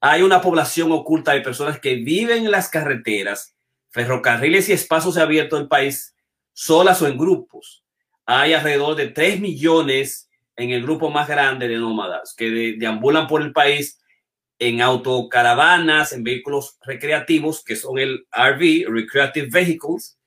hay 0.00 0.22
una 0.22 0.40
población 0.40 0.92
oculta 0.92 1.32
de 1.32 1.40
personas 1.40 1.80
que 1.80 1.96
viven 1.96 2.44
en 2.44 2.50
las 2.50 2.68
carreteras, 2.68 3.56
ferrocarriles 3.90 4.68
y 4.68 4.72
espacios 4.72 5.16
abiertos 5.16 5.58
del 5.58 5.68
país, 5.68 6.14
solas 6.52 7.00
o 7.02 7.08
en 7.08 7.18
grupos 7.18 7.85
hay 8.26 8.52
alrededor 8.52 8.96
de 8.96 9.08
3 9.08 9.40
millones 9.40 10.28
en 10.56 10.70
el 10.70 10.82
grupo 10.82 11.10
más 11.10 11.28
grande 11.28 11.68
de 11.68 11.76
nómadas 11.76 12.34
que 12.36 12.50
de, 12.50 12.74
deambulan 12.76 13.26
por 13.28 13.40
el 13.42 13.52
país 13.52 14.00
en 14.58 14.80
autocaravanas, 14.80 16.12
en 16.12 16.24
vehículos 16.24 16.78
recreativos, 16.82 17.62
que 17.62 17.76
son 17.76 17.98
el 17.98 18.26
RV, 18.32 18.86
Recreative 18.88 19.48
Vehicles, 19.50 20.18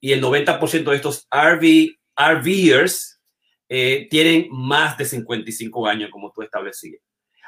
y 0.00 0.12
el 0.12 0.22
90% 0.22 0.90
de 0.90 0.96
estos 0.96 1.26
RV, 1.30 1.96
RVers 2.16 3.20
eh, 3.68 4.08
tienen 4.10 4.48
más 4.50 4.98
de 4.98 5.04
55 5.04 5.86
años, 5.86 6.10
como 6.10 6.32
tú 6.32 6.42
establecías. 6.42 7.00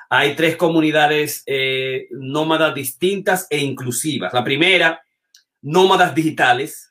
Hay 0.09 0.35
tres 0.35 0.57
comunidades 0.57 1.43
eh, 1.47 2.09
nómadas 2.11 2.75
distintas 2.75 3.47
e 3.51 3.59
inclusivas. 3.59 4.33
La 4.33 4.43
primera, 4.43 5.01
nómadas 5.63 6.15
digitales, 6.15 6.90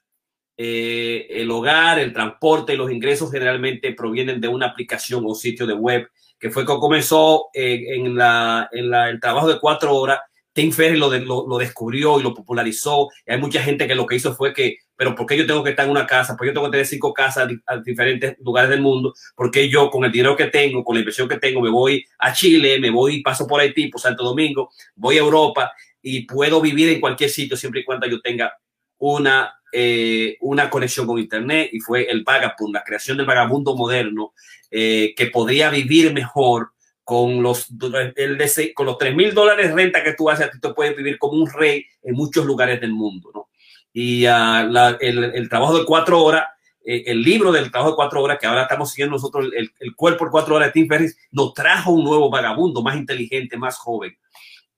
eh, 0.61 1.25
el 1.41 1.49
hogar, 1.51 1.99
el 1.99 2.11
transporte 2.11 2.73
y 2.73 2.75
los 2.75 2.91
ingresos 2.91 3.31
generalmente 3.31 3.93
provienen 3.93 4.41
de 4.41 4.49
una 4.49 4.65
aplicación 4.65 5.23
o 5.25 5.33
sitio 5.33 5.65
de 5.65 5.73
web, 5.73 6.09
que 6.37 6.49
fue 6.49 6.63
que 6.65 6.73
comenzó 6.73 7.45
eh, 7.53 7.95
en, 7.95 8.13
la, 8.17 8.67
en 8.73 8.89
la, 8.89 9.09
el 9.09 9.21
trabajo 9.21 9.47
de 9.47 9.57
cuatro 9.57 9.95
horas. 9.95 10.19
Tim 10.51 10.73
Ferry 10.73 10.97
lo, 10.97 11.09
de, 11.09 11.21
lo, 11.21 11.47
lo, 11.47 11.57
descubrió 11.57 12.19
y 12.19 12.23
lo 12.23 12.33
popularizó. 12.33 13.07
Y 13.25 13.31
hay 13.31 13.39
mucha 13.39 13.61
gente 13.63 13.87
que 13.87 13.95
lo 13.95 14.05
que 14.05 14.17
hizo 14.17 14.35
fue 14.35 14.53
que, 14.53 14.79
pero 14.97 15.15
¿por 15.15 15.27
qué 15.27 15.37
yo 15.37 15.47
tengo 15.47 15.63
que 15.63 15.69
estar 15.69 15.85
en 15.85 15.91
una 15.91 16.05
casa? 16.05 16.35
¿Por 16.35 16.41
qué 16.41 16.47
yo 16.47 16.55
tengo 16.55 16.67
que 16.67 16.71
tener 16.71 16.87
cinco 16.87 17.13
casas 17.13 17.47
a 17.65 17.77
diferentes 17.77 18.35
lugares 18.39 18.69
del 18.69 18.81
mundo? 18.81 19.13
porque 19.37 19.69
yo 19.69 19.89
con 19.89 20.03
el 20.03 20.11
dinero 20.11 20.35
que 20.35 20.47
tengo, 20.47 20.83
con 20.83 20.95
la 20.95 20.99
inversión 20.99 21.29
que 21.29 21.37
tengo, 21.37 21.61
me 21.61 21.69
voy 21.69 22.03
a 22.17 22.33
Chile, 22.33 22.81
me 22.81 22.89
voy, 22.89 23.21
paso 23.21 23.47
por 23.47 23.61
Haití, 23.61 23.87
por 23.87 24.01
Santo 24.01 24.25
Domingo, 24.25 24.71
voy 24.93 25.15
a 25.15 25.21
Europa 25.21 25.71
y 26.01 26.25
puedo 26.25 26.59
vivir 26.59 26.89
en 26.89 26.99
cualquier 26.99 27.29
sitio 27.29 27.55
siempre 27.55 27.79
y 27.79 27.85
cuando 27.85 28.07
yo 28.07 28.19
tenga 28.19 28.51
una 28.97 29.58
eh, 29.71 30.37
una 30.41 30.69
conexión 30.69 31.05
con 31.05 31.19
Internet 31.19 31.69
y 31.71 31.79
fue 31.79 32.09
el 32.09 32.23
vagabundo, 32.23 32.79
la 32.79 32.83
creación 32.83 33.17
del 33.17 33.25
vagabundo 33.25 33.75
moderno 33.75 34.33
eh, 34.71 35.13
que 35.15 35.27
podría 35.27 35.69
vivir 35.69 36.13
mejor 36.13 36.71
con 37.03 37.41
los, 37.41 37.67
el 38.15 38.37
con 38.75 38.85
los 38.85 38.97
3 38.97 39.15
mil 39.15 39.33
dólares 39.33 39.73
renta 39.73 40.03
que 40.03 40.13
tú 40.13 40.29
haces, 40.29 40.49
tú 40.61 40.75
puedes 40.75 40.95
vivir 40.95 41.17
como 41.17 41.41
un 41.41 41.51
rey 41.51 41.85
en 42.03 42.13
muchos 42.13 42.45
lugares 42.45 42.79
del 42.79 42.91
mundo. 42.91 43.31
¿no? 43.33 43.49
Y 43.93 44.27
uh, 44.27 44.97
el, 44.99 45.49
trabajo 45.49 45.77
de 45.79 45.85
cuatro 45.85 46.21
horas 46.23 46.45
eh, 46.85 47.03
el 47.07 47.21
libro 47.21 47.51
del 47.51 47.71
trabajo 47.71 47.91
de 47.91 47.95
cuatro 47.95 48.23
horas, 48.23 48.37
que 48.39 48.47
ahora 48.47 48.63
estamos 48.63 48.91
siguiendo 48.91 49.15
nosotros, 49.15 49.49
el, 49.55 49.71
el 49.79 49.95
cuerpo 49.95 50.25
de 50.25 50.31
cuatro 50.31 50.55
horas 50.55 50.69
de 50.69 50.73
Tim 50.73 50.87
Ferriss, 50.87 51.17
nos 51.31 51.53
trajo 51.53 51.91
un 51.91 52.03
nuevo 52.03 52.29
vagabundo, 52.29 52.81
más 52.81 52.95
inteligente, 52.95 53.57
más 53.57 53.77
joven. 53.77 54.17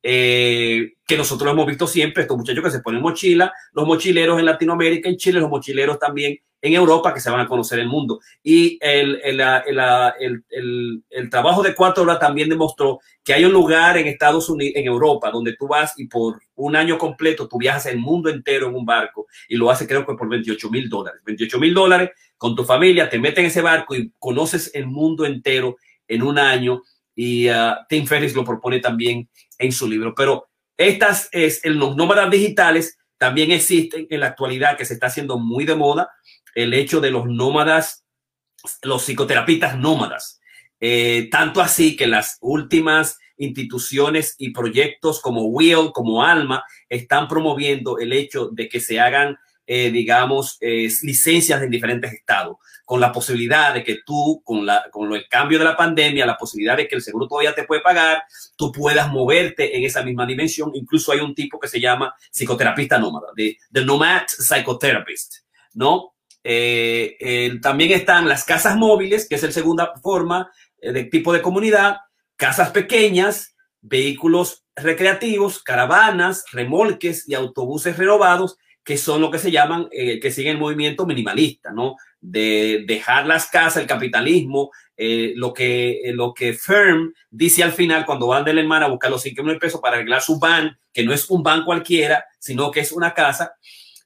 Eh, 0.04 0.94
que 1.06 1.18
nosotros 1.18 1.52
hemos 1.52 1.66
visto 1.66 1.86
siempre, 1.88 2.24
estos 2.24 2.38
muchachos 2.38 2.64
que 2.64 2.72
se 2.72 2.80
ponen 2.80 3.02
mochila, 3.02 3.54
los 3.74 3.86
mochileros 3.86 4.40
en 4.40 4.46
Latinoamérica, 4.46 5.10
en 5.10 5.18
Chile, 5.18 5.40
los 5.40 5.50
mochileros 5.50 6.00
también 6.00 6.40
en 6.62 6.74
Europa 6.74 7.14
que 7.14 7.20
se 7.20 7.30
van 7.30 7.40
a 7.40 7.48
conocer 7.48 7.80
el 7.80 7.88
mundo. 7.88 8.20
Y 8.44 8.78
el, 8.82 9.20
el, 9.24 9.42
el, 10.50 11.04
el, 11.10 11.30
trabajo 11.30 11.64
de 11.64 11.74
cuatro 11.74 12.04
horas 12.04 12.20
también 12.20 12.50
demostró 12.50 13.00
que 13.24 13.34
hay 13.34 13.46
un 13.46 13.52
lugar 13.52 13.98
en 13.98 14.08
Estados 14.08 14.48
Unidos, 14.48 14.74
en 14.76 14.86
Europa, 14.86 15.32
donde 15.32 15.56
tú 15.56 15.68
vas 15.68 15.94
y 15.98 16.08
por 16.08 16.40
un 16.56 16.76
año 16.76 16.98
completo 16.98 17.48
tú 17.48 17.58
viajas 17.58 17.88
el 17.88 17.98
mundo 17.98 18.30
entero 18.30 18.70
en 18.70 18.76
un 18.76 18.86
barco 18.86 19.26
y 19.50 19.56
lo 19.56 19.72
haces 19.72 19.88
creo 19.88 20.06
que 20.06 20.14
por 20.14 20.30
28 20.30 20.70
mil 20.70 20.88
dólares. 20.88 21.22
28 21.26 21.60
mil 21.60 21.74
dólares 21.74 22.12
con 22.38 22.56
tu 22.56 22.64
familia, 22.64 23.10
te 23.10 23.20
metes 23.20 23.40
en 23.40 23.46
ese 23.46 23.62
barco 23.62 23.96
y 23.96 24.12
conoces 24.20 24.72
el 24.74 24.86
mundo 24.86 25.26
entero 25.26 25.78
en 26.08 26.22
un 26.24 26.38
año 26.38 26.84
y 27.16 27.50
uh, 27.50 27.76
Tim 27.90 28.06
Ferriss 28.06 28.36
lo 28.36 28.44
propone 28.44 28.80
también 28.80 29.30
en 29.62 29.72
su 29.72 29.88
libro. 29.88 30.14
Pero 30.16 30.50
estas 30.78 31.30
es 31.32 31.64
en 31.64 31.80
los 31.80 31.96
nómadas 31.96 32.30
digitales 32.30 32.98
también 33.18 33.52
existen 33.52 34.08
en 34.10 34.20
la 34.20 34.28
actualidad 34.28 34.78
que 34.78 34.86
se 34.86 34.96
está 34.96 35.08
haciendo 35.08 35.38
muy 35.38 35.66
de 35.66 35.76
moda 35.76 36.10
el 36.56 36.74
hecho 36.74 37.00
de 37.00 37.12
los 37.12 37.28
nómadas, 37.28 38.04
los 38.82 39.04
psicoterapistas 39.04 39.78
nómadas. 39.78 40.42
Eh, 40.80 41.30
tanto 41.32 41.62
así 41.62 41.96
que 41.96 42.08
las 42.08 42.38
últimas 42.42 43.20
instituciones 43.38 44.36
y 44.40 44.50
proyectos 44.50 45.22
como 45.22 45.46
Will, 45.46 45.92
como 45.94 46.24
Alma, 46.24 46.64
están 46.90 47.28
promoviendo 47.28 48.00
el 48.00 48.12
hecho 48.12 48.50
de 48.52 48.68
que 48.68 48.80
se 48.80 49.00
hagan, 49.00 49.38
eh, 49.68 49.92
digamos, 49.92 50.58
licencias 50.60 51.62
en 51.62 51.70
diferentes 51.70 52.12
estados, 52.12 52.58
con 52.92 53.00
la 53.00 53.14
posibilidad 53.14 53.74
de 53.74 53.86
que 53.86 54.00
tú, 54.06 54.42
con, 54.44 54.66
la, 54.66 54.90
con 54.92 55.14
el 55.14 55.26
cambio 55.30 55.58
de 55.58 55.64
la 55.64 55.78
pandemia, 55.78 56.26
la 56.26 56.36
posibilidad 56.36 56.76
de 56.76 56.90
que 56.90 56.96
el 56.96 57.02
seguro 57.02 57.26
todavía 57.26 57.56
te 57.56 57.64
puede 57.64 57.80
pagar, 57.80 58.26
tú 58.58 58.70
puedas 58.70 59.10
moverte 59.10 59.78
en 59.78 59.86
esa 59.86 60.04
misma 60.04 60.26
dimensión. 60.26 60.72
Incluso 60.74 61.14
hay 61.14 61.22
un 61.22 61.34
tipo 61.34 61.58
que 61.58 61.70
se 61.70 61.80
llama 61.80 62.14
psicoterapista 62.30 63.00
nómada, 63.00 63.28
de 63.34 63.56
The 63.72 63.86
Nomad 63.86 64.24
Psychotherapist, 64.28 65.36
¿no? 65.74 66.16
Eh, 66.44 67.58
también 67.62 67.94
están 67.94 68.28
las 68.28 68.44
casas 68.44 68.76
móviles, 68.76 69.26
que 69.26 69.36
es 69.36 69.44
la 69.44 69.54
segunda 69.54 69.94
forma 70.04 70.52
eh, 70.82 70.92
de 70.92 71.06
tipo 71.06 71.32
de 71.32 71.42
comunidad, 71.42 71.96
casas 72.36 72.72
pequeñas, 72.72 73.56
vehículos 73.80 74.66
recreativos, 74.76 75.64
caravanas, 75.64 76.44
remolques 76.52 77.24
y 77.30 77.36
autobuses 77.36 77.98
renovados, 77.98 78.58
que 78.84 78.98
son 78.98 79.22
lo 79.22 79.32
que 79.32 79.40
se 79.40 79.50
llaman, 79.50 79.88
eh, 79.94 80.20
que 80.20 80.32
siguen 80.32 80.56
el 80.56 80.62
movimiento 80.62 81.06
minimalista, 81.06 81.72
¿no? 81.72 81.96
De 82.22 82.84
dejar 82.88 83.26
las 83.26 83.48
casas, 83.48 83.82
el 83.82 83.88
capitalismo, 83.88 84.70
lo, 85.36 85.52
que, 85.52 86.00
lo 86.14 86.32
que 86.32 86.54
Firm 86.54 87.12
dice 87.32 87.64
al 87.64 87.72
final 87.72 88.06
cuando 88.06 88.28
van 88.28 88.46
de 88.46 88.54
la 88.54 88.62
hermana 88.62 88.86
a 88.86 88.90
buscar 88.90 89.10
los 89.10 89.24
5 89.24 89.42
mil 89.42 89.58
pesos 89.58 89.82
para 89.82 89.96
arreglar 89.96 90.22
su 90.22 90.38
van, 90.38 90.78
que 90.94 91.04
no 91.04 91.12
es 91.12 91.28
un 91.32 91.42
van 91.42 91.66
cualquiera, 91.66 92.24
sino 92.38 92.70
que 92.70 92.82
es 92.82 92.92
una 92.92 93.12
casa, 93.16 93.56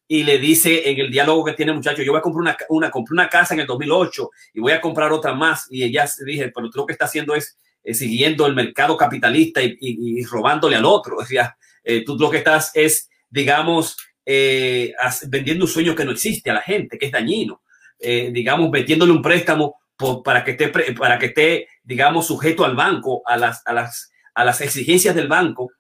y 0.08 0.24
le 0.24 0.38
dice 0.38 0.90
en 0.90 1.00
el 1.00 1.12
diálogo 1.12 1.46
que 1.46 1.54
tiene 1.54 1.74
muchacho, 1.74 2.04
yo 2.04 2.12
voy 2.12 2.20
a 2.20 2.22
comprar 2.22 2.42
una, 2.42 2.58
una, 2.70 2.92
compré 2.92 3.14
una 3.14 3.30
casa 3.30 3.54
en 3.54 3.62
el 3.62 3.68
2008 3.68 4.30
y 4.54 4.60
voy 4.60 4.72
a 4.72 4.82
comprar 4.82 5.12
otra 5.12 5.34
más. 5.34 5.68
Y 5.70 5.84
ella 5.84 6.06
dije, 6.26 6.52
pero 6.54 6.70
tú 6.70 6.80
lo 6.80 6.86
que 6.86 6.94
está 6.94 7.06
haciendo 7.06 7.34
es 7.34 7.58
eh, 7.84 7.94
siguiendo 7.94 8.46
el 8.46 8.56
mercado 8.56 8.96
capitalista 8.98 9.64
y, 9.64 9.78
y, 9.80 10.24
robándole 10.26 10.76
al 10.76 10.86
otro. 10.86 11.18
O 11.18 11.26
sea, 11.26 11.58
eh, 11.84 12.04
tú 12.06 12.18
lo 12.20 12.30
que 12.30 12.38
estás 12.38 12.72
es, 12.76 13.10
digamos, 13.30 13.98
eh, 14.26 14.94
vendiendo 15.28 15.66
un 15.66 15.72
sueño 15.72 15.96
que 15.96 16.06
no 16.06 16.12
existe 16.12 16.52
a 16.52 16.56
la 16.56 16.62
gente, 16.62 17.00
que 17.00 17.08
es 17.08 17.12
dañino. 17.12 17.62
Digamos, 18.00 18.70
metiéndole 18.70 19.12
un 19.12 19.22
préstamo 19.22 19.78
para, 20.24 20.44
que 20.44 20.52
esté, 20.52 20.70
para 20.94 21.18
que 21.18 21.28
esté, 21.28 21.68
digamos, 21.84 22.28
sujeto 22.28 22.66
al 22.66 22.76
banco, 22.76 23.22
a 23.26 23.38
las, 23.38 23.62
a, 23.66 23.74
las, 23.74 24.12
a 24.34 24.44
las 24.44 24.62
exigencias 24.62 25.16
del 25.16 25.28
banco 25.28 25.72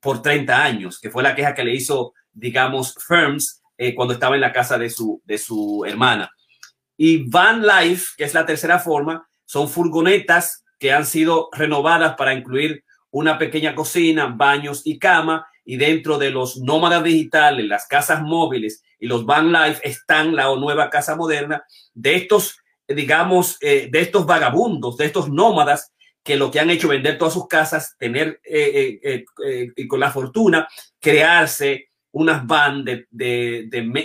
por 0.00 0.20
30 0.20 0.62
años, 0.62 1.00
que 1.00 1.10
fue 1.10 1.22
la 1.22 1.34
queja 1.34 1.54
que 1.54 1.64
le 1.64 1.74
hizo, 1.74 2.12
digamos, 2.32 2.94
Firms 3.06 3.62
eh, 3.78 3.94
cuando 3.94 4.14
estaba 4.14 4.34
en 4.34 4.42
la 4.42 4.52
casa 4.52 4.78
de 4.78 4.90
su, 4.90 5.22
de 5.24 5.38
su 5.38 5.84
hermana. 5.86 6.30
Y 6.96 7.28
Van 7.28 7.62
Life, 7.62 8.06
que 8.16 8.24
es 8.24 8.34
la 8.34 8.44
tercera 8.44 8.78
forma, 8.78 9.26
son 9.44 9.68
furgonetas 9.68 10.64
que 10.78 10.92
han 10.92 11.06
sido 11.06 11.48
renovadas 11.52 12.14
para 12.16 12.34
incluir 12.34 12.84
una 13.10 13.38
pequeña 13.38 13.74
cocina, 13.74 14.26
baños 14.26 14.82
y 14.84 14.98
cama. 14.98 15.46
Y 15.64 15.76
dentro 15.76 16.18
de 16.18 16.30
los 16.30 16.58
nómadas 16.58 17.04
digitales, 17.04 17.66
las 17.66 17.86
casas 17.86 18.22
móviles 18.22 18.82
y 19.02 19.08
los 19.08 19.26
van 19.26 19.50
life 19.52 19.80
están 19.82 20.36
la 20.36 20.44
nueva 20.54 20.88
casa 20.88 21.16
moderna 21.16 21.64
de 21.92 22.14
estos, 22.14 22.56
digamos, 22.86 23.58
eh, 23.60 23.88
de 23.90 24.00
estos 24.00 24.24
vagabundos, 24.24 24.96
de 24.96 25.06
estos 25.06 25.28
nómadas 25.28 25.92
que 26.22 26.36
lo 26.36 26.52
que 26.52 26.60
han 26.60 26.70
hecho 26.70 26.86
vender 26.86 27.18
todas 27.18 27.34
sus 27.34 27.48
casas, 27.48 27.96
tener 27.98 28.40
eh, 28.44 29.24
y 29.74 29.88
con 29.88 29.98
la 29.98 30.12
fortuna 30.12 30.68
crearse 31.00 31.88
unas 32.12 32.46
van 32.46 32.84
de, 32.84 33.08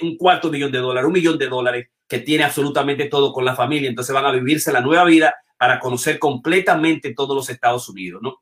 un 0.02 0.18
cuarto 0.18 0.50
millón 0.50 0.72
de 0.72 0.80
dólares, 0.80 1.06
un 1.06 1.14
millón 1.14 1.38
de 1.38 1.48
dólares, 1.48 1.90
que 2.08 2.18
tiene 2.18 2.44
absolutamente 2.44 3.06
todo 3.06 3.32
con 3.32 3.46
la 3.46 3.56
familia. 3.56 3.90
Entonces 3.90 4.16
van 4.16 4.26
a 4.26 4.32
vivirse 4.32 4.74
la 4.74 4.82
nueva 4.82 5.04
vida 5.04 5.36
para 5.60 5.80
conocer 5.80 6.18
completamente 6.18 7.14
todos 7.14 7.36
los 7.36 7.48
Estados 7.52 7.88
Unidos, 7.88 8.20
¿no? 8.24 8.42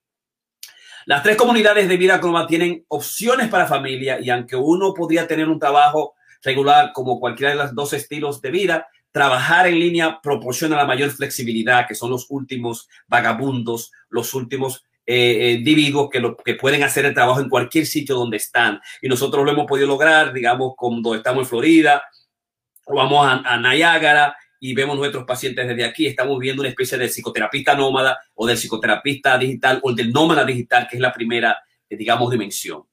Las 1.05 1.21
tres 1.21 1.35
comunidades 1.35 1.89
de 1.89 1.97
vida 1.97 2.21
crónica 2.21 2.47
tienen 2.47 2.85
opciones 2.87 3.49
para 3.49 3.67
familia 3.67 4.21
y 4.21 4.29
aunque 4.29 4.55
uno 4.55 4.93
podría 4.93 5.27
tener 5.27 5.49
un 5.49 5.59
trabajo 5.59 6.15
regular 6.45 6.91
como 6.93 7.19
cualquiera 7.19 7.51
de 7.51 7.57
los 7.57 7.75
dos 7.75 7.93
estilos 7.93 8.41
de 8.41 8.51
vida, 8.51 8.87
trabajar 9.11 9.67
en 9.67 9.79
línea 9.79 10.19
proporciona 10.21 10.75
la 10.75 10.85
mayor 10.85 11.09
flexibilidad, 11.09 11.87
que 11.87 11.95
son 11.95 12.11
los 12.11 12.27
últimos 12.29 12.87
vagabundos, 13.07 13.91
los 14.09 14.33
últimos 14.33 14.83
eh, 15.05 15.55
individuos 15.57 16.09
que, 16.09 16.19
lo, 16.19 16.35
que 16.35 16.55
pueden 16.55 16.83
hacer 16.83 17.05
el 17.05 17.13
trabajo 17.13 17.39
en 17.39 17.49
cualquier 17.49 17.85
sitio 17.85 18.15
donde 18.15 18.37
están. 18.37 18.81
Y 19.01 19.07
nosotros 19.07 19.45
lo 19.45 19.51
hemos 19.51 19.67
podido 19.67 19.87
lograr, 19.87 20.33
digamos, 20.33 20.73
cuando 20.75 21.15
estamos 21.15 21.43
en 21.43 21.47
Florida, 21.47 22.03
o 22.85 22.95
vamos 22.95 23.25
a, 23.25 23.35
a 23.45 23.57
Niágara 23.57 24.35
y 24.59 24.73
vemos 24.73 24.97
nuestros 24.97 25.25
pacientes 25.25 25.67
desde 25.67 25.85
aquí. 25.85 26.07
Estamos 26.07 26.39
viendo 26.39 26.61
una 26.61 26.69
especie 26.69 26.97
de 26.97 27.07
psicoterapista 27.07 27.75
nómada 27.75 28.17
o 28.33 28.47
del 28.47 28.57
psicoterapista 28.57 29.37
digital 29.37 29.79
o 29.83 29.93
del 29.93 30.11
nómada 30.11 30.43
digital, 30.43 30.87
que 30.89 30.97
es 30.97 31.01
la 31.01 31.13
primera, 31.13 31.57
eh, 31.89 31.95
digamos, 31.95 32.31
dimensión. 32.31 32.83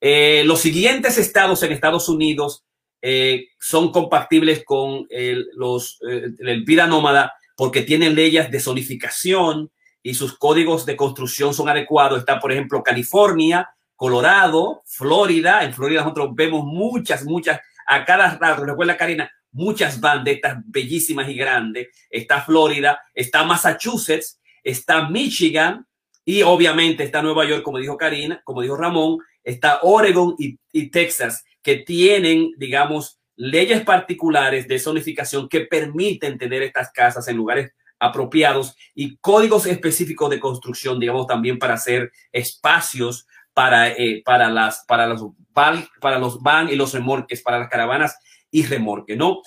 Eh, 0.00 0.42
los 0.44 0.60
siguientes 0.60 1.16
estados 1.16 1.62
en 1.62 1.72
Estados 1.72 2.08
Unidos 2.08 2.64
eh, 3.06 3.48
son 3.60 3.92
compatibles 3.92 4.64
con 4.64 5.06
el, 5.10 5.46
los, 5.54 5.98
el 6.00 6.64
vida 6.64 6.86
nómada 6.86 7.34
porque 7.54 7.82
tienen 7.82 8.14
leyes 8.14 8.50
de 8.50 8.60
zonificación, 8.60 9.70
y 10.04 10.14
sus 10.14 10.38
códigos 10.38 10.84
de 10.84 10.96
construcción 10.96 11.54
son 11.54 11.68
adecuados. 11.68 12.18
Está, 12.18 12.38
por 12.38 12.52
ejemplo, 12.52 12.82
California, 12.82 13.70
Colorado, 13.96 14.82
Florida. 14.84 15.64
En 15.64 15.72
Florida 15.72 16.02
nosotros 16.02 16.30
vemos 16.34 16.64
muchas, 16.64 17.24
muchas, 17.24 17.58
a 17.86 18.04
cada 18.04 18.36
rato, 18.36 18.66
recuerda 18.66 18.98
Karina, 18.98 19.30
muchas 19.50 19.98
bandas 19.98 20.34
estas 20.34 20.58
bellísimas 20.66 21.28
y 21.28 21.34
grandes. 21.34 21.88
Está 22.10 22.42
Florida, 22.42 23.00
está 23.14 23.44
Massachusetts, 23.44 24.40
está 24.62 25.08
Michigan 25.08 25.86
y 26.22 26.42
obviamente 26.42 27.02
está 27.02 27.22
Nueva 27.22 27.46
York, 27.46 27.62
como 27.62 27.78
dijo 27.78 27.96
Karina, 27.96 28.42
como 28.44 28.60
dijo 28.60 28.76
Ramón, 28.76 29.20
está 29.44 29.80
Oregon 29.82 30.34
y, 30.38 30.90
Texas, 30.90 31.44
que 31.62 31.76
tienen, 31.76 32.50
digamos, 32.56 33.20
leyes 33.36 33.82
particulares 33.82 34.66
de 34.66 34.78
zonificación 34.78 35.48
que 35.48 35.62
permiten 35.62 36.38
tener 36.38 36.62
estas 36.62 36.90
casas 36.90 37.28
en 37.28 37.36
lugares 37.36 37.72
apropiados 37.98 38.76
y 38.94 39.16
códigos 39.18 39.66
específicos 39.66 40.30
de 40.30 40.40
construcción, 40.40 40.98
digamos, 40.98 41.26
también 41.26 41.58
para 41.58 41.74
hacer 41.74 42.12
espacios 42.32 43.26
para, 43.54 43.88
eh, 43.92 44.20
para, 44.24 44.50
las, 44.50 44.84
para, 44.86 45.06
los, 45.06 45.26
para 45.52 46.18
los 46.18 46.42
van 46.42 46.68
y 46.68 46.76
los 46.76 46.92
remorques, 46.92 47.40
para 47.40 47.60
las 47.60 47.68
caravanas 47.68 48.18
y 48.50 48.64
remorque, 48.66 49.16
¿no? 49.16 49.42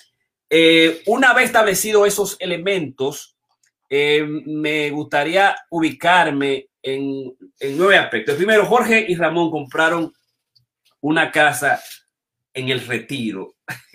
Eh, 0.49 1.01
una 1.05 1.33
vez 1.33 1.45
establecidos 1.47 2.07
esos 2.07 2.37
elementos, 2.39 3.35
eh, 3.89 4.25
me 4.45 4.89
gustaría 4.91 5.55
ubicarme 5.69 6.67
en, 6.87 7.77
nueve 7.77 7.97
aspectos. 7.97 8.35
Primero, 8.35 8.65
Jorge 8.65 9.05
y 9.07 9.15
Ramón 9.15 9.51
compraron 9.51 10.13
una 11.01 11.31
casa 11.31 11.81
en 12.53 12.69
el 12.69 12.85
retiro. 12.85 13.55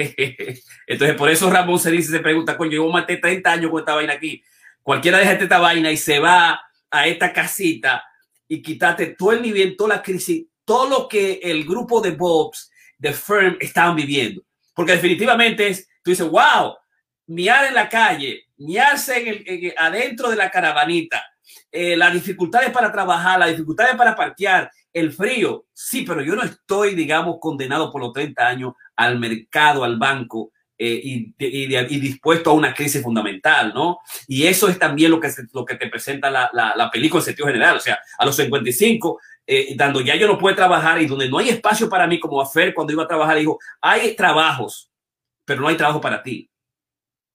Entonces, 0.87 1.17
por 1.17 1.31
eso 1.31 1.51
Ramón 1.51 1.79
se 1.79 1.91
dice, 1.91 2.11
se 2.11 2.21
pregunta, 2.21 2.57
coño, 2.57 2.73
yo 2.73 2.89
maté 2.89 3.17
30 3.17 3.51
años 3.51 3.71
con 3.71 3.81
esta 3.81 3.95
vaina 3.95 4.13
aquí. 4.13 4.43
Cualquiera 4.83 5.19
deja 5.19 5.33
esta 5.33 5.59
vaina 5.59 5.91
y 5.91 5.97
se 5.97 6.19
va 6.19 6.61
a 6.91 7.07
esta 7.07 7.33
casita 7.33 8.05
y 8.47 8.61
quítate 8.61 9.07
todo 9.07 9.33
el 9.33 9.41
nivel, 9.41 9.77
toda 9.77 9.97
la 9.97 10.03
crisis, 10.03 10.47
todo 10.65 10.89
lo 10.89 11.09
que 11.09 11.41
el 11.43 11.65
grupo 11.65 12.01
de 12.01 12.11
Bobs, 12.11 12.71
de 12.99 13.13
Firm, 13.13 13.57
estaban 13.61 13.97
viviendo. 13.97 14.43
Porque 14.75 14.93
definitivamente 14.93 15.69
es, 15.69 15.89
tú 16.03 16.11
dices, 16.11 16.29
wow, 16.29 16.77
miar 17.27 17.67
en 17.67 17.75
la 17.75 17.89
calle, 17.89 18.49
miarse 18.59 19.43
en 19.47 19.73
adentro 19.79 20.29
de 20.29 20.37
la 20.37 20.51
caravanita, 20.51 21.32
eh, 21.73 21.97
las 21.97 22.13
dificultades 22.13 22.71
para 22.71 22.93
trabajar, 22.93 23.39
las 23.41 23.49
dificultades 23.49 23.97
para 23.97 24.15
parquear, 24.15 24.71
el 24.93 25.11
frío. 25.11 25.65
Sí, 25.73 26.05
pero 26.07 26.23
yo 26.23 26.37
no 26.37 26.43
estoy, 26.43 26.95
digamos, 26.95 27.39
condenado 27.41 27.91
por 27.91 28.03
los 28.03 28.13
30 28.13 28.47
años 28.47 28.75
al 28.95 29.19
mercado, 29.19 29.83
al 29.83 29.99
banco, 29.99 30.53
eh, 30.77 31.01
y, 31.03 31.35
y, 31.39 32.01
dispuesto 32.01 32.51
a 32.51 32.55
una 32.55 32.75
crisis 32.75 33.03
fundamental, 33.03 33.73
¿no? 33.73 34.01
Y 34.27 34.47
eso 34.47 34.69
es 34.69 34.79
también 34.79 35.11
lo 35.11 35.21
que, 35.21 35.31
lo 35.53 35.65
que 35.65 35.77
te 35.77 35.89
presenta 35.89 36.29
la, 36.29 36.51
la, 36.53 36.75
la 36.77 36.91
película 36.91 37.21
en 37.21 37.25
sentido 37.25 37.47
general. 37.47 37.77
O 37.77 37.81
sea, 37.81 37.99
a 38.19 38.27
los 38.27 38.35
55, 38.37 39.21
eh, 39.47 39.75
dando 39.77 40.01
ya 40.01 40.17
yo 40.17 40.27
no 40.27 40.39
puedo 40.39 40.55
trabajar 40.57 41.01
y 41.01 41.07
donde 41.07 41.29
no 41.29 41.39
hay 41.39 41.51
espacio 41.51 41.89
para 41.89 42.07
mí, 42.07 42.19
como 42.21 42.41
Afer 42.41 42.75
cuando 42.75 42.93
iba 42.93 43.05
a 43.05 43.09
trabajar, 43.09 43.39
dijo, 43.39 43.59
hay 43.81 44.15
trabajos, 44.15 44.91
pero 45.45 45.61
no 45.61 45.69
hay 45.69 45.77
trabajo 45.77 46.01
para 46.01 46.23
ti. 46.23 46.51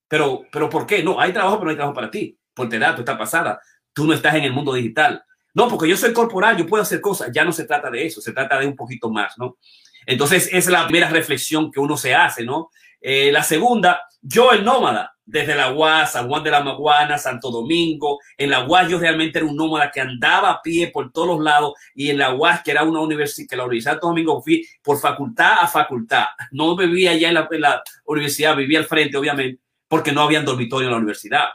Pero, 0.08 0.42
pero 0.52 0.68
¿por 0.68 0.86
qué? 0.86 1.02
No, 1.02 1.20
hay 1.20 1.32
trabajo, 1.32 1.56
pero 1.56 1.66
no 1.66 1.70
hay 1.70 1.76
trabajo 1.76 1.94
para 1.94 2.10
ti. 2.10 2.38
Por 2.54 2.68
te 2.68 2.78
tú 2.78 3.00
estás 3.00 3.18
pasada. 3.18 3.60
Tú 3.98 4.06
no 4.06 4.14
estás 4.14 4.36
en 4.36 4.44
el 4.44 4.52
mundo 4.52 4.74
digital. 4.74 5.24
No, 5.54 5.66
porque 5.66 5.88
yo 5.88 5.96
soy 5.96 6.12
corporal, 6.12 6.56
yo 6.56 6.68
puedo 6.68 6.84
hacer 6.84 7.00
cosas. 7.00 7.30
Ya 7.34 7.44
no 7.44 7.50
se 7.50 7.64
trata 7.64 7.90
de 7.90 8.06
eso, 8.06 8.20
se 8.20 8.30
trata 8.30 8.56
de 8.60 8.64
un 8.64 8.76
poquito 8.76 9.10
más, 9.10 9.36
¿no? 9.38 9.58
Entonces, 10.06 10.48
es 10.52 10.68
la 10.68 10.84
primera 10.84 11.08
reflexión 11.08 11.72
que 11.72 11.80
uno 11.80 11.96
se 11.96 12.14
hace, 12.14 12.44
¿no? 12.44 12.70
Eh, 13.00 13.32
la 13.32 13.42
segunda, 13.42 14.02
yo 14.22 14.52
el 14.52 14.64
nómada, 14.64 15.16
desde 15.24 15.56
la 15.56 15.72
UAS, 15.72 16.12
San 16.12 16.28
Juan 16.28 16.44
de 16.44 16.52
la 16.52 16.62
Maguana, 16.62 17.18
Santo 17.18 17.50
Domingo. 17.50 18.20
En 18.36 18.50
la 18.50 18.68
UAS 18.68 18.88
yo 18.88 19.00
realmente 19.00 19.40
era 19.40 19.48
un 19.48 19.56
nómada 19.56 19.90
que 19.90 20.00
andaba 20.00 20.48
a 20.52 20.62
pie 20.62 20.92
por 20.92 21.10
todos 21.10 21.26
los 21.26 21.40
lados 21.40 21.72
y 21.92 22.10
en 22.10 22.18
la 22.18 22.32
UAS, 22.32 22.62
que 22.62 22.70
era 22.70 22.84
una 22.84 23.00
universidad, 23.00 23.48
que 23.50 23.56
la 23.56 23.64
Universidad 23.64 23.94
de 23.94 23.94
Santo 23.96 24.06
Domingo 24.06 24.40
fui 24.40 24.64
por 24.80 25.00
facultad 25.00 25.56
a 25.60 25.66
facultad. 25.66 26.26
No 26.52 26.76
vivía 26.76 27.10
allá 27.10 27.30
en 27.30 27.34
la, 27.34 27.48
en 27.50 27.60
la 27.62 27.82
universidad, 28.06 28.54
vivía 28.54 28.78
al 28.78 28.84
frente, 28.84 29.16
obviamente, 29.16 29.60
porque 29.88 30.12
no 30.12 30.22
había 30.22 30.40
dormitorio 30.42 30.86
en 30.86 30.92
la 30.92 30.98
universidad. 30.98 31.48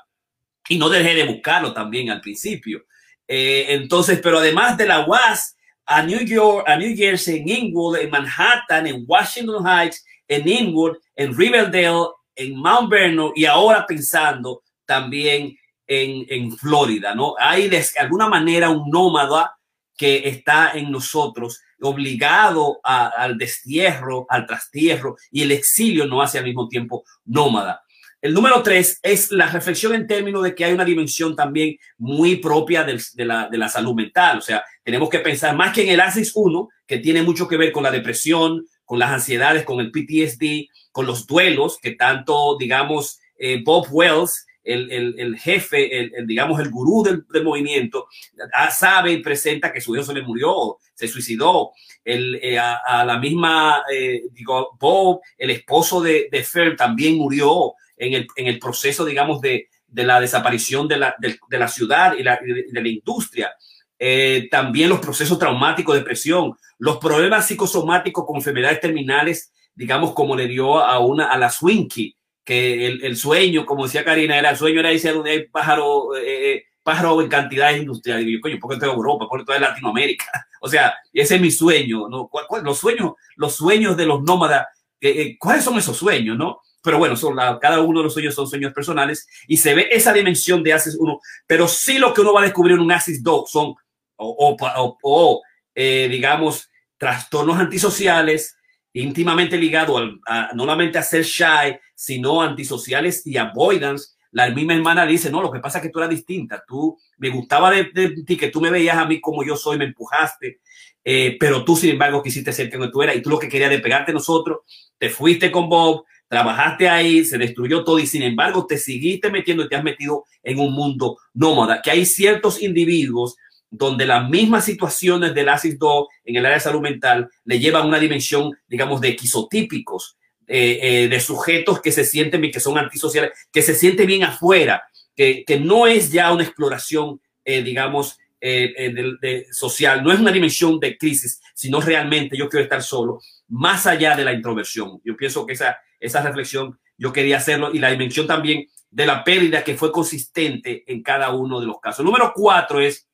Y 0.70 0.78
no 0.78 0.90
dejé 0.90 1.16
de 1.16 1.26
buscarlo 1.26 1.74
también 1.74 2.10
al 2.10 2.22
principio. 2.22 2.86
Eh, 3.28 3.68
entonces, 3.70 4.20
pero 4.22 4.40
además 4.40 4.78
de 4.78 4.86
la 4.86 5.06
UAS, 5.06 5.58
a 5.86 6.04
New 6.04 6.22
York, 6.22 6.66
a 6.68 6.76
New 6.78 6.96
Jersey, 6.96 7.40
en 7.40 7.50
Inwood, 7.50 7.98
en 7.98 8.10
Manhattan, 8.10 8.88
en 8.88 9.04
Washington 9.06 9.66
Heights, 9.66 10.06
en 10.28 10.48
Inwood, 10.48 10.98
en 11.16 11.38
Riverdale, 11.38 12.08
en 12.36 12.56
Mount 12.56 12.90
Vernon 12.90 13.32
y 13.36 13.46
ahora 13.46 13.86
pensando 13.86 14.64
también 14.86 15.58
en, 15.88 16.26
en 16.30 16.52
Florida, 16.58 17.14
¿no? 17.14 17.36
Hay 17.38 17.70
de 17.70 17.84
alguna 18.00 18.28
manera 18.28 18.70
un 18.70 18.90
nómada 18.90 19.58
que 19.96 20.28
está 20.28 20.72
en 20.74 20.92
nosotros, 20.92 21.62
obligado 21.82 22.80
al 22.84 23.38
destierro, 23.38 24.26
al 24.30 24.48
trastierro 24.48 25.18
y 25.32 25.44
el 25.44 25.52
exilio 25.52 26.06
no 26.06 26.22
hace 26.22 26.40
al 26.40 26.46
mismo 26.46 26.68
tiempo 26.68 27.04
nómada. 27.26 27.84
El 28.24 28.34
número 28.34 28.64
tres 28.64 29.02
es 29.04 29.32
la 29.32 29.48
reflexión 29.48 29.94
en 29.94 30.08
términos 30.08 30.44
de 30.44 30.56
que 30.56 30.64
hay 30.64 30.72
una 30.72 30.86
dimensión 30.86 31.36
también 31.36 31.76
muy 31.98 32.38
propia 32.38 32.86
de, 32.86 33.26
la, 33.26 33.50
de 33.50 33.58
la 33.58 33.68
salud 33.68 33.94
mental. 33.94 34.38
O 34.38 34.42
sea, 34.42 34.64
tenemos 34.82 35.10
que 35.10 35.20
pensar 35.20 35.54
más 35.58 35.74
que 35.74 35.84
en 35.84 35.90
el 35.90 36.00
ASIS 36.00 36.32
1, 36.34 36.70
que 36.88 37.00
tiene 37.00 37.22
mucho 37.22 37.50
que 37.50 37.58
ver 37.58 37.74
con 37.74 37.84
la 37.84 37.92
depresión, 37.92 38.66
con 38.86 38.98
las 38.98 39.12
ansiedades, 39.12 39.66
con 39.66 39.82
el 39.82 39.92
PTSD, 39.92 40.70
con 40.94 41.06
los 41.06 41.28
duelos, 41.28 41.78
que 41.82 41.96
tanto, 41.96 42.56
digamos, 42.58 43.20
eh, 43.38 43.62
Bob 43.62 43.88
Wells, 43.92 44.46
el, 44.64 44.90
el, 44.90 45.20
el 45.20 45.38
jefe, 45.38 46.00
el, 46.00 46.26
digamos, 46.26 46.62
el 46.62 46.70
gurú 46.70 47.04
del, 47.04 47.26
del, 47.30 47.44
movimiento, 47.44 48.08
ah, 48.54 48.72
sabe 48.72 49.12
y 49.12 49.22
presenta 49.22 49.74
que 49.74 49.82
su 49.82 49.94
hijo 49.98 50.06
se 50.06 50.14
le 50.14 50.22
murió, 50.22 50.78
se 50.94 51.10
suicidó. 51.10 51.72
El, 52.06 52.36
eh, 52.42 52.58
a, 52.58 52.76
a, 52.76 53.04
la 53.04 53.18
misma, 53.18 53.84
eh, 53.94 54.22
digo, 54.32 54.78
Bob, 54.80 55.20
el 55.38 55.50
esposo 55.50 56.00
de, 56.00 56.30
de 56.32 56.42
Fer, 56.42 56.78
también 56.78 57.18
murió 57.18 57.74
en 58.04 58.14
el, 58.14 58.28
en 58.36 58.48
el 58.48 58.60
proceso, 58.60 59.06
digamos, 59.06 59.42
de, 59.42 59.70
de 59.88 60.04
la 60.04 60.20
desaparición 60.20 60.88
de 60.88 60.98
la, 60.98 61.16
de, 61.20 61.38
de 61.50 61.60
la 61.60 61.68
ciudad 61.68 62.16
y, 62.18 62.24
la, 62.24 62.40
de, 62.42 62.82
la 62.82 62.88
industria. 62.88 63.54
Eh, 63.98 64.48
también 64.52 64.90
los 64.90 65.00
procesos 65.00 65.40
traumáticos, 65.40 65.96
depresión, 65.96 66.54
los 66.80 66.98
problemas 66.98 67.48
psicosomáticos 67.48 68.26
con 68.26 68.38
enfermedades 68.38 68.80
terminales, 68.80 69.54
digamos, 69.76 70.14
como 70.14 70.36
le 70.36 70.48
dio 70.48 70.80
a 70.80 71.00
una, 71.00 71.28
a 71.28 71.38
la 71.38 71.50
Swinky, 71.50 72.16
que 72.44 72.88
el, 72.88 73.04
el 73.04 73.16
sueño, 73.16 73.66
como 73.66 73.86
decía 73.86 74.04
Karina, 74.04 74.38
era 74.38 74.50
el 74.50 74.58
sueño 74.58 74.80
era 74.80 74.92
irse 74.92 75.14
donde 75.14 75.32
hay 75.32 75.48
pájaro, 75.48 76.16
eh, 76.16 76.54
eh 76.54 76.64
pájaro 76.84 77.22
en 77.22 77.30
cantidades 77.30 77.82
industriales. 77.82 78.28
Y 78.28 78.34
yo, 78.34 78.42
coño, 78.42 78.58
¿por 78.60 78.70
qué 78.70 78.74
estoy 78.76 78.90
en 78.90 78.96
Europa? 78.96 79.28
¿Por 79.30 79.40
qué 79.40 79.42
estoy 79.44 79.56
en 79.56 79.62
Latinoamérica? 79.62 80.26
O 80.66 80.70
sea, 80.70 80.94
ese 81.12 81.36
es 81.36 81.42
mi 81.42 81.52
sueño, 81.52 82.08
¿no? 82.08 82.30
Los 82.64 82.80
sueños, 82.80 83.16
los 83.36 83.54
sueños 83.54 83.98
de 83.98 84.06
los 84.06 84.24
nómadas, 84.24 84.66
eh, 85.02 85.36
¿cuáles 85.38 85.62
son 85.62 85.78
esos 85.78 85.98
sueños, 85.98 86.38
no? 86.38 86.62
Pero 86.84 86.98
bueno, 86.98 87.16
son 87.16 87.36
cada 87.62 87.80
uno 87.80 88.02
de 88.02 88.04
los 88.04 88.14
sueños 88.14 88.36
son 88.36 88.48
sueños 88.48 88.74
personales 88.74 89.28
y 89.48 89.58
se 89.58 89.74
ve 89.74 89.88
esa 89.90 90.12
dimensión 90.12 90.62
de 90.62 90.74
ASIS 90.74 90.98
1, 91.00 91.20
pero 91.48 91.68
sí 91.68 91.98
lo 91.98 92.14
que 92.14 92.22
uno 92.22 92.34
va 92.34 92.42
a 92.42 92.46
descubrir 92.46 92.76
en 92.76 92.82
un 92.82 92.92
ASIS 92.92 93.24
2 93.24 93.50
son, 93.50 93.74
o, 94.18 95.42
eh, 95.74 96.08
digamos, 96.12 96.70
trastornos 96.98 97.58
antisociales 97.58 98.58
íntimamente 98.92 99.58
ligados 99.58 100.02
a, 100.28 100.52
no 100.54 100.64
solamente 100.64 100.98
a 100.98 101.04
ser 101.04 101.24
shy, 101.24 101.78
sino 101.96 102.42
antisociales 102.42 103.26
y 103.26 103.38
avoidance. 103.38 104.14
La 104.32 104.50
misma 104.50 104.74
hermana 104.74 105.06
dice, 105.06 105.32
no, 105.32 105.42
lo 105.42 105.52
que 105.52 105.60
pasa 105.60 105.78
es 105.78 105.84
que 105.84 105.90
tú 105.90 106.00
eras 106.00 106.10
distinta, 106.10 106.64
tú 106.68 106.98
me 107.18 107.30
gustaba 107.30 107.72
de, 107.72 107.86
ti, 108.26 108.36
que 108.36 108.50
tú 108.50 108.60
me 108.60 108.72
veías 108.72 108.98
a 108.98 109.06
mí 109.06 109.22
como 109.22 109.44
yo 109.44 109.56
soy, 109.56 109.78
me 109.78 109.86
empujaste, 109.86 110.60
eh, 111.04 111.38
pero 111.40 111.64
tú 111.64 111.76
sin 111.76 111.92
embargo 111.92 112.22
quisiste 112.22 112.52
ser 112.52 112.70
quien 112.70 112.92
tú 112.92 113.02
eras 113.02 113.16
y 113.16 113.22
tú 113.22 113.30
lo 113.30 113.40
que 113.40 113.50
querías 113.50 113.70
de 113.70 113.80
pegarte 113.80 114.12
nosotros, 114.12 114.60
te 114.98 115.10
fuiste 115.10 115.52
con 115.52 115.70
Bob, 115.70 116.06
trabajaste 116.34 116.90
ahí, 116.90 117.24
se 117.24 117.38
destruyó 117.38 117.84
todo 117.84 118.00
y 118.00 118.08
sin 118.08 118.24
embargo 118.24 118.66
te 118.66 118.80
seguiste 118.80 119.30
metiendo 119.30 119.64
y 119.64 119.70
te 119.70 119.76
has 119.76 119.84
metido 119.84 120.26
en 120.42 120.58
un 120.58 120.74
mundo 120.74 121.20
nómada, 121.32 121.80
que 121.80 121.92
hay 121.92 122.08
ciertos 122.08 122.60
individuos 122.60 123.36
donde 123.70 124.08
las 124.08 124.28
mismas 124.28 124.66
situaciones 124.66 125.36
del 125.36 125.50
ASIS 125.50 125.78
2 125.78 126.08
en 126.26 126.36
el 126.36 126.44
área 126.44 126.58
de 126.58 126.64
salud 126.64 126.82
mental 126.82 127.30
le 127.46 127.60
llevan 127.60 127.84
a 127.84 127.86
una 127.86 128.00
dimensión, 128.00 128.52
digamos, 128.68 129.00
de 129.00 129.10
equisotípicos, 129.10 130.18
eh, 130.48 130.80
eh, 130.82 131.08
de 131.08 131.20
sujetos 131.20 131.80
que 131.80 131.92
se 131.92 132.04
sienten 132.04 132.42
bien, 132.42 132.52
que 132.52 132.60
son 132.60 132.80
antisociales, 132.80 133.34
que 133.52 133.62
se 133.62 133.76
sienten 133.76 134.08
bien 134.08 134.24
afuera, 134.24 134.82
que, 135.16 135.44
que 135.46 135.60
no 135.60 135.86
es 135.86 136.12
ya 136.12 136.34
una 136.34 136.42
exploración, 136.42 137.22
eh, 137.46 137.62
digamos, 137.62 138.18
eh, 138.42 138.92
de 139.22 139.46
social, 139.52 140.04
no 140.04 140.12
es 140.12 140.20
una 140.20 140.32
dimensión 140.32 140.80
de 140.80 140.98
crisis, 140.98 141.40
sino 141.54 141.80
realmente 141.80 142.36
yo 142.36 142.50
quiero 142.50 142.64
estar 142.64 142.82
solo, 142.82 143.20
más 143.50 143.86
allá 143.86 144.16
de 144.16 144.26
la 144.26 144.34
introversión. 144.34 145.00
Yo 145.06 145.16
pienso 145.16 145.46
que 145.46 145.54
esa 145.54 145.78
esa 146.04 146.22
reflexión 146.22 146.80
yo 146.98 147.12
quería 147.12 147.38
hacerlo 147.38 147.72
y 147.74 147.80
la 147.80 147.90
dimensión 147.90 148.28
también 148.28 148.68
de 148.92 149.06
la 149.06 149.24
pérdida 149.24 149.64
que 149.64 149.76
fue 149.76 149.92
consistente 149.92 150.84
en 150.86 151.02
cada 151.02 151.32
uno 151.32 151.60
de 151.60 151.66
los 151.66 151.80
casos. 151.80 152.06
Número 152.06 152.32
cuatro 152.36 152.80
es 152.80 153.10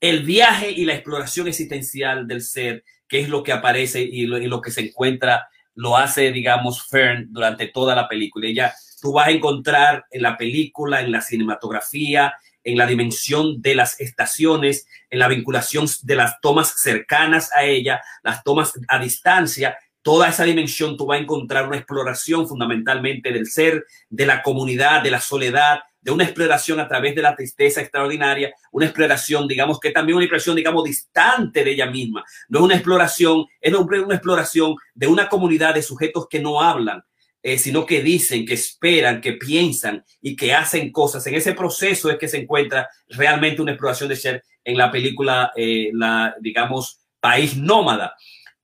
el 0.00 0.22
viaje 0.22 0.70
y 0.70 0.84
la 0.84 0.94
exploración 0.94 1.48
existencial 1.48 2.28
del 2.28 2.42
ser, 2.42 2.84
que 3.08 3.20
es 3.20 3.28
lo 3.28 3.42
que 3.42 3.52
aparece 3.52 4.02
y 4.02 4.26
lo, 4.26 4.38
y 4.38 4.46
lo 4.46 4.60
que 4.60 4.70
se 4.70 4.82
encuentra, 4.82 5.48
lo 5.74 5.96
hace, 5.96 6.32
digamos, 6.32 6.86
Fern 6.86 7.26
durante 7.30 7.66
toda 7.68 7.94
la 7.94 8.08
película. 8.08 8.46
Ella, 8.46 8.74
tú 9.00 9.12
vas 9.12 9.28
a 9.28 9.30
encontrar 9.30 10.04
en 10.10 10.22
la 10.22 10.36
película, 10.36 11.00
en 11.00 11.12
la 11.12 11.20
cinematografía, 11.20 12.34
en 12.62 12.78
la 12.78 12.86
dimensión 12.86 13.62
de 13.62 13.74
las 13.74 14.00
estaciones, 14.00 14.86
en 15.08 15.20
la 15.20 15.28
vinculación 15.28 15.86
de 16.02 16.16
las 16.16 16.40
tomas 16.40 16.80
cercanas 16.80 17.50
a 17.54 17.64
ella, 17.64 18.02
las 18.22 18.42
tomas 18.42 18.72
a 18.88 18.98
distancia, 18.98 19.78
toda 20.06 20.28
esa 20.28 20.44
dimensión 20.44 20.96
tú 20.96 21.06
vas 21.06 21.18
a 21.18 21.22
encontrar 21.22 21.66
una 21.66 21.78
exploración 21.78 22.46
fundamentalmente 22.46 23.32
del 23.32 23.48
ser, 23.48 23.84
de 24.08 24.24
la 24.24 24.40
comunidad, 24.40 25.02
de 25.02 25.10
la 25.10 25.20
soledad, 25.20 25.80
de 26.00 26.12
una 26.12 26.22
exploración 26.22 26.78
a 26.78 26.86
través 26.86 27.16
de 27.16 27.22
la 27.22 27.34
tristeza 27.34 27.80
extraordinaria, 27.80 28.54
una 28.70 28.86
exploración, 28.86 29.48
digamos 29.48 29.80
que 29.80 29.90
también 29.90 30.14
una 30.14 30.24
expresión, 30.24 30.54
digamos, 30.54 30.84
distante 30.84 31.64
de 31.64 31.72
ella 31.72 31.86
misma. 31.90 32.22
No 32.48 32.60
es 32.60 32.64
una 32.66 32.74
exploración, 32.76 33.46
es 33.60 33.74
una 33.74 34.14
exploración 34.14 34.76
de 34.94 35.08
una 35.08 35.28
comunidad 35.28 35.74
de 35.74 35.82
sujetos 35.82 36.28
que 36.30 36.38
no 36.38 36.62
hablan, 36.62 37.02
eh, 37.42 37.58
sino 37.58 37.84
que 37.84 38.00
dicen, 38.00 38.46
que 38.46 38.54
esperan, 38.54 39.20
que 39.20 39.32
piensan 39.32 40.04
y 40.20 40.36
que 40.36 40.54
hacen 40.54 40.92
cosas. 40.92 41.26
En 41.26 41.34
ese 41.34 41.52
proceso 41.52 42.12
es 42.12 42.16
que 42.16 42.28
se 42.28 42.38
encuentra 42.38 42.88
realmente 43.08 43.60
una 43.60 43.72
exploración 43.72 44.08
de 44.08 44.14
ser 44.14 44.44
en 44.62 44.78
la 44.78 44.92
película, 44.92 45.50
eh, 45.56 45.90
la, 45.92 46.32
digamos, 46.40 47.00
País 47.18 47.56
Nómada. 47.56 48.14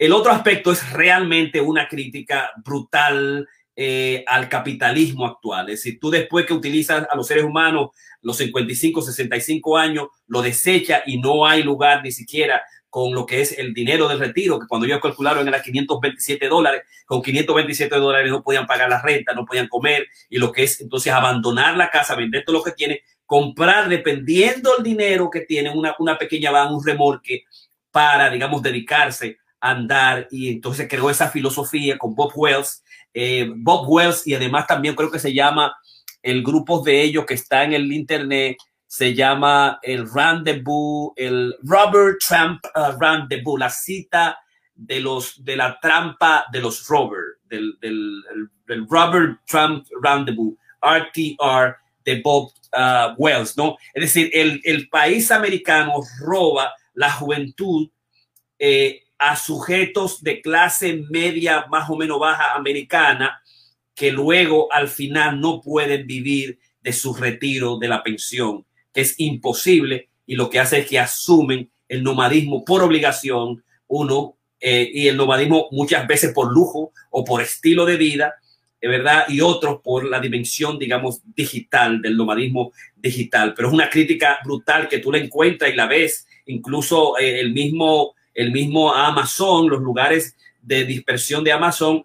El 0.03 0.13
otro 0.13 0.33
aspecto 0.33 0.73
es 0.73 0.93
realmente 0.93 1.61
una 1.61 1.87
crítica 1.87 2.51
brutal 2.65 3.49
eh, 3.77 4.25
al 4.27 4.49
capitalismo 4.49 5.25
actual. 5.25 5.71
Es 5.71 5.79
decir, 5.79 6.01
tú 6.01 6.11
después 6.11 6.45
que 6.45 6.55
utilizas 6.55 7.07
a 7.09 7.15
los 7.15 7.25
seres 7.25 7.45
humanos 7.45 7.91
los 8.21 8.37
55, 8.37 9.01
65 9.01 9.79
años, 9.79 10.09
lo 10.27 10.43
desecha 10.43 11.05
y 11.07 11.21
no 11.21 11.47
hay 11.47 11.63
lugar 11.63 12.03
ni 12.03 12.11
siquiera 12.11 12.63
con 12.91 13.15
lo 13.15 13.25
que 13.25 13.43
es 13.43 13.57
el 13.57 13.73
dinero 13.73 14.09
del 14.09 14.19
retiro, 14.19 14.59
que 14.59 14.67
cuando 14.67 14.89
ellos 14.89 14.99
calcularon 15.01 15.47
era 15.47 15.63
527 15.63 16.49
dólares, 16.49 16.83
con 17.07 17.23
527 17.23 17.95
dólares 17.95 18.29
no 18.29 18.43
podían 18.43 18.67
pagar 18.67 18.91
la 18.91 19.01
renta, 19.01 19.35
no 19.35 19.47
podían 19.47 19.69
comer, 19.69 20.09
y 20.29 20.39
lo 20.39 20.51
que 20.51 20.65
es 20.65 20.81
entonces 20.81 21.13
abandonar 21.13 21.77
la 21.77 21.91
casa, 21.91 22.17
vender 22.17 22.43
todo 22.45 22.57
lo 22.57 22.65
que 22.65 22.73
tiene, 22.73 23.03
comprar, 23.25 23.89
dependiendo 23.89 24.75
del 24.75 24.83
dinero 24.83 25.31
que 25.31 25.43
tienen, 25.43 25.79
una, 25.79 25.95
una 26.01 26.19
pequeña 26.19 26.51
van, 26.51 26.75
un 26.75 26.85
remolque 26.85 27.45
para, 27.93 28.29
digamos, 28.31 28.63
dedicarse 28.63 29.39
andar 29.63 30.27
y 30.31 30.51
entonces 30.51 30.89
creó 30.91 31.09
esa 31.09 31.31
filosofía 31.31 31.97
con 31.97 32.15
Bob 32.17 32.33
Wells, 32.35 32.83
eh, 33.15 33.49
Bob 33.55 33.89
Wells 33.89 34.27
y 34.27 34.35
además 34.35 34.67
también 34.67 34.97
creo 34.97 35.11
que 35.11 35.21
se 35.21 35.33
llama 35.33 35.75
el 36.21 36.43
grupo 36.43 36.83
de 36.83 37.01
ellos 37.01 37.25
que 37.25 37.35
está 37.35 37.63
en 37.63 37.73
el 37.73 37.93
internet, 37.93 38.57
se 38.87 39.15
llama 39.15 39.79
el 39.83 40.13
Rendezvous, 40.13 41.13
el 41.17 41.55
Robert 41.63 42.19
Trump 42.27 42.61
uh, 42.75 42.99
Rendezvous, 43.01 43.59
la 43.59 43.71
cita 43.71 44.39
de 44.75 45.01
los 45.01 45.43
de 45.45 45.57
la 45.57 45.79
trampa 45.81 46.45
de 46.53 46.61
los 46.61 46.87
Robert, 46.89 47.39
del, 47.45 47.79
del, 47.81 48.87
Robert 48.89 49.41
Trump 49.47 49.87
Rendezvous, 50.03 50.57
RTR, 50.83 51.77
de 52.05 52.21
Bob 52.21 52.51
uh, 52.73 53.15
Wells, 53.17 53.57
¿no? 53.57 53.77
Es 53.95 54.03
decir, 54.03 54.29
el, 54.33 54.61
el, 54.65 54.89
país 54.89 55.31
americano 55.31 55.95
roba 56.21 56.73
la 56.95 57.13
juventud 57.13 57.89
eh, 58.59 59.03
a 59.23 59.37
sujetos 59.37 60.23
de 60.23 60.41
clase 60.41 61.05
media 61.09 61.67
más 61.71 61.89
o 61.89 61.97
menos 61.97 62.19
baja 62.19 62.55
americana 62.55 63.41
que 63.95 64.11
luego 64.11 64.73
al 64.73 64.89
final 64.89 65.41
no 65.41 65.61
pueden 65.61 66.07
vivir 66.07 66.59
de 66.81 66.93
su 66.93 67.15
retiro 67.15 67.79
de 67.79 67.87
la 67.87 68.03
pensión, 68.03 68.67
que 68.93 69.03
es 69.03 69.15
imposible 69.19 70.09
y 70.27 70.35
lo 70.35 70.51
que 70.51 70.59
hace 70.59 70.81
es 70.81 70.89
que 70.89 70.99
asumen 70.99 71.71
el 71.89 72.03
nomadismo 72.03 72.65
por 72.65 72.83
obligación, 72.83 73.63
uno, 73.87 74.37
eh, 74.59 74.91
y 74.93 75.07
el 75.07 75.17
nomadismo 75.17 75.69
muchas 75.71 76.07
veces 76.07 76.33
por 76.33 76.53
lujo 76.53 76.93
o 77.11 77.25
por 77.25 77.43
estilo 77.43 77.85
de 77.85 77.97
vida, 77.97 78.35
¿verdad? 78.81 79.27
Y 79.29 79.41
otros 79.41 79.81
por 79.83 80.05
la 80.05 80.19
dimensión, 80.19 80.79
digamos, 80.79 81.21
digital, 81.37 82.03
del 82.03 82.17
nomadismo 82.17 82.73
digital. 82.97 83.55
Pero 83.55 83.69
es 83.69 83.75
una 83.75 83.89
crítica 83.89 84.41
brutal 84.45 84.89
que 84.89 84.99
tú 84.99 85.13
la 85.13 85.19
encuentras 85.19 85.73
y 85.73 85.77
la 85.77 85.87
ves, 85.87 86.27
incluso 86.47 87.19
eh, 87.19 87.39
el, 87.41 87.53
mismo, 87.53 88.15
el 88.35 88.53
mismo 88.53 88.95
Amazon, 88.95 89.69
los 89.69 89.81
lugares 89.81 90.37
de 90.61 90.85
dispersión 90.85 91.45
de 91.45 91.53
Amazon, 91.53 92.05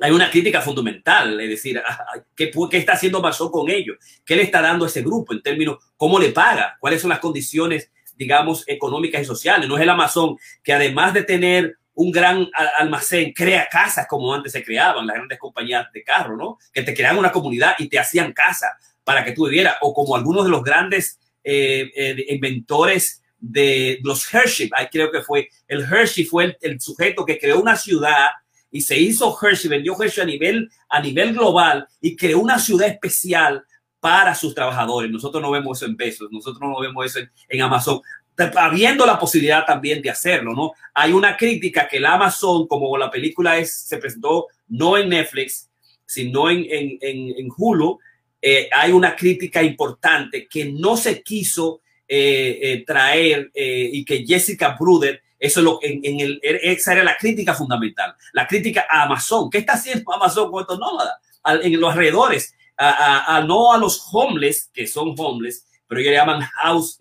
hay 0.00 0.12
una 0.12 0.30
crítica 0.30 0.60
fundamental, 0.60 1.40
es 1.40 1.48
decir, 1.48 1.82
¿qué, 2.36 2.50
¿qué, 2.70 2.76
está 2.76 2.92
haciendo 2.92 3.18
Amazon 3.18 3.50
con 3.50 3.68
ellos? 3.68 3.96
¿Qué 4.24 4.36
le 4.36 4.42
está 4.42 4.60
dando 4.60 4.84
a 4.84 4.88
ese 4.88 5.02
grupo 5.02 5.32
en 5.32 5.42
términos, 5.42 5.78
cómo 5.96 6.18
le 6.18 6.30
paga? 6.30 6.76
¿Cuáles 6.80 7.00
son 7.00 7.10
las 7.10 7.18
condiciones, 7.18 7.90
digamos, 8.16 8.64
económicas 8.68 9.22
y 9.22 9.24
sociales? 9.24 9.68
No 9.68 9.76
es 9.76 9.82
el 9.82 9.90
Amazon 9.90 10.36
que 10.62 10.72
además 10.72 11.14
de 11.14 11.24
tener 11.24 11.78
un 11.94 12.12
gran 12.12 12.48
almacén, 12.78 13.32
crea 13.32 13.68
casas 13.68 14.06
como 14.06 14.32
antes 14.32 14.52
se 14.52 14.62
creaban 14.62 15.04
las 15.04 15.16
grandes 15.16 15.36
compañías 15.36 15.88
de 15.92 16.04
carro, 16.04 16.36
¿no? 16.36 16.58
Que 16.72 16.82
te 16.82 16.94
creaban 16.94 17.18
una 17.18 17.32
comunidad 17.32 17.74
y 17.76 17.88
te 17.88 17.98
hacían 17.98 18.32
casa 18.32 18.78
para 19.02 19.24
que 19.24 19.32
tú 19.32 19.46
vivieras, 19.46 19.74
o 19.80 19.92
como 19.92 20.14
algunos 20.14 20.44
de 20.44 20.50
los 20.50 20.62
grandes 20.62 21.18
eh, 21.42 21.90
eh, 21.96 22.24
inventores 22.28 23.20
de 23.38 23.98
los 24.02 24.32
Hershey, 24.32 24.70
ahí 24.74 24.86
creo 24.90 25.10
que 25.10 25.22
fue, 25.22 25.48
el 25.66 25.82
Hershey 25.82 26.24
fue 26.24 26.44
el, 26.44 26.56
el, 26.60 26.80
sujeto 26.80 27.24
que 27.24 27.38
creó 27.38 27.60
una 27.60 27.76
ciudad 27.76 28.28
y 28.70 28.80
se 28.80 28.98
hizo 28.98 29.36
Hershey, 29.40 29.70
vendió 29.70 30.00
Hershey 30.00 30.22
a 30.22 30.26
nivel, 30.26 30.70
a 30.88 31.00
nivel 31.00 31.32
global 31.32 31.86
y 32.00 32.16
creó 32.16 32.40
una 32.40 32.58
ciudad 32.58 32.88
especial 32.88 33.64
para 34.00 34.34
sus 34.34 34.54
trabajadores. 34.54 35.10
Nosotros 35.10 35.42
no 35.42 35.50
vemos 35.50 35.78
eso 35.78 35.86
en 35.86 35.96
pesos, 35.96 36.28
nosotros 36.30 36.60
no 36.60 36.80
vemos 36.80 37.06
eso 37.06 37.20
en, 37.20 37.30
en 37.48 37.62
Amazon 37.62 38.00
habiendo 38.56 39.04
la 39.04 39.18
posibilidad 39.18 39.64
también 39.66 40.00
de 40.00 40.10
hacerlo, 40.10 40.54
¿no? 40.54 40.72
Hay 40.94 41.12
una 41.12 41.36
crítica 41.36 41.88
que 41.88 41.96
el 41.96 42.06
Amazon, 42.06 42.66
como 42.66 42.96
la 42.96 43.10
película 43.10 43.58
es, 43.58 43.74
se 43.74 43.98
presentó 43.98 44.46
no 44.68 44.96
en 44.96 45.08
Netflix, 45.08 45.70
sino 46.06 46.50
en, 46.50 46.64
en, 46.70 46.98
en, 47.00 47.48
Hulu, 47.56 47.98
eh, 48.40 48.68
hay 48.72 48.92
una 48.92 49.16
crítica 49.16 49.62
importante 49.62 50.46
que 50.46 50.66
no 50.66 50.96
se 50.96 51.22
quiso 51.22 51.80
traer 52.86 53.50
eh, 53.54 53.90
y 53.92 54.04
que 54.04 54.24
Jessica 54.26 54.76
Bruder, 54.78 55.22
eso 55.38 55.60
es 55.60 55.64
lo 55.64 55.78
en, 55.82 56.00
en 56.02 56.20
el, 56.20 56.40
esa 56.42 56.92
era 56.92 57.04
la 57.04 57.16
crítica 57.16 57.54
fundamental, 57.54 58.14
la 58.32 58.46
crítica 58.46 58.86
a 58.88 59.02
Amazon. 59.02 59.50
¿Qué 59.50 59.58
está 59.58 59.74
haciendo 59.74 60.12
Amazon 60.12 60.50
con 60.50 60.62
estos 60.62 60.78
nómadas? 60.78 61.14
en 61.62 61.80
los 61.80 61.92
alrededores, 61.92 62.54
a, 62.76 63.42
no 63.46 63.72
a 63.72 63.78
los 63.78 64.06
homeless, 64.12 64.70
que 64.74 64.86
son 64.86 65.14
homeless, 65.16 65.66
pero 65.86 66.00
ellos 66.00 66.12
llaman 66.12 66.42
house, 66.42 66.98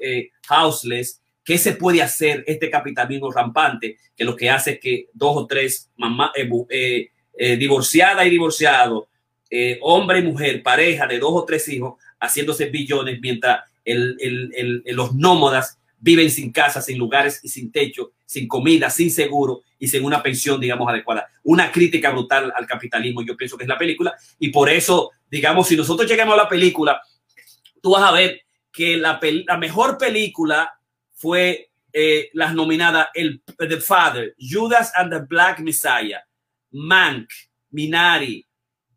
houseless, 0.47 1.19
¿Qué 1.47 1.57
se 1.57 1.71
puede 1.71 2.01
hacer 2.01 2.43
este 2.45 2.69
capitalismo 2.69 3.31
rampante 3.31 3.97
que 4.17 4.25
lo 4.25 4.35
que 4.35 4.49
hace 4.49 4.71
es 4.71 4.79
que 4.81 5.07
dos 5.13 5.31
o 5.33 5.47
tres 5.47 5.89
mamás 5.95 6.31
eh, 6.35 6.49
eh, 6.69 7.09
eh, 7.37 7.55
divorciada 7.55 8.25
y 8.25 8.29
divorciado, 8.29 9.07
eh, 9.49 9.79
hombre 9.81 10.19
y 10.19 10.23
mujer, 10.23 10.61
pareja 10.61 11.07
de 11.07 11.19
dos 11.19 11.31
o 11.33 11.45
tres 11.45 11.65
hijos, 11.69 11.93
haciéndose 12.19 12.65
billones 12.65 13.21
mientras 13.21 13.61
los 13.95 15.15
nómadas 15.15 15.79
viven 15.99 16.29
sin 16.29 16.51
casa, 16.51 16.81
sin 16.81 16.97
lugares 16.97 17.39
y 17.43 17.49
sin 17.49 17.71
techo, 17.71 18.11
sin 18.25 18.47
comida, 18.47 18.89
sin 18.89 19.09
seguro 19.09 19.63
y 19.79 19.87
sin 19.87 20.03
una 20.03 20.21
pensión, 20.21 20.59
digamos, 20.59 20.87
adecuada. 20.89 21.27
Una 21.43 21.71
crítica 21.71 22.11
brutal 22.11 22.51
al 22.55 22.67
capitalismo, 22.67 23.21
yo 23.23 23.35
pienso 23.35 23.57
que 23.57 23.63
es 23.63 23.69
la 23.69 23.77
película. 23.77 24.13
Y 24.39 24.49
por 24.49 24.69
eso, 24.69 25.11
digamos, 25.29 25.67
si 25.67 25.75
nosotros 25.75 26.09
llegamos 26.09 26.33
a 26.35 26.43
la 26.43 26.49
película, 26.49 27.01
tú 27.81 27.91
vas 27.91 28.03
a 28.03 28.11
ver 28.11 28.41
que 28.71 28.97
la, 28.97 29.19
la 29.45 29.57
mejor 29.57 29.97
película 29.97 30.79
fue 31.13 31.71
eh, 31.93 32.29
las 32.33 32.53
nominadas 32.53 33.07
el 33.15 33.41
The 33.57 33.81
Father, 33.81 34.35
Judas 34.37 34.91
and 34.95 35.11
the 35.11 35.19
Black 35.19 35.59
Messiah, 35.59 36.21
Mank, 36.71 37.29
Minari, 37.71 38.45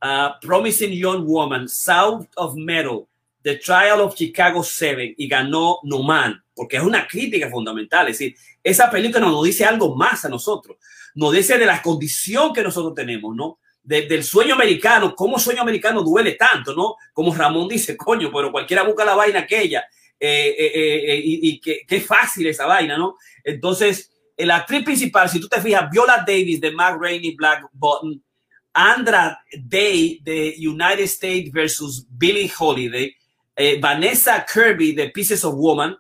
uh, 0.03 0.39
Promising 0.43 0.93
Young 0.93 1.25
Woman, 1.27 1.67
South 1.69 2.27
of 2.37 2.57
Metal, 2.57 3.09
The 3.43 3.57
Trial 3.57 4.01
of 4.01 4.15
Chicago 4.15 4.63
7 4.63 5.15
y 5.17 5.29
ganó 5.29 5.79
No 5.85 6.03
Man, 6.03 6.43
porque 6.55 6.77
es 6.77 6.83
una 6.83 7.07
crítica 7.07 7.49
fundamental. 7.49 8.09
Es 8.09 8.19
decir, 8.19 8.37
esa 8.63 8.91
película 8.91 9.21
nos 9.21 9.45
dice 9.45 9.65
algo 9.65 9.97
más 9.97 10.25
a 10.25 10.29
nosotros, 10.29 10.77
nos 11.15 11.33
dice 11.33 11.59
de 11.59 11.67
la 11.67 11.81
condición 11.81 12.53
que 12.53 12.63
nosotros 12.63 12.95
tenemos, 12.95 13.35
¿no? 13.35 13.59
De, 13.83 14.03
del 14.03 14.23
sueño 14.23 14.55
americano, 14.55 15.15
cómo 15.15 15.39
sueño 15.39 15.63
americano 15.63 16.03
duele 16.03 16.33
tanto, 16.33 16.75
¿no? 16.75 16.97
Como 17.15 17.35
Ramón 17.35 17.67
dice, 17.67 17.97
coño, 17.97 18.31
pero 18.33 18.53
cualquiera 18.53 18.83
busca 18.83 19.05
la 19.05 19.15
vaina 19.15 19.41
aquella 19.41 19.85
eh, 20.23 20.55
eh, 20.59 21.15
eh, 21.15 21.21
y, 21.25 21.61
qué, 21.61 22.01
fácil 22.03 22.47
esa 22.47 22.67
vaina, 22.67 22.99
¿no? 22.99 23.17
Entonces, 23.43 24.13
la 24.37 24.57
actriz 24.57 24.85
principal, 24.85 25.31
si 25.31 25.41
tú 25.41 25.49
te 25.49 25.63
fijas, 25.63 25.91
Viola 25.91 26.23
Davis 26.27 26.61
de 26.61 26.71
Mac 26.73 26.99
Rainey 27.01 27.35
Black 27.35 27.65
Button, 27.73 28.23
Andra 28.75 29.43
Day 29.59 30.21
de 30.23 30.55
United 30.59 31.05
States 31.05 31.51
versus 31.51 32.07
Billie 32.11 32.53
Holiday, 32.57 33.15
Vanessa 33.81 34.47
Kirby 34.51 34.93
de 34.93 35.11
Pieces 35.11 35.45
of 35.45 35.55
Woman, 35.55 35.97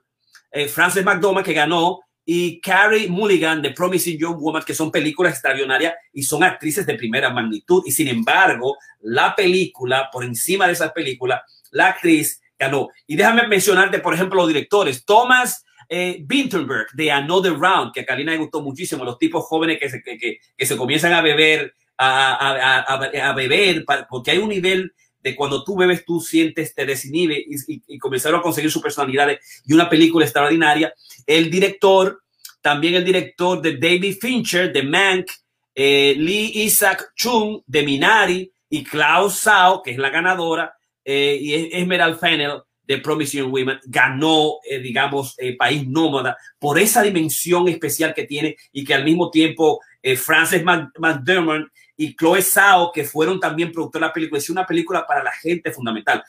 Frances 0.68 1.04
McDormand 1.04 1.44
que 1.44 1.52
ganó 1.52 2.00
y 2.24 2.60
Carrie 2.60 3.08
Mulligan 3.08 3.60
de 3.60 3.72
Promising 3.72 4.18
Young 4.18 4.38
Woman, 4.38 4.62
que 4.62 4.74
son 4.74 4.90
películas 4.90 5.32
extraordinarias 5.32 5.94
y 6.12 6.22
son 6.22 6.44
actrices 6.44 6.86
de 6.86 6.94
primera 6.94 7.30
magnitud. 7.30 7.82
Y 7.86 7.92
sin 7.92 8.08
embargo, 8.08 8.76
la 9.00 9.34
película, 9.34 10.08
por 10.12 10.24
encima 10.24 10.66
de 10.66 10.74
esas 10.74 10.92
películas, 10.92 11.40
la 11.72 11.88
actriz 11.88 12.40
ganó. 12.58 12.88
Y 13.06 13.16
déjame 13.16 13.46
mencionarte, 13.48 13.98
por 13.98 14.14
ejemplo, 14.14 14.36
los 14.36 14.48
directores. 14.48 15.04
Thomas 15.04 15.64
eh, 15.88 16.18
Vinterberg 16.24 16.86
de 16.92 17.10
Another 17.10 17.54
Round, 17.54 17.92
que 17.92 18.02
a 18.02 18.06
Karina 18.06 18.30
le 18.30 18.38
gustó 18.38 18.62
muchísimo, 18.62 19.04
los 19.04 19.18
tipos 19.18 19.44
jóvenes 19.46 19.80
que 19.80 19.90
se, 19.90 20.00
que, 20.00 20.38
que, 20.56 20.66
se 20.66 20.76
comienzan 20.76 21.12
a 21.12 21.22
beber, 21.22 21.74
a, 21.98 22.84
a, 22.86 23.28
a, 23.28 23.32
beber, 23.34 23.84
porque 24.08 24.30
hay 24.30 24.38
un 24.38 24.50
nivel 24.50 24.92
de 25.22 25.36
cuando 25.36 25.64
tú 25.64 25.76
bebes, 25.76 26.04
tú 26.04 26.20
sientes, 26.20 26.74
te 26.74 26.86
desinhibe 26.86 27.38
y, 27.38 27.82
y, 27.86 27.98
comenzaron 27.98 28.40
a 28.40 28.42
conseguir 28.42 28.70
su 28.70 28.80
personalidad 28.80 29.28
y 29.66 29.72
una 29.72 29.88
película 29.88 30.24
extraordinaria. 30.24 30.92
El 31.26 31.50
director, 31.50 32.22
también 32.60 32.94
el 32.94 33.04
director 33.04 33.60
de 33.60 33.76
David 33.76 34.16
Fincher, 34.20 34.72
de 34.72 34.82
Mank, 34.82 35.30
eh, 35.74 36.14
Lee 36.16 36.52
Isaac 36.54 37.12
Chung, 37.14 37.62
de 37.66 37.82
Minari, 37.82 38.52
y 38.68 38.84
Klaus 38.84 39.34
Sao, 39.34 39.82
que 39.82 39.90
es 39.90 39.98
la 39.98 40.10
ganadora, 40.10 40.74
eh, 41.04 41.38
y 41.40 41.54
Esmeralda 41.76 42.18
Fennel 42.18 42.62
de 42.90 42.98
Promising 42.98 43.52
Women 43.52 43.78
ganó, 43.84 44.54
eh, 44.68 44.80
digamos, 44.80 45.36
eh, 45.38 45.56
País 45.56 45.86
Nómada 45.86 46.36
por 46.58 46.76
esa 46.76 47.04
dimensión 47.04 47.68
especial 47.68 48.12
que 48.12 48.24
tiene 48.24 48.56
y 48.72 48.84
que 48.84 48.94
al 48.94 49.04
mismo 49.04 49.30
tiempo 49.30 49.80
eh, 50.02 50.16
Frances 50.16 50.64
McDermott 50.64 51.68
y 52.00 52.16
Chloe 52.16 52.40
Sao, 52.40 52.90
que 52.90 53.04
fueron 53.04 53.38
también 53.38 53.70
productores 53.70 54.00
de 54.00 54.08
la 54.08 54.12
película, 54.14 54.38
es 54.38 54.48
una 54.48 54.66
película 54.66 55.06
para 55.06 55.22
la 55.22 55.32
gente 55.32 55.70
fundamental. 55.70 56.24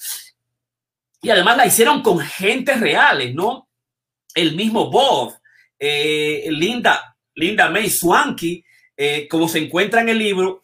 Y 1.21 1.29
además 1.29 1.55
la 1.55 1.65
hicieron 1.65 2.01
con 2.01 2.19
gente 2.19 2.75
reales, 2.75 3.33
¿no? 3.33 3.69
El 4.35 4.53
mismo 4.57 4.91
Bob, 4.91 5.33
eh, 5.79 6.45
Linda, 6.49 7.15
Linda 7.35 7.69
May 7.69 7.89
Swanky, 7.89 8.65
eh, 8.97 9.29
como 9.29 9.47
se 9.47 9.59
encuentra 9.59 10.01
en 10.01 10.09
el 10.09 10.17
libro, 10.17 10.61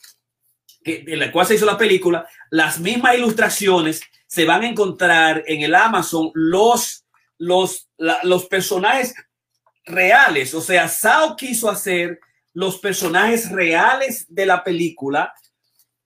que, 0.84 1.05
en 1.08 1.20
la 1.20 1.32
cual 1.32 1.47
se 1.47 1.55
hizo 1.55 1.66
la 1.66 1.78
película, 1.78 2.28
las 2.49 2.78
mismas 2.78 3.16
ilustraciones 3.18 4.01
se 4.26 4.43
van 4.43 4.64
a 4.64 4.68
encontrar 4.68 5.41
en 5.47 5.62
el 5.62 5.74
Amazon 5.74 6.32
los, 6.34 7.05
los, 7.38 7.88
la, 7.95 8.20
los 8.24 8.45
personajes 8.47 9.16
reales. 9.86 10.53
O 10.53 10.60
sea, 10.60 10.89
Sao 10.89 11.38
quiso 11.38 11.70
hacer 11.70 12.20
los 12.58 12.80
personajes 12.80 13.51
reales 13.51 14.26
de 14.30 14.47
la 14.47 14.64
película 14.64 15.32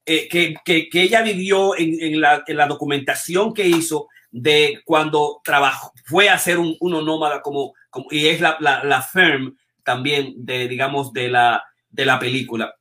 eh, 0.04 0.28
que, 0.28 0.54
que, 0.62 0.90
que, 0.90 1.00
ella 1.00 1.22
vivió 1.22 1.74
en, 1.78 1.96
en, 1.98 2.20
la, 2.20 2.44
en, 2.46 2.58
la, 2.58 2.66
documentación 2.66 3.54
que 3.54 3.66
hizo 3.66 4.08
de 4.30 4.82
cuando 4.84 5.40
trabajó, 5.42 5.94
fue 6.04 6.28
a 6.28 6.36
ser 6.36 6.58
un, 6.58 6.76
uno 6.80 7.00
nómada 7.00 7.40
como, 7.40 7.72
y 8.10 8.26
es 8.26 8.42
la, 8.42 8.58
la, 8.60 8.84
la 8.84 9.00
firm 9.00 9.56
también 9.82 10.34
de, 10.36 10.68
digamos, 10.68 11.14
de 11.14 11.30
la, 11.30 11.64
de 11.88 12.04
la 12.04 12.18
película. 12.18 12.76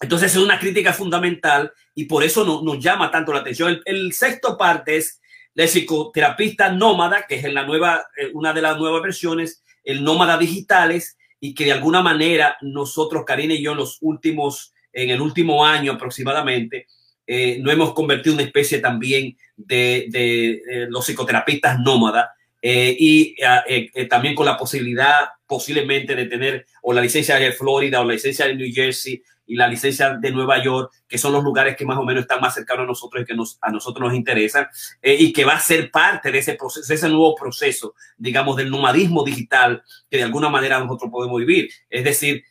Entonces 0.00 0.30
es 0.30 0.40
una 0.40 0.60
crítica 0.60 0.92
fundamental 0.92 1.72
y 1.96 2.04
por 2.04 2.22
eso 2.22 2.44
no, 2.44 2.62
nos 2.62 2.78
llama 2.78 3.10
tanto 3.10 3.32
la 3.32 3.40
atención. 3.40 3.80
El, 3.84 4.12
sexto 4.12 4.56
parte 4.56 4.98
es 4.98 5.20
la 5.54 5.64
psicoterapista 5.64 6.70
nómada, 6.70 7.26
que 7.26 7.34
es 7.34 7.52
la 7.52 7.64
nueva, 7.64 8.04
eh, 8.16 8.30
una 8.34 8.52
de 8.52 8.62
las 8.62 8.78
nuevas 8.78 9.02
versiones, 9.02 9.64
el 9.82 10.04
nómada 10.04 10.38
digitales, 10.38 11.16
y 11.40 11.54
que 11.54 11.64
de 11.64 11.72
alguna 11.72 12.02
manera 12.02 12.56
nosotros, 12.60 13.24
Karina 13.26 13.54
y 13.54 13.62
yo, 13.62 13.72
en 13.72 13.78
los 13.78 13.98
últimos 14.00 14.74
en 14.92 15.10
el 15.10 15.20
último 15.20 15.64
año 15.64 15.92
aproximadamente, 15.92 16.86
eh, 17.26 17.58
no 17.60 17.70
hemos 17.70 17.94
convertido 17.94 18.32
en 18.32 18.40
una 18.40 18.46
especie 18.46 18.78
también 18.78 19.36
de, 19.56 20.06
de, 20.08 20.86
los 20.88 21.06
psicoterapistas 21.06 21.78
nómadas 21.78 22.26
eh, 22.60 22.96
y 22.98 23.36
eh, 23.68 24.06
también 24.06 24.34
con 24.34 24.46
la 24.46 24.56
posibilidad 24.56 25.14
posiblemente 25.46 26.14
de 26.14 26.26
tener 26.26 26.66
o 26.82 26.92
la 26.92 27.00
licencia 27.00 27.36
de 27.36 27.52
Florida 27.52 28.00
o 28.00 28.04
la 28.04 28.14
licencia 28.14 28.46
de 28.46 28.56
New 28.56 28.70
Jersey 28.72 29.22
y 29.50 29.56
la 29.56 29.66
licencia 29.66 30.14
de 30.14 30.30
Nueva 30.30 30.62
York, 30.62 30.92
que 31.08 31.18
son 31.18 31.32
los 31.32 31.42
lugares 31.42 31.76
que 31.76 31.84
más 31.84 31.98
o 31.98 32.04
menos 32.04 32.22
están 32.22 32.40
más 32.40 32.54
cercanos 32.54 32.84
a 32.84 32.86
nosotros 32.86 33.22
y 33.22 33.26
que 33.26 33.34
nos, 33.34 33.58
a 33.60 33.72
nosotros 33.72 34.08
nos 34.08 34.16
interesan, 34.16 34.68
y 35.02 35.32
que 35.32 35.44
va 35.44 35.54
a 35.54 35.60
ser 35.60 35.90
parte 35.90 36.30
de 36.30 36.38
ese 36.38 36.54
proceso, 36.54 36.86
de 36.86 36.94
ese 36.94 37.08
nuevo 37.08 37.34
proceso, 37.34 37.94
digamos, 38.16 38.56
del 38.56 38.70
nomadismo 38.70 39.24
digital 39.24 39.82
que 40.08 40.18
de 40.18 40.22
alguna 40.22 40.48
manera 40.48 40.78
nosotros 40.78 41.10
podemos 41.10 41.40
vivir. 41.40 41.68
Es 41.88 42.04
decir, 42.04 42.44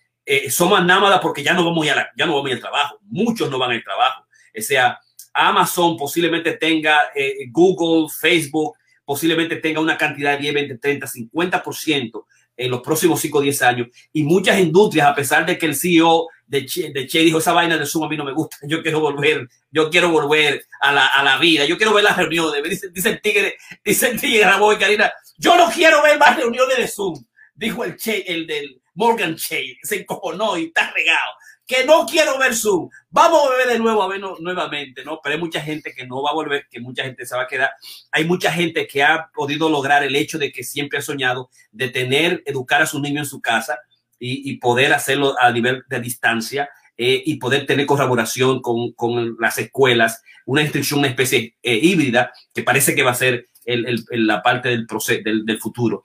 somos 0.50 0.84
nómadas 0.84 1.22
porque 1.22 1.42
ya 1.42 1.54
no 1.54 1.64
vamos 1.64 1.88
a, 1.88 2.10
ya 2.18 2.26
no 2.26 2.36
vamos 2.36 2.52
al 2.52 2.60
trabajo. 2.60 3.00
Muchos 3.04 3.50
no 3.50 3.58
van 3.58 3.72
al 3.72 3.84
trabajo. 3.84 4.26
O 4.58 4.62
sea, 4.62 5.00
Amazon 5.34 5.96
posiblemente 5.96 6.58
tenga, 6.58 7.00
eh, 7.16 7.50
Google, 7.50 8.10
Facebook, 8.14 8.76
posiblemente 9.06 9.56
tenga 9.56 9.80
una 9.80 9.98
cantidad 9.98 10.34
de 10.34 10.40
10, 10.40 10.54
20, 10.54 10.78
30, 10.80 11.08
50% 11.08 12.26
en 12.60 12.72
los 12.72 12.82
próximos 12.82 13.22
5 13.22 13.38
o 13.38 13.42
10 13.42 13.62
años. 13.62 13.88
Y 14.12 14.24
muchas 14.24 14.60
industrias, 14.60 15.08
a 15.08 15.16
pesar 15.16 15.46
de 15.46 15.58
que 15.58 15.66
el 15.66 15.76
CEO 15.76 16.28
de 16.46 16.66
Che, 16.66 16.92
de 16.92 17.08
che 17.08 17.20
dijo, 17.20 17.38
esa 17.38 17.54
vaina 17.54 17.78
de 17.78 17.86
Zoom 17.86 18.04
a 18.04 18.10
mí 18.10 18.18
no 18.18 18.26
me 18.26 18.34
gusta, 18.34 18.58
yo 18.64 18.82
quiero 18.82 19.00
volver, 19.00 19.48
yo 19.72 19.90
quiero 19.90 20.10
volver 20.10 20.66
a 20.82 20.92
la, 20.92 21.08
a 21.08 21.24
la 21.24 21.38
vida, 21.38 21.64
yo 21.66 21.78
quiero 21.78 21.94
ver 21.94 22.04
las 22.04 22.18
reuniones. 22.18 22.62
Dice, 22.64 22.90
dice 22.90 23.10
el 23.10 23.22
tigre, 23.22 23.58
dice 23.84 24.10
el 24.10 24.20
tigre 24.20 24.44
Ramón 24.44 24.76
y 24.76 24.80
Karina, 24.80 25.12
yo 25.38 25.56
no 25.56 25.72
quiero 25.72 26.04
ver 26.04 26.20
más 26.20 26.36
reuniones 26.36 26.78
de 26.78 26.88
Zoom. 26.88 27.24
Dijo 27.56 27.84
el 27.86 27.96
Che, 27.96 28.26
el 28.28 28.46
del 28.46 28.82
Morgan 28.96 29.36
Che, 29.36 29.78
se 29.82 30.02
encojonó 30.02 30.58
y 30.58 30.66
está 30.66 30.92
regado 30.92 31.39
que 31.70 31.86
no 31.86 32.08
quiero 32.08 32.40
ver 32.40 32.56
Zoom. 32.56 32.90
Vamos 33.12 33.42
a 33.46 33.56
ver 33.56 33.68
de 33.68 33.78
nuevo 33.78 34.02
a 34.02 34.08
ver 34.08 34.20
nuevamente, 34.40 35.06
¿no? 35.06 35.20
Pero 35.22 35.36
hay 35.36 35.40
mucha 35.40 35.62
gente 35.62 35.94
que 35.96 36.08
no 36.08 36.24
va 36.24 36.32
a 36.32 36.34
volver, 36.34 36.66
que 36.68 36.80
mucha 36.80 37.04
gente 37.04 37.28
se 37.28 37.36
va 37.36 37.44
a 37.44 37.48
quedar. 37.48 37.70
Hay 38.12 38.26
mucha 38.26 38.52
gente 38.52 38.88
que 38.88 39.04
ha 39.04 39.30
podido 39.32 39.70
lograr 39.70 40.02
el 40.04 40.16
hecho 40.16 40.40
de 40.40 40.52
que 40.52 40.64
siempre 40.64 40.98
ha 40.98 41.04
soñado 41.04 41.52
de 41.72 41.90
tener, 41.90 42.42
educar 42.48 42.82
a 42.82 42.88
sus 42.88 43.00
niños 43.00 43.28
en 43.28 43.30
su 43.30 43.40
casa 43.40 43.78
y, 44.18 44.58
poder 44.58 44.94
hacerlo 44.94 45.36
a 45.40 45.52
nivel 45.52 45.84
de 45.88 46.00
distancia 46.00 46.72
eh, 46.98 47.22
y 47.24 47.36
poder 47.36 47.68
tener 47.68 47.86
colaboración 47.86 48.62
con, 48.64 48.92
con, 48.94 49.38
las 49.40 49.60
escuelas, 49.60 50.24
una 50.48 50.64
instrucción, 50.64 51.00
una 51.00 51.08
especie 51.08 51.56
eh, 51.62 51.80
híbrida 51.82 52.34
que 52.52 52.64
parece 52.64 52.96
que 52.96 53.04
va 53.04 53.12
a 53.12 53.16
ser 53.16 53.46
el, 53.64 54.04
la 54.10 54.42
parte 54.42 54.70
del, 54.70 54.88
proceso, 54.88 55.22
del, 55.24 55.60
futuro. 55.60 56.04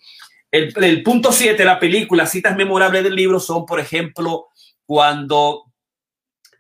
El, 0.50 1.02
punto 1.02 1.32
7 1.32 1.64
la 1.64 1.80
película, 1.80 2.26
citas 2.26 2.54
memorables 2.54 3.02
del 3.02 3.16
libro 3.16 3.40
son, 3.40 3.64
por 3.64 3.80
ejemplo, 3.80 4.50
cuando 4.87 5.72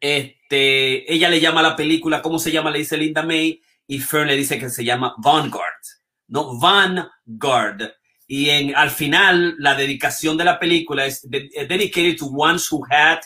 este, 0.00 1.12
ella 1.12 1.28
le 1.28 1.40
llama 1.40 1.60
a 1.60 1.70
la 1.70 1.76
película, 1.76 2.22
¿cómo 2.22 2.38
se 2.38 2.52
llama? 2.52 2.70
Le 2.70 2.78
dice 2.80 2.96
Linda 2.96 3.22
May 3.22 3.60
y 3.86 3.98
Fern 3.98 4.28
le 4.28 4.36
dice 4.36 4.58
que 4.58 4.70
se 4.70 4.84
llama 4.84 5.14
Vanguard, 5.18 5.82
¿no? 6.28 6.58
Vanguard. 6.58 7.92
Y 8.26 8.50
en, 8.50 8.74
al 8.74 8.90
final, 8.90 9.56
la 9.58 9.74
dedicación 9.74 10.36
de 10.36 10.44
la 10.44 10.58
película 10.58 11.04
es 11.04 11.22
dedicated 11.22 12.16
to 12.16 12.26
ones 12.26 12.70
who 12.70 12.82
had 12.90 13.20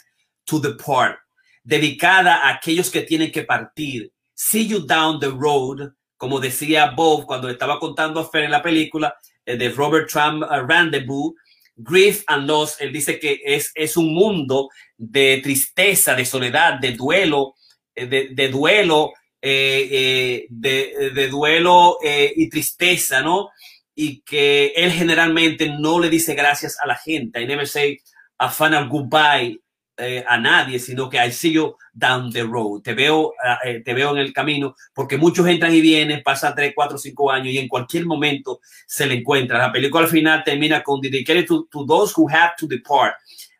to 0.44 0.58
depart, 0.58 1.18
dedicada 1.62 2.46
a 2.46 2.54
aquellos 2.54 2.90
que 2.90 3.02
tienen 3.02 3.30
que 3.30 3.44
partir. 3.44 4.12
See 4.34 4.66
you 4.66 4.80
down 4.80 5.20
the 5.20 5.30
road, 5.30 5.92
como 6.16 6.40
decía 6.40 6.92
Bob 6.96 7.26
cuando 7.26 7.48
estaba 7.48 7.78
contando 7.78 8.20
a 8.20 8.28
Fern 8.28 8.46
en 8.46 8.50
la 8.52 8.62
película 8.62 9.14
eh, 9.44 9.56
de 9.56 9.70
Robert 9.70 10.10
Trump 10.10 10.42
uh, 10.42 10.66
Rendezvous, 10.66 11.34
Grief 11.78 12.24
and 12.26 12.46
Loss, 12.46 12.80
él 12.80 12.92
dice 12.92 13.20
que 13.20 13.40
es, 13.44 13.70
es 13.74 13.96
un 13.96 14.12
mundo 14.12 14.68
de 14.96 15.40
tristeza, 15.42 16.14
de 16.14 16.24
soledad, 16.24 16.80
de 16.80 16.92
duelo, 16.92 17.54
eh, 17.94 18.06
de, 18.06 18.48
duelo, 18.48 19.12
eh, 19.40 19.88
eh, 19.90 20.46
de, 20.50 21.10
de, 21.14 21.28
duelo 21.28 21.98
y 22.02 22.48
tristeza, 22.48 23.22
¿no? 23.22 23.50
Y 23.94 24.22
que 24.22 24.72
él 24.74 24.90
generalmente 24.90 25.68
no 25.78 26.00
le 26.00 26.10
dice 26.10 26.34
gracias 26.34 26.76
a 26.82 26.86
la 26.86 26.96
gente. 26.96 27.40
I 27.40 27.46
never 27.46 27.66
say 27.66 27.98
a 28.38 28.50
final 28.50 28.88
goodbye 28.88 29.58
eh, 29.98 30.24
a 30.26 30.38
nadie, 30.38 30.78
sino 30.78 31.10
que 31.10 31.18
I 31.18 31.32
see 31.32 31.52
you 31.52 31.76
down 31.92 32.30
the 32.30 32.44
road. 32.44 32.82
Te 32.82 32.94
veo, 32.94 33.34
eh, 33.64 33.82
te 33.84 33.92
veo 33.94 34.12
en 34.12 34.18
el 34.18 34.32
camino, 34.32 34.76
porque 34.94 35.16
muchos 35.16 35.46
entran 35.48 35.74
y 35.74 35.80
vienen, 35.80 36.22
pasan 36.22 36.54
3, 36.54 36.72
4, 36.74 36.98
5 36.98 37.30
años 37.32 37.48
y 37.48 37.58
en 37.58 37.68
cualquier 37.68 38.06
momento 38.06 38.60
se 38.86 39.06
le 39.06 39.14
encuentra. 39.14 39.58
La 39.58 39.72
película 39.72 40.04
al 40.04 40.10
final 40.10 40.44
termina 40.44 40.82
con 40.82 41.00
dedicated 41.00 41.46
to, 41.46 41.66
to 41.70 41.84
those 41.84 42.14
who 42.16 42.28
have 42.30 42.52
to 42.58 42.66
depart. 42.66 43.14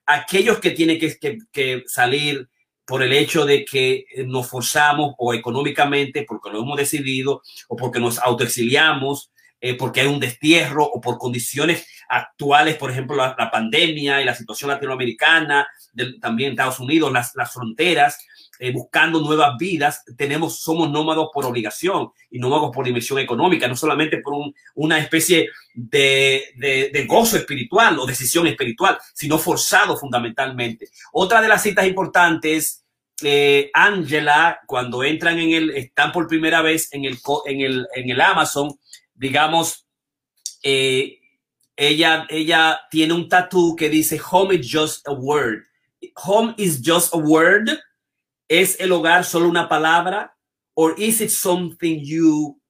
Aquellos 0.06 0.58
que 0.60 0.70
tienen 0.70 0.98
que, 0.98 1.18
que, 1.18 1.38
que 1.50 1.82
salir 1.86 2.48
por 2.86 3.02
el 3.02 3.12
hecho 3.12 3.44
de 3.44 3.64
que 3.64 4.06
nos 4.24 4.48
forzamos 4.48 5.14
o 5.18 5.34
económicamente, 5.34 6.24
porque 6.26 6.50
lo 6.50 6.62
hemos 6.62 6.78
decidido, 6.78 7.42
o 7.68 7.76
porque 7.76 8.00
nos 8.00 8.18
autoexiliamos, 8.18 9.30
eh, 9.60 9.74
porque 9.74 10.02
hay 10.02 10.06
un 10.06 10.20
destierro 10.20 10.84
o 10.84 11.00
por 11.00 11.18
condiciones 11.18 11.84
actuales, 12.08 12.76
por 12.76 12.90
ejemplo, 12.90 13.16
la, 13.16 13.34
la 13.38 13.50
pandemia 13.50 14.20
y 14.20 14.24
la 14.24 14.34
situación 14.34 14.70
latinoamericana, 14.70 15.66
de, 15.92 16.18
también 16.18 16.52
Estados 16.52 16.80
Unidos, 16.80 17.12
las, 17.12 17.34
las 17.34 17.52
fronteras, 17.52 18.18
eh, 18.60 18.72
buscando 18.72 19.20
nuevas 19.20 19.56
vidas, 19.56 20.04
tenemos, 20.16 20.58
somos 20.58 20.90
nómados 20.90 21.28
por 21.32 21.46
obligación 21.46 22.10
y 22.28 22.40
nómados 22.40 22.74
por 22.74 22.84
dimensión 22.84 23.20
económica, 23.20 23.68
no 23.68 23.76
solamente 23.76 24.18
por 24.18 24.34
un, 24.34 24.52
una 24.74 24.98
especie 24.98 25.48
de, 25.74 26.42
de, 26.56 27.06
gozo 27.06 27.36
espiritual 27.36 27.96
o 28.00 28.06
decisión 28.06 28.48
espiritual, 28.48 28.98
sino 29.14 29.38
forzado 29.38 29.96
fundamentalmente. 29.96 30.88
Otra 31.12 31.40
de 31.40 31.46
las 31.46 31.62
citas 31.62 31.86
importantes, 31.86 32.84
eh, 33.22 33.70
Angela, 33.74 34.58
cuando 34.66 35.04
entran 35.04 35.38
en 35.38 35.52
el, 35.52 35.70
están 35.70 36.10
por 36.10 36.26
primera 36.26 36.60
vez 36.60 36.92
en 36.92 37.04
el, 37.04 37.16
en 37.46 37.60
el, 37.60 37.86
en 37.94 38.10
el 38.10 38.20
Amazon, 38.20 38.76
digamos, 39.14 39.86
eh, 40.64 41.20
ella, 41.78 42.26
ella 42.28 42.80
tiene 42.90 43.14
un 43.14 43.28
tatú 43.28 43.76
que 43.76 43.88
dice 43.88 44.20
home 44.30 44.56
is 44.56 44.68
just 44.68 45.06
a 45.06 45.12
word. 45.12 45.62
Home 46.16 46.52
is 46.58 46.82
just 46.84 47.14
a 47.14 47.18
word. 47.18 47.70
¿Es 48.48 48.80
el 48.80 48.90
hogar 48.90 49.24
solo 49.24 49.48
una 49.48 49.68
palabra? 49.68 50.36
Or 50.74 50.94
is 50.98 51.20
it 51.20 51.30
something 51.30 52.00
you 52.02 52.60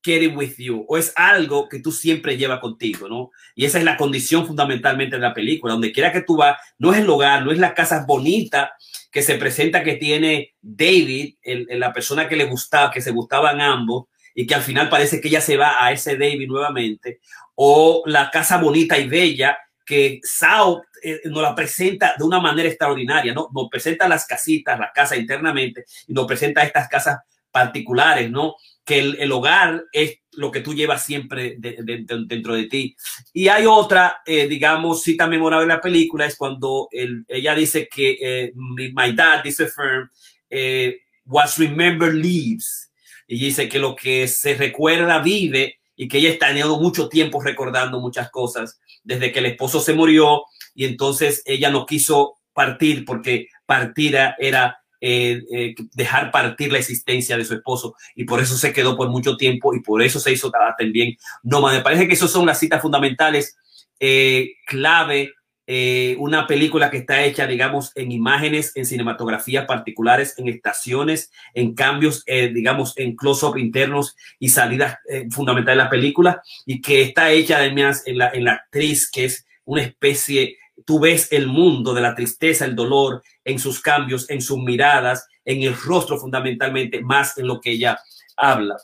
carry 0.00 0.28
with 0.28 0.54
you? 0.58 0.84
¿O 0.88 0.96
es 0.96 1.12
algo 1.16 1.68
que 1.68 1.80
tú 1.80 1.90
siempre 1.90 2.36
llevas 2.36 2.60
contigo, 2.60 3.08
no? 3.08 3.30
Y 3.56 3.64
esa 3.64 3.78
es 3.78 3.84
la 3.84 3.96
condición 3.96 4.46
fundamentalmente 4.46 5.16
de 5.16 5.22
la 5.22 5.34
película. 5.34 5.72
Donde 5.72 5.90
quiera 5.90 6.12
que 6.12 6.22
tú 6.22 6.36
vas, 6.36 6.56
no 6.78 6.92
es 6.92 7.00
el 7.00 7.10
hogar, 7.10 7.44
no 7.44 7.50
es 7.50 7.58
la 7.58 7.74
casa 7.74 8.04
bonita 8.06 8.74
que 9.10 9.22
se 9.22 9.38
presenta 9.38 9.82
que 9.82 9.94
tiene 9.94 10.54
David, 10.60 11.34
el, 11.42 11.66
la 11.80 11.92
persona 11.92 12.28
que 12.28 12.36
le 12.36 12.44
gustaba, 12.44 12.92
que 12.92 13.00
se 13.00 13.10
gustaban 13.10 13.60
ambos, 13.60 14.04
y 14.36 14.46
que 14.46 14.54
al 14.54 14.62
final 14.62 14.90
parece 14.90 15.18
que 15.18 15.28
ella 15.28 15.40
se 15.40 15.56
va 15.56 15.82
a 15.82 15.90
ese 15.90 16.18
David 16.18 16.46
nuevamente, 16.46 17.20
o 17.54 18.02
la 18.04 18.30
casa 18.30 18.58
bonita 18.58 18.98
y 18.98 19.08
bella 19.08 19.56
que 19.84 20.20
Sao 20.22 20.82
eh, 21.02 21.22
nos 21.24 21.42
la 21.42 21.54
presenta 21.54 22.14
de 22.18 22.24
una 22.24 22.38
manera 22.38 22.68
extraordinaria, 22.68 23.32
¿no? 23.32 23.48
Nos 23.54 23.68
presenta 23.70 24.06
las 24.06 24.26
casitas, 24.26 24.78
la 24.78 24.92
casa 24.92 25.16
internamente, 25.16 25.86
y 26.06 26.12
nos 26.12 26.26
presenta 26.26 26.62
estas 26.62 26.86
casas 26.86 27.18
particulares, 27.50 28.30
¿no? 28.30 28.56
Que 28.84 28.98
el, 28.98 29.32
hogar 29.32 29.84
es 29.90 30.18
lo 30.32 30.50
que 30.50 30.60
tú 30.60 30.74
llevas 30.74 31.02
siempre 31.02 31.56
de, 31.58 31.78
de, 31.80 32.04
de, 32.04 32.24
dentro 32.26 32.54
de 32.54 32.66
ti. 32.66 32.94
Y 33.32 33.48
hay 33.48 33.64
otra, 33.64 34.18
eh, 34.26 34.46
digamos, 34.46 35.02
cita 35.02 35.26
memorable 35.26 35.66
de 35.66 35.74
la 35.74 35.80
película, 35.80 36.26
es 36.26 36.36
cuando 36.36 36.88
el, 36.90 37.24
ella 37.26 37.54
dice 37.54 37.88
que 37.88 38.18
eh, 38.20 38.52
my 38.54 39.12
dad, 39.14 39.42
dice 39.42 39.66
Fern, 39.66 40.10
eh, 40.50 40.98
was 41.24 41.58
remember 41.58 42.12
leaves 42.12 42.85
y 43.26 43.38
dice 43.38 43.68
que 43.68 43.78
lo 43.78 43.96
que 43.96 44.28
se 44.28 44.54
recuerda 44.54 45.20
vive 45.20 45.78
y 45.96 46.08
que 46.08 46.18
ella 46.18 46.30
está 46.30 46.48
teniendo 46.48 46.78
mucho 46.78 47.08
tiempo 47.08 47.40
recordando 47.40 48.00
muchas 48.00 48.30
cosas 48.30 48.78
desde 49.02 49.32
que 49.32 49.38
el 49.38 49.46
esposo 49.46 49.80
se 49.80 49.94
murió 49.94 50.44
y 50.74 50.84
entonces 50.84 51.42
ella 51.46 51.70
no 51.70 51.86
quiso 51.86 52.34
partir 52.52 53.04
porque 53.04 53.48
partir 53.66 54.16
era 54.38 54.78
eh, 55.00 55.42
eh, 55.52 55.74
dejar 55.92 56.30
partir 56.30 56.72
la 56.72 56.78
existencia 56.78 57.36
de 57.36 57.44
su 57.44 57.54
esposo. 57.54 57.94
Y 58.14 58.24
por 58.24 58.40
eso 58.40 58.56
se 58.56 58.72
quedó 58.72 58.96
por 58.96 59.10
mucho 59.10 59.36
tiempo 59.36 59.74
y 59.74 59.80
por 59.80 60.02
eso 60.02 60.18
se 60.18 60.32
hizo 60.32 60.50
también 60.78 61.16
no 61.42 61.60
me 61.60 61.80
parece 61.80 62.08
que 62.08 62.14
esas 62.14 62.30
son 62.30 62.46
las 62.46 62.58
citas 62.58 62.80
fundamentales 62.80 63.56
eh, 64.00 64.54
clave 64.66 65.34
eh, 65.68 66.14
una 66.20 66.46
película 66.46 66.90
que 66.90 66.98
está 66.98 67.24
hecha, 67.24 67.46
digamos, 67.46 67.90
en 67.96 68.12
imágenes, 68.12 68.70
en 68.76 68.86
cinematografía 68.86 69.66
particulares, 69.66 70.34
en 70.38 70.48
estaciones, 70.48 71.32
en 71.54 71.74
cambios, 71.74 72.22
eh, 72.26 72.52
digamos, 72.54 72.96
en 72.96 73.16
close-up 73.16 73.58
internos 73.58 74.14
y 74.38 74.50
salidas 74.50 74.98
eh, 75.08 75.26
fundamentales 75.30 75.78
de 75.78 75.84
la 75.84 75.90
película, 75.90 76.42
y 76.64 76.80
que 76.80 77.02
está 77.02 77.30
hecha 77.32 77.56
además 77.56 78.04
en 78.06 78.18
la, 78.18 78.30
en 78.30 78.44
la 78.44 78.52
actriz, 78.52 79.10
que 79.10 79.24
es 79.24 79.44
una 79.64 79.82
especie, 79.82 80.56
tú 80.84 81.00
ves 81.00 81.32
el 81.32 81.48
mundo 81.48 81.92
de 81.94 82.02
la 82.02 82.14
tristeza, 82.14 82.64
el 82.64 82.76
dolor, 82.76 83.22
en 83.44 83.58
sus 83.58 83.80
cambios, 83.80 84.30
en 84.30 84.40
sus 84.40 84.58
miradas, 84.58 85.26
en 85.44 85.62
el 85.62 85.76
rostro 85.76 86.16
fundamentalmente, 86.16 87.00
más 87.00 87.38
en 87.38 87.48
lo 87.48 87.60
que 87.60 87.72
ella 87.72 87.98
habla. 88.36 88.76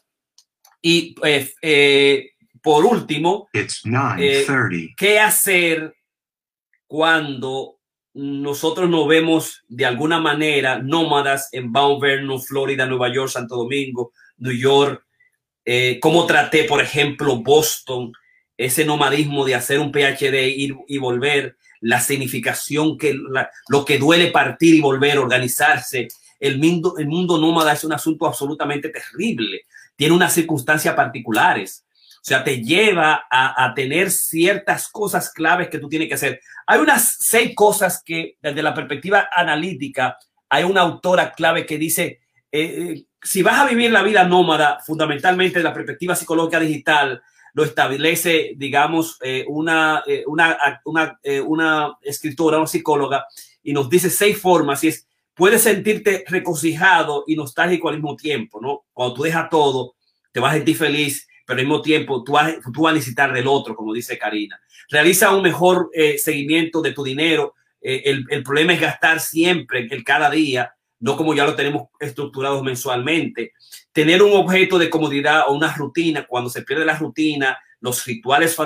Y 0.80 1.14
por 2.60 2.84
último, 2.84 3.48
¿qué 4.96 5.20
hacer? 5.20 5.94
Cuando 6.92 7.78
nosotros 8.12 8.86
nos 8.90 9.08
vemos 9.08 9.62
de 9.66 9.86
alguna 9.86 10.20
manera 10.20 10.78
nómadas 10.78 11.48
en 11.52 11.70
Mount 11.70 12.02
Vernon, 12.02 12.38
Florida, 12.38 12.84
Nueva 12.84 13.10
York, 13.10 13.30
Santo 13.30 13.56
Domingo, 13.56 14.12
New 14.36 14.52
York, 14.52 15.02
eh, 15.64 15.98
cómo 16.02 16.26
traté, 16.26 16.64
por 16.64 16.82
ejemplo, 16.82 17.36
Boston, 17.36 18.12
ese 18.58 18.84
nomadismo 18.84 19.46
de 19.46 19.54
hacer 19.54 19.78
un 19.78 19.90
PhD, 19.90 20.48
ir 20.54 20.76
y 20.86 20.98
volver, 20.98 21.56
la 21.80 21.98
significación 21.98 22.98
que 22.98 23.18
lo 23.68 23.84
que 23.86 23.96
duele 23.96 24.30
partir 24.30 24.74
y 24.74 24.82
volver, 24.82 25.16
organizarse. 25.16 26.08
El 26.38 26.58
mundo, 26.58 26.96
el 26.98 27.06
mundo 27.06 27.38
nómada 27.38 27.72
es 27.72 27.84
un 27.84 27.94
asunto 27.94 28.26
absolutamente 28.26 28.90
terrible. 28.90 29.62
Tiene 29.96 30.14
unas 30.14 30.34
circunstancias 30.34 30.94
particulares. 30.94 31.86
O 32.22 32.24
sea, 32.24 32.44
te 32.44 32.62
lleva 32.62 33.26
a, 33.28 33.72
tener 33.74 34.08
ciertas 34.12 34.88
cosas 34.88 35.32
claves 35.32 35.68
que 35.68 35.80
tú 35.80 35.88
tienes 35.88 36.06
que 36.06 36.14
hacer. 36.14 36.40
Hay 36.68 36.78
unas 36.78 37.16
seis 37.18 37.52
cosas 37.52 38.00
que 38.04 38.36
desde 38.40 38.62
la 38.62 38.72
perspectiva 38.72 39.28
analítica, 39.34 40.16
hay 40.48 40.62
una 40.62 40.82
autora 40.82 41.32
clave 41.32 41.66
que 41.66 41.78
dice, 41.78 42.20
eh, 42.52 42.60
eh 42.62 43.04
si 43.24 43.42
vas 43.42 43.58
a 43.58 43.66
vivir 43.66 43.90
la 43.90 44.04
vida 44.04 44.24
nómada, 44.24 44.78
fundamentalmente 44.84 45.58
de 45.58 45.64
la 45.64 45.74
perspectiva 45.74 46.14
psicológica 46.14 46.60
digital, 46.60 47.22
lo 47.54 47.64
establece, 47.64 48.52
digamos, 48.56 49.18
eh, 49.22 49.44
una, 49.48 50.04
una, 50.26 51.20
una, 51.44 51.96
escritora, 52.02 52.58
una 52.58 52.66
psicóloga, 52.66 53.26
y 53.64 53.72
nos 53.72 53.88
dice 53.88 54.10
seis 54.10 54.40
formas, 54.40 54.82
y 54.84 54.88
es, 54.88 55.08
puedes 55.34 55.62
sentirte 55.62 56.24
regocijado 56.28 57.24
y 57.26 57.36
nostálgico 57.36 57.88
al 57.88 57.96
mismo 57.96 58.16
tiempo, 58.16 58.60
¿no? 58.60 58.84
Cuando 58.92 59.14
tú 59.14 59.22
dejas 59.22 59.48
todo, 59.50 59.94
te 60.32 60.40
vas 60.40 60.52
a 60.52 60.56
sentir 60.56 60.76
feliz, 60.76 61.28
pero 61.52 61.60
al 61.60 61.66
mismo 61.66 61.82
tiempo 61.82 62.24
tú 62.24 62.32
vas, 62.32 62.54
tú 62.72 62.82
vas 62.82 62.92
a 62.92 62.94
necesitar 62.94 63.30
del 63.30 63.46
otro, 63.46 63.76
como 63.76 63.92
dice 63.92 64.16
Karina. 64.16 64.58
Realiza 64.88 65.34
un 65.34 65.42
mejor 65.42 65.90
seguimiento 66.16 66.80
de 66.80 66.92
tu 66.92 67.04
dinero. 67.04 67.54
El, 67.80 68.24
el, 68.30 68.42
problema 68.42 68.72
es 68.72 68.80
gastar 68.80 69.20
siempre, 69.20 69.86
el 69.90 70.02
cada 70.02 70.30
día, 70.30 70.72
no 71.00 71.16
como 71.16 71.34
ya 71.34 71.44
lo 71.44 71.54
tenemos 71.54 71.88
estructurados 72.00 72.62
mensualmente. 72.62 73.52
Tener 73.92 74.22
un 74.22 74.32
objeto 74.32 74.78
de 74.78 74.88
comodidad 74.88 75.42
o 75.46 75.52
una 75.52 75.74
rutina, 75.74 76.26
cuando 76.26 76.48
se 76.48 76.62
pierde 76.62 76.86
la 76.86 76.96
rutina, 76.96 77.58
los 77.80 78.02
rituales 78.06 78.56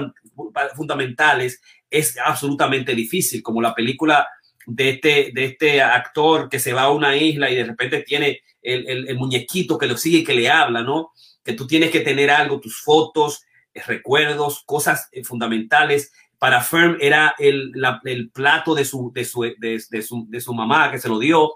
fundamentales, 0.76 1.60
es 1.90 2.16
absolutamente 2.24 2.94
difícil, 2.94 3.42
como 3.42 3.60
la 3.60 3.74
película 3.74 4.28
de 4.66 4.90
este, 4.90 5.30
de 5.34 5.44
este 5.44 5.82
actor 5.82 6.48
que 6.48 6.60
se 6.60 6.72
va 6.72 6.82
a 6.82 6.92
una 6.92 7.16
isla 7.16 7.50
y 7.50 7.56
de 7.56 7.64
repente 7.64 8.02
tiene 8.02 8.42
el, 8.62 8.88
el, 8.88 9.08
el 9.08 9.16
muñequito 9.16 9.76
que 9.76 9.86
lo 9.86 9.96
sigue 9.96 10.18
y 10.18 10.24
que 10.24 10.34
le 10.34 10.48
habla, 10.48 10.82
¿no? 10.82 11.12
Que 11.46 11.54
tú 11.54 11.66
tienes 11.66 11.90
que 11.90 12.00
tener 12.00 12.28
algo, 12.28 12.60
tus 12.60 12.82
fotos, 12.82 13.44
eh, 13.72 13.80
recuerdos, 13.86 14.64
cosas 14.66 15.08
eh, 15.12 15.24
fundamentales. 15.24 16.12
Para 16.38 16.60
Firm 16.60 16.98
era 17.00 17.34
el, 17.38 17.72
el 18.04 18.30
plato 18.30 18.74
de 18.74 18.84
su, 18.84 19.10
de, 19.14 19.24
su, 19.24 19.42
de, 19.56 20.02
su, 20.02 20.26
de 20.28 20.40
su 20.40 20.52
mamá 20.52 20.90
que 20.90 20.98
se 20.98 21.08
lo 21.08 21.18
dio. 21.18 21.54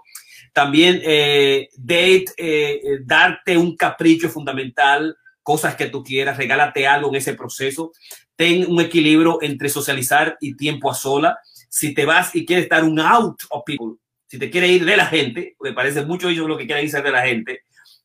También 0.53 1.01
eh, 1.03 1.69
date, 1.77 2.25
eh, 2.37 2.81
darte 3.05 3.57
un 3.57 3.75
capricho 3.75 4.29
fundamental, 4.29 5.15
cosas 5.43 5.75
que 5.75 5.87
tú 5.87 6.03
quieras, 6.03 6.37
regálate 6.37 6.87
algo 6.87 7.09
en 7.09 7.15
ese 7.15 7.33
proceso. 7.33 7.91
Ten 8.35 8.65
un 8.69 8.81
equilibrio 8.81 9.39
entre 9.41 9.69
socializar 9.69 10.37
y 10.41 10.55
tiempo 10.57 10.89
a 10.89 10.95
sola. 10.95 11.37
Si 11.69 11.93
te 11.93 12.05
vas 12.05 12.35
y 12.35 12.45
quieres 12.45 12.67
dar 12.67 12.83
un 12.83 12.99
out 12.99 13.39
of 13.49 13.63
people, 13.65 13.97
si 14.27 14.39
te 14.39 14.49
quieres 14.49 14.71
ir 14.71 14.85
de 14.85 14.97
la 14.97 15.05
gente, 15.05 15.55
me 15.61 15.73
parece 15.73 16.03
mucho 16.05 16.29
ellos 16.29 16.47
lo 16.47 16.57
que 16.57 16.65
quieren 16.65 16.85
irse 16.85 17.01
de 17.01 17.11
la 17.11 17.21
gente, 17.21 17.61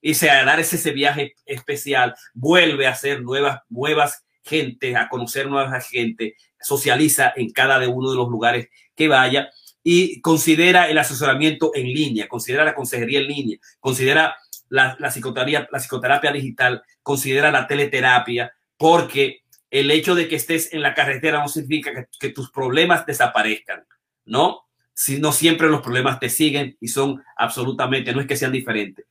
y 0.07 0.15
sea 0.15 0.45
dar 0.45 0.61
ese, 0.61 0.93
viaje 0.93 1.35
especial, 1.47 2.15
vuelve 2.33 2.87
a 2.87 2.91
hacer 2.91 3.23
nuevas, 3.23 3.63
nuevas 3.69 4.25
gente, 4.45 4.97
a 4.97 5.09
conocer 5.09 5.49
nuevas 5.49 5.89
gente, 5.89 6.37
socializa 6.61 7.33
en 7.35 7.51
cada 7.51 7.77
uno 7.89 8.13
de 8.13 8.17
los 8.17 8.29
lugares 8.29 8.69
que 8.95 9.09
vaya 9.09 9.51
y 9.83 10.21
considera 10.21 10.89
el 10.89 10.99
asesoramiento 10.99 11.73
en 11.75 11.89
línea, 11.89 12.29
considera 12.29 12.63
la 12.63 12.77
consejería 12.77 13.19
en 13.19 13.27
línea, 13.27 13.59
considera 13.81 14.37
la, 14.69 14.97
la, 15.01 15.11
psicoterapia, 15.11 15.69
la 15.73 15.81
psicoterapia 15.81 16.31
digital, 16.31 16.85
considera 17.03 17.51
la 17.51 17.67
teleterapia, 17.67 18.53
porque 18.77 19.41
el 19.73 19.91
hecho 19.91 20.15
de 20.15 20.29
que 20.29 20.37
estés 20.37 20.73
en 20.73 20.83
la 20.83 20.95
carretera 20.95 21.41
no 21.41 21.49
significa 21.49 21.93
que, 21.93 22.07
que 22.21 22.29
tus 22.29 22.53
problemas 22.53 23.07
desaparezcan, 23.07 23.85
¿no? 24.25 24.69
Si 24.95 25.19
no 25.19 25.33
siempre 25.33 25.69
los 25.69 25.83
problemas 25.83 26.21
te 26.21 26.29
siguen 26.29 26.77
y 26.81 26.87
son 26.89 27.25
absolutamente, 27.37 28.15
no 28.15 28.21
es 28.21 28.29
que 28.29 28.37
sean 28.37 28.53
diferentes. 28.53 29.05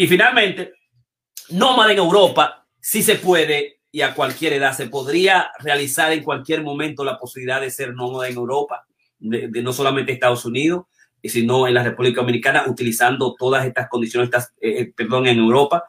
Y 0.00 0.06
finalmente, 0.06 0.74
nómada 1.50 1.90
en 1.90 1.98
Europa, 1.98 2.64
sí 2.80 3.02
se 3.02 3.16
puede 3.16 3.80
y 3.90 4.02
a 4.02 4.14
cualquier 4.14 4.52
edad 4.52 4.72
se 4.72 4.86
podría 4.86 5.50
realizar 5.58 6.12
en 6.12 6.22
cualquier 6.22 6.62
momento 6.62 7.04
la 7.04 7.18
posibilidad 7.18 7.60
de 7.60 7.72
ser 7.72 7.94
nómada 7.94 8.28
en 8.28 8.36
Europa 8.36 8.86
de, 9.18 9.48
de 9.48 9.60
no 9.60 9.72
solamente 9.72 10.12
Estados 10.12 10.44
Unidos, 10.44 10.84
sino 11.24 11.66
en 11.66 11.74
la 11.74 11.82
República 11.82 12.20
Dominicana, 12.20 12.62
utilizando 12.68 13.34
todas 13.36 13.66
estas 13.66 13.88
condiciones, 13.88 14.28
estas, 14.28 14.54
eh, 14.60 14.92
perdón, 14.94 15.26
en 15.26 15.38
Europa. 15.40 15.82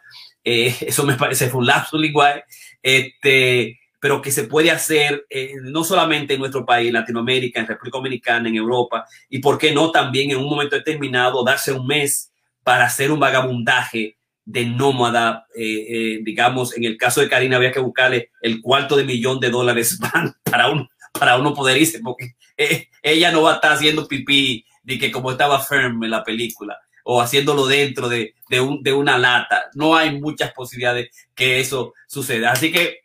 Eh, 0.43 0.76
eso 0.82 1.03
me 1.05 1.14
parece 1.14 1.47
fue 1.47 1.60
un 1.60 1.68
lapso 1.68 1.95
lenguaje, 1.95 2.45
este, 2.82 3.80
pero 3.99 4.24
que 4.24 4.32
se 4.32 4.45
puede 4.45 4.72
hacer 4.72 5.28
eh, 5.30 5.53
no 5.62 5.84
solamente 5.84 6.34
en 6.34 6.39
nuestro 6.39 6.66
país, 6.66 6.88
en 6.88 6.95
Latinoamérica, 6.95 7.60
en 7.60 7.68
República 7.68 7.99
Dominicana, 7.99 8.49
en 8.49 8.55
Europa, 8.55 9.05
y 9.30 9.38
por 9.38 9.60
qué 9.60 9.72
no 9.72 9.91
también 9.91 10.32
en 10.32 10.38
un 10.38 10.49
momento 10.49 10.76
determinado 10.76 11.43
darse 11.43 11.74
un 11.74 11.86
mes 11.86 12.32
para 12.70 12.86
hacer 12.86 13.11
un 13.11 13.20
vagabundaje 13.20 14.20
de 14.45 14.63
nómada, 14.63 15.47
eh, 15.55 15.88
eh, 15.89 16.20
digamos, 16.22 16.78
en 16.78 16.84
el 16.84 16.97
caso 16.97 17.20
de 17.20 17.28
Karina 17.28 17.55
había 17.55 17.72
que 17.72 17.80
buscarle 17.80 18.30
el 18.43 18.61
cuarto 18.61 18.95
de 18.95 19.05
millón 19.05 19.39
de 19.39 19.49
dólares 19.49 19.97
para 20.43 20.70
uno, 20.70 20.88
para 21.11 21.39
uno 21.39 21.55
poder 21.55 21.78
irse, 21.78 21.99
porque 21.99 22.36
eh, 22.55 22.89
ella 23.01 23.32
no 23.32 23.41
va 23.41 23.53
a 23.53 23.55
estar 23.55 23.72
haciendo 23.72 24.07
pipí 24.07 24.63
de 24.84 24.99
que 24.99 25.11
como 25.11 25.32
estaba 25.32 25.59
firme 25.65 26.05
en 26.05 26.11
la 26.11 26.24
película 26.24 26.78
o 27.05 27.20
haciéndolo 27.20 27.65
dentro 27.65 28.07
de, 28.07 28.36
de 28.47 28.93
una 28.93 29.17
lata. 29.17 29.72
No 29.74 29.95
hay 29.95 30.20
muchas 30.20 30.53
posibilidades 30.53 31.09
que 31.34 31.59
eso 31.59 31.95
suceda. 32.07 32.51
Así 32.51 32.72
que, 32.72 32.99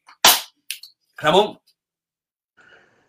Ramón. 1.16 1.58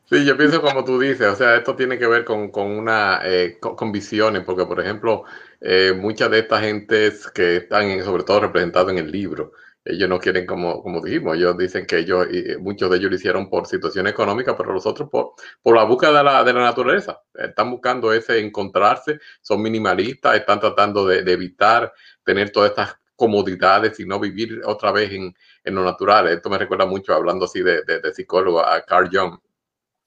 Sí, 0.07 0.23
yo 0.23 0.37
pienso 0.37 0.61
como 0.61 0.83
tú 0.83 0.99
dices, 0.99 1.27
o 1.27 1.35
sea, 1.35 1.55
esto 1.55 1.75
tiene 1.75 1.97
que 1.97 2.05
ver 2.05 2.25
con, 2.25 2.51
con 2.51 2.67
una, 2.67 3.21
eh, 3.23 3.57
con, 3.59 3.91
visiones, 3.91 4.43
porque 4.43 4.65
por 4.65 4.79
ejemplo, 4.79 5.23
eh, 5.61 5.93
muchas 5.97 6.29
de 6.29 6.39
estas 6.39 6.61
gentes 6.61 7.27
que 7.31 7.57
están 7.57 7.85
en, 7.85 8.03
sobre 8.03 8.23
todo 8.23 8.41
representadas 8.41 8.91
en 8.91 8.99
el 8.99 9.11
libro, 9.11 9.53
ellos 9.83 10.07
no 10.07 10.19
quieren, 10.19 10.45
como, 10.45 10.83
como 10.83 11.01
dijimos, 11.01 11.37
ellos 11.37 11.57
dicen 11.57 11.87
que 11.87 11.99
ellos, 11.99 12.27
muchos 12.59 12.89
de 12.91 12.97
ellos 12.97 13.09
lo 13.09 13.15
hicieron 13.15 13.49
por 13.49 13.65
situación 13.65 14.05
económica, 14.07 14.55
pero 14.55 14.73
los 14.73 14.85
otros 14.85 15.09
por, 15.09 15.31
por 15.63 15.75
la 15.75 15.83
búsqueda 15.85 16.19
de 16.19 16.23
la, 16.23 16.43
de 16.43 16.53
la 16.53 16.61
naturaleza. 16.61 17.21
Están 17.33 17.71
buscando 17.71 18.13
ese 18.13 18.39
encontrarse, 18.39 19.19
son 19.41 19.61
minimalistas, 19.63 20.35
están 20.35 20.59
tratando 20.59 21.07
de, 21.07 21.19
evitar 21.31 21.91
tener 22.23 22.51
todas 22.51 22.71
estas 22.71 22.95
comodidades 23.15 23.99
y 23.99 24.05
no 24.05 24.19
vivir 24.19 24.61
otra 24.65 24.91
vez 24.91 25.11
en, 25.11 25.35
en, 25.63 25.75
lo 25.75 25.83
natural. 25.83 26.27
Esto 26.27 26.49
me 26.49 26.57
recuerda 26.59 26.85
mucho, 26.85 27.13
hablando 27.13 27.45
así 27.45 27.61
de, 27.61 27.83
de, 27.83 27.99
de 28.01 28.13
psicólogo, 28.13 28.59
a 28.65 28.81
Carl 28.81 29.09
Jung, 29.11 29.39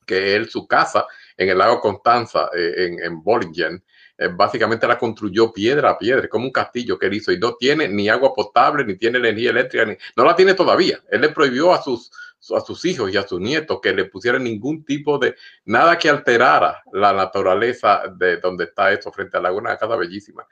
que 0.09 0.35
él, 0.35 0.49
su 0.49 0.67
casa 0.67 1.07
en 1.37 1.51
el 1.51 1.59
lago 1.59 1.81
Constanza, 1.81 2.51
eh, 2.57 2.75
en, 2.79 2.99
en 3.05 3.23
eh, 4.21 4.29
básicamente 4.35 4.89
la 4.89 4.99
construyó 4.99 5.53
piedra 5.53 5.91
a 5.91 5.99
piedra, 5.99 6.29
como 6.29 6.47
un 6.47 6.51
castillo 6.51 6.99
que 6.99 7.07
él 7.07 7.15
hizo, 7.15 7.31
y 7.31 7.39
no 7.39 7.55
tiene 7.55 7.87
ni 7.87 8.09
agua 8.09 8.35
potable, 8.35 8.85
ni 8.85 8.97
tiene 8.97 9.19
energía 9.19 9.51
eléctrica, 9.51 9.85
ni, 9.85 9.97
no 10.17 10.25
la 10.25 10.35
tiene 10.35 10.55
todavía. 10.55 11.01
Él 11.09 11.21
le 11.21 11.29
prohibió 11.29 11.73
a 11.73 11.81
sus, 11.81 12.11
a 12.57 12.61
sus 12.61 12.85
hijos 12.85 13.13
y 13.13 13.17
a 13.17 13.27
sus 13.27 13.41
nietos 13.41 13.79
que 13.81 13.93
le 13.93 14.07
pusieran 14.07 14.43
ningún 14.43 14.85
tipo 14.85 15.19
de, 15.19 15.37
nada 15.65 15.97
que 15.99 16.09
alterara 16.09 16.83
la 16.93 17.13
naturaleza 17.13 18.03
de 18.17 18.39
donde 18.39 18.65
está 18.65 18.93
esto, 18.93 19.13
frente 19.13 19.37
a 19.37 19.41
la 19.41 19.51
laguna, 19.51 19.71
una 19.71 19.79
casa 19.79 19.95
bellísima. 19.95 20.45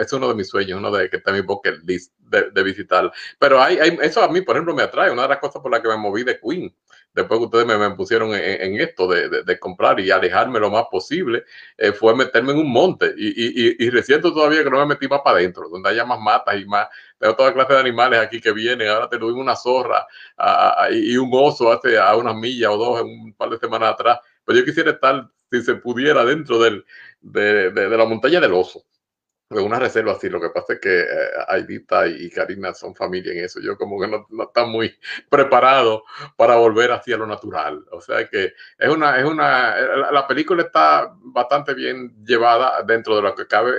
Es 0.00 0.12
uno 0.14 0.28
de 0.28 0.34
mis 0.34 0.48
sueños, 0.48 0.78
uno 0.78 0.90
de 0.90 1.10
que 1.10 1.18
está 1.18 1.30
en 1.30 1.36
mi 1.36 1.42
bucket 1.42 1.80
list 1.84 2.14
de, 2.18 2.50
de 2.50 2.62
visitar. 2.62 3.12
Pero 3.38 3.62
hay, 3.62 3.78
hay, 3.78 3.98
eso 4.00 4.22
a 4.22 4.28
mí, 4.28 4.40
por 4.40 4.56
ejemplo, 4.56 4.74
me 4.74 4.82
atrae, 4.82 5.10
una 5.10 5.22
de 5.22 5.28
las 5.28 5.38
cosas 5.38 5.60
por 5.60 5.70
las 5.70 5.80
que 5.80 5.88
me 5.88 5.96
moví 5.98 6.24
de 6.24 6.40
Queen 6.40 6.74
después 7.14 7.38
que 7.40 7.44
ustedes 7.46 7.66
me, 7.66 7.76
me 7.76 7.90
pusieron 7.94 8.34
en, 8.34 8.62
en 8.62 8.80
esto 8.80 9.06
de, 9.06 9.42
de, 9.42 9.58
comprar 9.58 10.00
y 10.00 10.10
alejarme 10.10 10.58
lo 10.58 10.70
más 10.70 10.84
posible, 10.90 11.44
eh, 11.76 11.92
fue 11.92 12.14
meterme 12.14 12.52
en 12.52 12.58
un 12.58 12.70
monte. 12.70 13.14
Y, 13.16 13.28
y, 13.28 13.76
y, 13.78 13.90
resiento 13.90 14.32
todavía 14.32 14.64
que 14.64 14.70
no 14.70 14.78
me 14.78 14.86
metí 14.86 15.08
más 15.08 15.20
para 15.22 15.38
adentro, 15.38 15.68
donde 15.68 15.90
haya 15.90 16.04
más 16.04 16.20
matas 16.20 16.56
y 16.60 16.64
más. 16.64 16.88
Tengo 17.18 17.36
toda 17.36 17.52
clase 17.52 17.74
de 17.74 17.80
animales 17.80 18.20
aquí 18.20 18.40
que 18.40 18.52
vienen. 18.52 18.88
Ahora 18.88 19.08
te 19.08 19.18
tuvimos 19.18 19.40
una 19.42 19.56
zorra 19.56 20.06
y 20.90 21.16
un 21.16 21.30
oso 21.32 21.70
hace 21.70 21.98
a 21.98 22.16
unas 22.16 22.34
millas 22.34 22.70
o 22.70 22.76
dos, 22.76 23.02
un 23.02 23.34
par 23.34 23.50
de 23.50 23.58
semanas 23.58 23.92
atrás. 23.92 24.18
Pero 24.44 24.58
yo 24.58 24.64
quisiera 24.64 24.90
estar, 24.92 25.28
si 25.50 25.62
se 25.62 25.74
pudiera, 25.76 26.24
dentro 26.24 26.58
del, 26.58 26.84
de, 27.20 27.70
de 27.70 27.96
la 27.96 28.04
montaña 28.06 28.40
del 28.40 28.54
oso 28.54 28.84
una 29.60 29.78
reserva 29.78 30.12
así. 30.12 30.28
Lo 30.28 30.40
que 30.40 30.50
pasa 30.50 30.74
es 30.74 30.80
que 30.80 31.00
eh, 31.00 31.06
Aidita 31.48 32.06
y 32.06 32.30
Karina 32.30 32.72
son 32.74 32.94
familia 32.94 33.32
en 33.32 33.44
eso. 33.44 33.60
Yo 33.60 33.76
como 33.76 34.00
que 34.00 34.08
no, 34.08 34.26
no 34.30 34.44
están 34.44 34.70
muy 34.70 34.94
preparados 35.28 36.02
para 36.36 36.56
volver 36.56 36.92
hacia 36.92 37.16
lo 37.16 37.26
natural. 37.26 37.84
O 37.90 38.00
sea 38.00 38.28
que 38.28 38.54
es 38.78 38.88
una, 38.88 39.18
es 39.18 39.24
una, 39.24 39.76
la 40.10 40.26
película 40.26 40.62
está 40.62 41.12
bastante 41.16 41.74
bien 41.74 42.24
llevada 42.24 42.82
dentro 42.82 43.16
de 43.16 43.22
lo 43.22 43.34
que 43.34 43.46
cabe. 43.46 43.72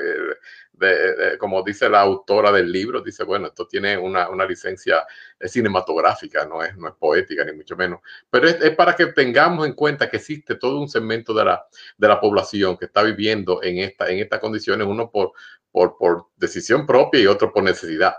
Eh, 0.81 1.37
como 1.37 1.63
dice 1.63 1.87
la 1.87 2.01
autora 2.01 2.51
del 2.51 2.71
libro, 2.71 3.01
dice, 3.01 3.23
bueno, 3.23 3.47
esto 3.47 3.67
tiene 3.67 3.97
una, 3.97 4.29
una 4.29 4.45
licencia 4.45 5.05
cinematográfica, 5.39 6.45
no 6.45 6.63
es, 6.63 6.75
no 6.77 6.87
es 6.87 6.95
poética, 6.95 7.45
ni 7.45 7.53
mucho 7.53 7.75
menos, 7.75 7.99
pero 8.29 8.47
es, 8.47 8.59
es, 8.59 8.75
para 8.75 8.95
que 8.95 9.07
tengamos 9.07 9.65
en 9.67 9.73
cuenta 9.73 10.09
que 10.09 10.17
existe 10.17 10.55
todo 10.55 10.79
un 10.79 10.89
segmento 10.89 11.33
de 11.33 11.45
la, 11.45 11.65
de 11.97 12.07
la 12.07 12.19
población 12.19 12.77
que 12.77 12.85
está 12.85 13.03
viviendo 13.03 13.61
en, 13.63 13.77
esta, 13.79 14.09
en 14.09 14.19
estas 14.19 14.39
condiciones, 14.39 14.87
uno 14.87 15.09
por, 15.11 15.33
por, 15.73 15.97
por 15.97 16.27
decisión 16.37 16.85
propia 16.85 17.19
y 17.19 17.27
otro 17.27 17.51
por 17.51 17.63
necesidad. 17.63 18.13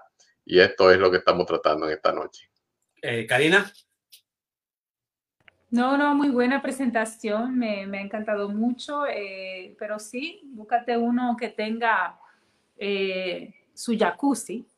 Y 0.44 0.59
esto 0.59 0.90
es 0.90 0.98
lo 0.98 1.11
que 1.11 1.18
estamos 1.18 1.46
tratando 1.46 1.86
en 1.86 1.94
esta 1.94 2.12
noche. 2.12 2.50
Eh, 3.00 3.26
Karina. 3.26 3.72
No, 5.70 5.96
no, 5.96 6.14
muy 6.14 6.28
buena 6.28 6.62
presentación, 6.62 7.59
me, 7.59 7.86
me 7.86 7.98
ha 7.98 8.00
encantado 8.02 8.48
mucho, 8.48 9.07
eh, 9.07 9.74
pero 9.78 9.98
sí, 9.98 10.42
búscate 10.44 10.96
uno 10.96 11.36
que 11.36 11.48
tenga 11.48 12.16
eh, 12.76 13.52
su 13.72 13.96
jacuzzi, 13.98 14.68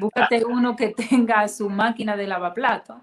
búscate 0.00 0.44
uno 0.46 0.74
que 0.76 0.94
tenga 0.94 1.46
su 1.48 1.68
máquina 1.68 2.16
de 2.16 2.26
lavaplato, 2.26 3.02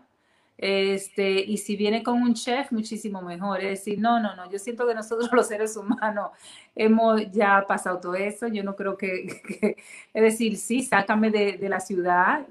este, 0.58 1.32
y 1.42 1.58
si 1.58 1.76
viene 1.76 2.02
con 2.04 2.22
un 2.22 2.34
chef, 2.34 2.72
muchísimo 2.72 3.22
mejor. 3.22 3.62
Es 3.62 3.80
decir, 3.80 4.00
no, 4.00 4.20
no, 4.20 4.36
no, 4.36 4.50
yo 4.50 4.60
siento 4.60 4.88
que 4.88 4.96
nosotros 4.96 5.30
los 5.34 5.48
seres 5.48 5.76
humanos 5.76 6.32
hemos 6.76 7.30
ya 7.32 7.66
pasado 7.68 8.00
todo 8.00 8.16
eso. 8.16 8.48
Yo 8.48 8.64
no 8.64 8.76
creo 8.76 8.98
que, 8.98 9.76
es 10.14 10.24
decir, 10.24 10.58
sí, 10.58 10.82
sácame 10.82 11.32
de, 11.32 11.54
de 11.58 11.70
la 11.70 11.80
ciudad, 11.80 12.48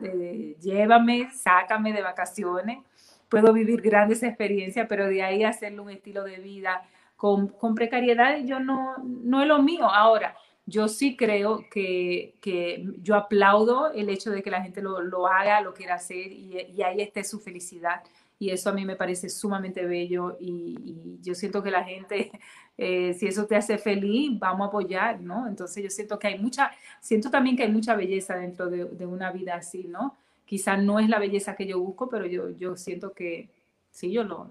llévame, 0.60 1.30
sácame 1.32 1.92
de 1.92 2.02
vacaciones. 2.02 2.78
Puedo 3.28 3.52
vivir 3.52 3.80
grandes 3.80 4.22
experiencias, 4.22 4.86
pero 4.88 5.06
de 5.06 5.22
ahí 5.22 5.44
hacerle 5.44 5.80
un 5.80 5.90
estilo 5.90 6.24
de 6.24 6.36
vida 6.38 6.82
con, 7.16 7.48
con 7.48 7.74
precariedad, 7.74 8.38
yo 8.44 8.60
no, 8.60 8.98
no 8.98 9.40
es 9.40 9.48
lo 9.48 9.62
mío. 9.62 9.88
Ahora, 9.90 10.36
yo 10.66 10.88
sí 10.88 11.16
creo 11.16 11.64
que, 11.70 12.34
que, 12.40 12.86
yo 13.02 13.16
aplaudo 13.16 13.92
el 13.92 14.08
hecho 14.08 14.30
de 14.30 14.42
que 14.42 14.50
la 14.50 14.62
gente 14.62 14.80
lo, 14.80 15.00
lo 15.02 15.26
haga, 15.26 15.60
lo 15.60 15.74
quiera 15.74 15.96
hacer 15.96 16.32
y, 16.32 16.58
y, 16.74 16.82
ahí 16.82 17.02
esté 17.02 17.22
su 17.22 17.38
felicidad. 17.38 18.02
Y 18.38 18.50
eso 18.50 18.70
a 18.70 18.72
mí 18.72 18.84
me 18.84 18.96
parece 18.96 19.28
sumamente 19.28 19.84
bello 19.84 20.36
y, 20.40 20.76
y 20.84 21.18
yo 21.22 21.34
siento 21.34 21.62
que 21.62 21.70
la 21.70 21.84
gente, 21.84 22.32
eh, 22.78 23.14
si 23.14 23.26
eso 23.26 23.46
te 23.46 23.56
hace 23.56 23.78
feliz, 23.78 24.38
vamos 24.38 24.66
a 24.66 24.68
apoyar, 24.68 25.20
¿no? 25.20 25.46
Entonces 25.46 25.82
yo 25.82 25.90
siento 25.90 26.18
que 26.18 26.28
hay 26.28 26.38
mucha, 26.38 26.72
siento 27.00 27.30
también 27.30 27.56
que 27.56 27.64
hay 27.64 27.70
mucha 27.70 27.94
belleza 27.94 28.34
dentro 28.36 28.70
de, 28.70 28.86
de 28.86 29.06
una 29.06 29.30
vida 29.30 29.54
así, 29.56 29.84
¿no? 29.84 30.16
Quizás 30.46 30.82
no 30.82 30.98
es 30.98 31.08
la 31.08 31.18
belleza 31.18 31.56
que 31.56 31.66
yo 31.66 31.78
busco, 31.78 32.08
pero 32.08 32.26
yo, 32.26 32.50
yo 32.50 32.76
siento 32.76 33.12
que 33.12 33.48
sí, 33.90 34.10
yo 34.10 34.24
lo... 34.24 34.50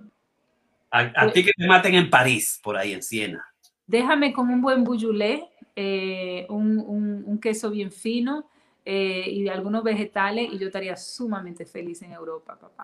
A, 0.92 1.12
a 1.16 1.32
ti 1.32 1.44
que 1.44 1.52
te 1.58 1.68
maten 1.68 1.96
en 1.96 2.10
París, 2.10 2.60
por 2.64 2.78
ahí 2.78 2.94
en 2.94 3.02
Siena. 3.02 3.44
Déjame 3.88 4.32
con 4.32 4.50
un 4.50 4.62
buen 4.62 4.84
bouillulé 4.84 5.50
eh, 5.76 6.46
un, 6.50 6.80
un, 6.80 7.24
un, 7.26 7.40
queso 7.40 7.70
bien 7.70 7.92
fino 7.92 8.50
eh, 8.86 9.26
y 9.30 9.48
algunos 9.48 9.84
vegetales 9.84 10.50
y 10.52 10.60
yo 10.60 10.68
estaría 10.68 10.96
sumamente 10.96 11.66
feliz 11.66 12.02
en 12.02 12.12
Europa, 12.12 12.60
papá. 12.60 12.84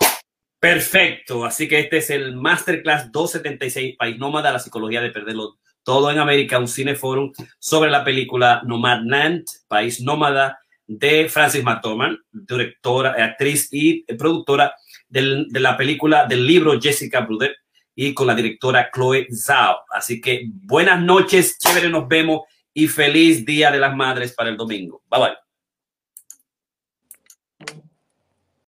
Perfecto, 0.60 1.46
así 1.46 1.68
que 1.68 1.80
este 1.80 1.98
es 1.98 2.10
el 2.10 2.36
Masterclass 2.36 3.12
276, 3.12 3.96
País 3.98 4.18
Nómada, 4.18 4.52
la 4.52 4.60
psicología 4.60 5.02
de 5.02 5.12
perderlo 5.12 5.58
todo 5.84 6.12
en 6.12 6.20
América, 6.20 6.60
un 6.60 6.68
cineforum 6.68 7.32
sobre 7.60 7.90
la 7.90 8.04
película 8.04 8.62
Nomadland, 8.66 9.46
País 9.68 10.02
Nómada, 10.02 10.60
de 10.90 11.30
Francis 11.30 11.64
McDormand, 11.64 12.18
directora, 12.32 13.12
actriz 13.24 13.70
y 13.72 14.04
productora 14.16 14.74
del, 15.08 15.48
de 15.50 15.60
la 15.60 15.78
película, 15.78 16.26
del 16.26 16.46
libro 16.46 16.80
Jessica 16.82 17.22
Bruder 17.22 17.56
y 17.94 18.14
con 18.14 18.26
la 18.26 18.34
directora 18.34 18.90
Chloe 18.92 19.28
Zhao. 19.32 19.84
Así 19.92 20.20
que 20.20 20.46
buenas 20.52 21.00
noches, 21.00 21.60
chévere, 21.60 21.90
nos 21.90 22.08
vemos 22.08 22.42
y 22.74 22.88
feliz 22.88 23.46
Día 23.46 23.72
de 23.72 23.80
las 23.80 23.96
Madres 23.96 24.34
para 24.34 24.50
el 24.50 24.58
domingo. 24.58 25.04
Bye 25.10 25.20
bye. 25.22 25.49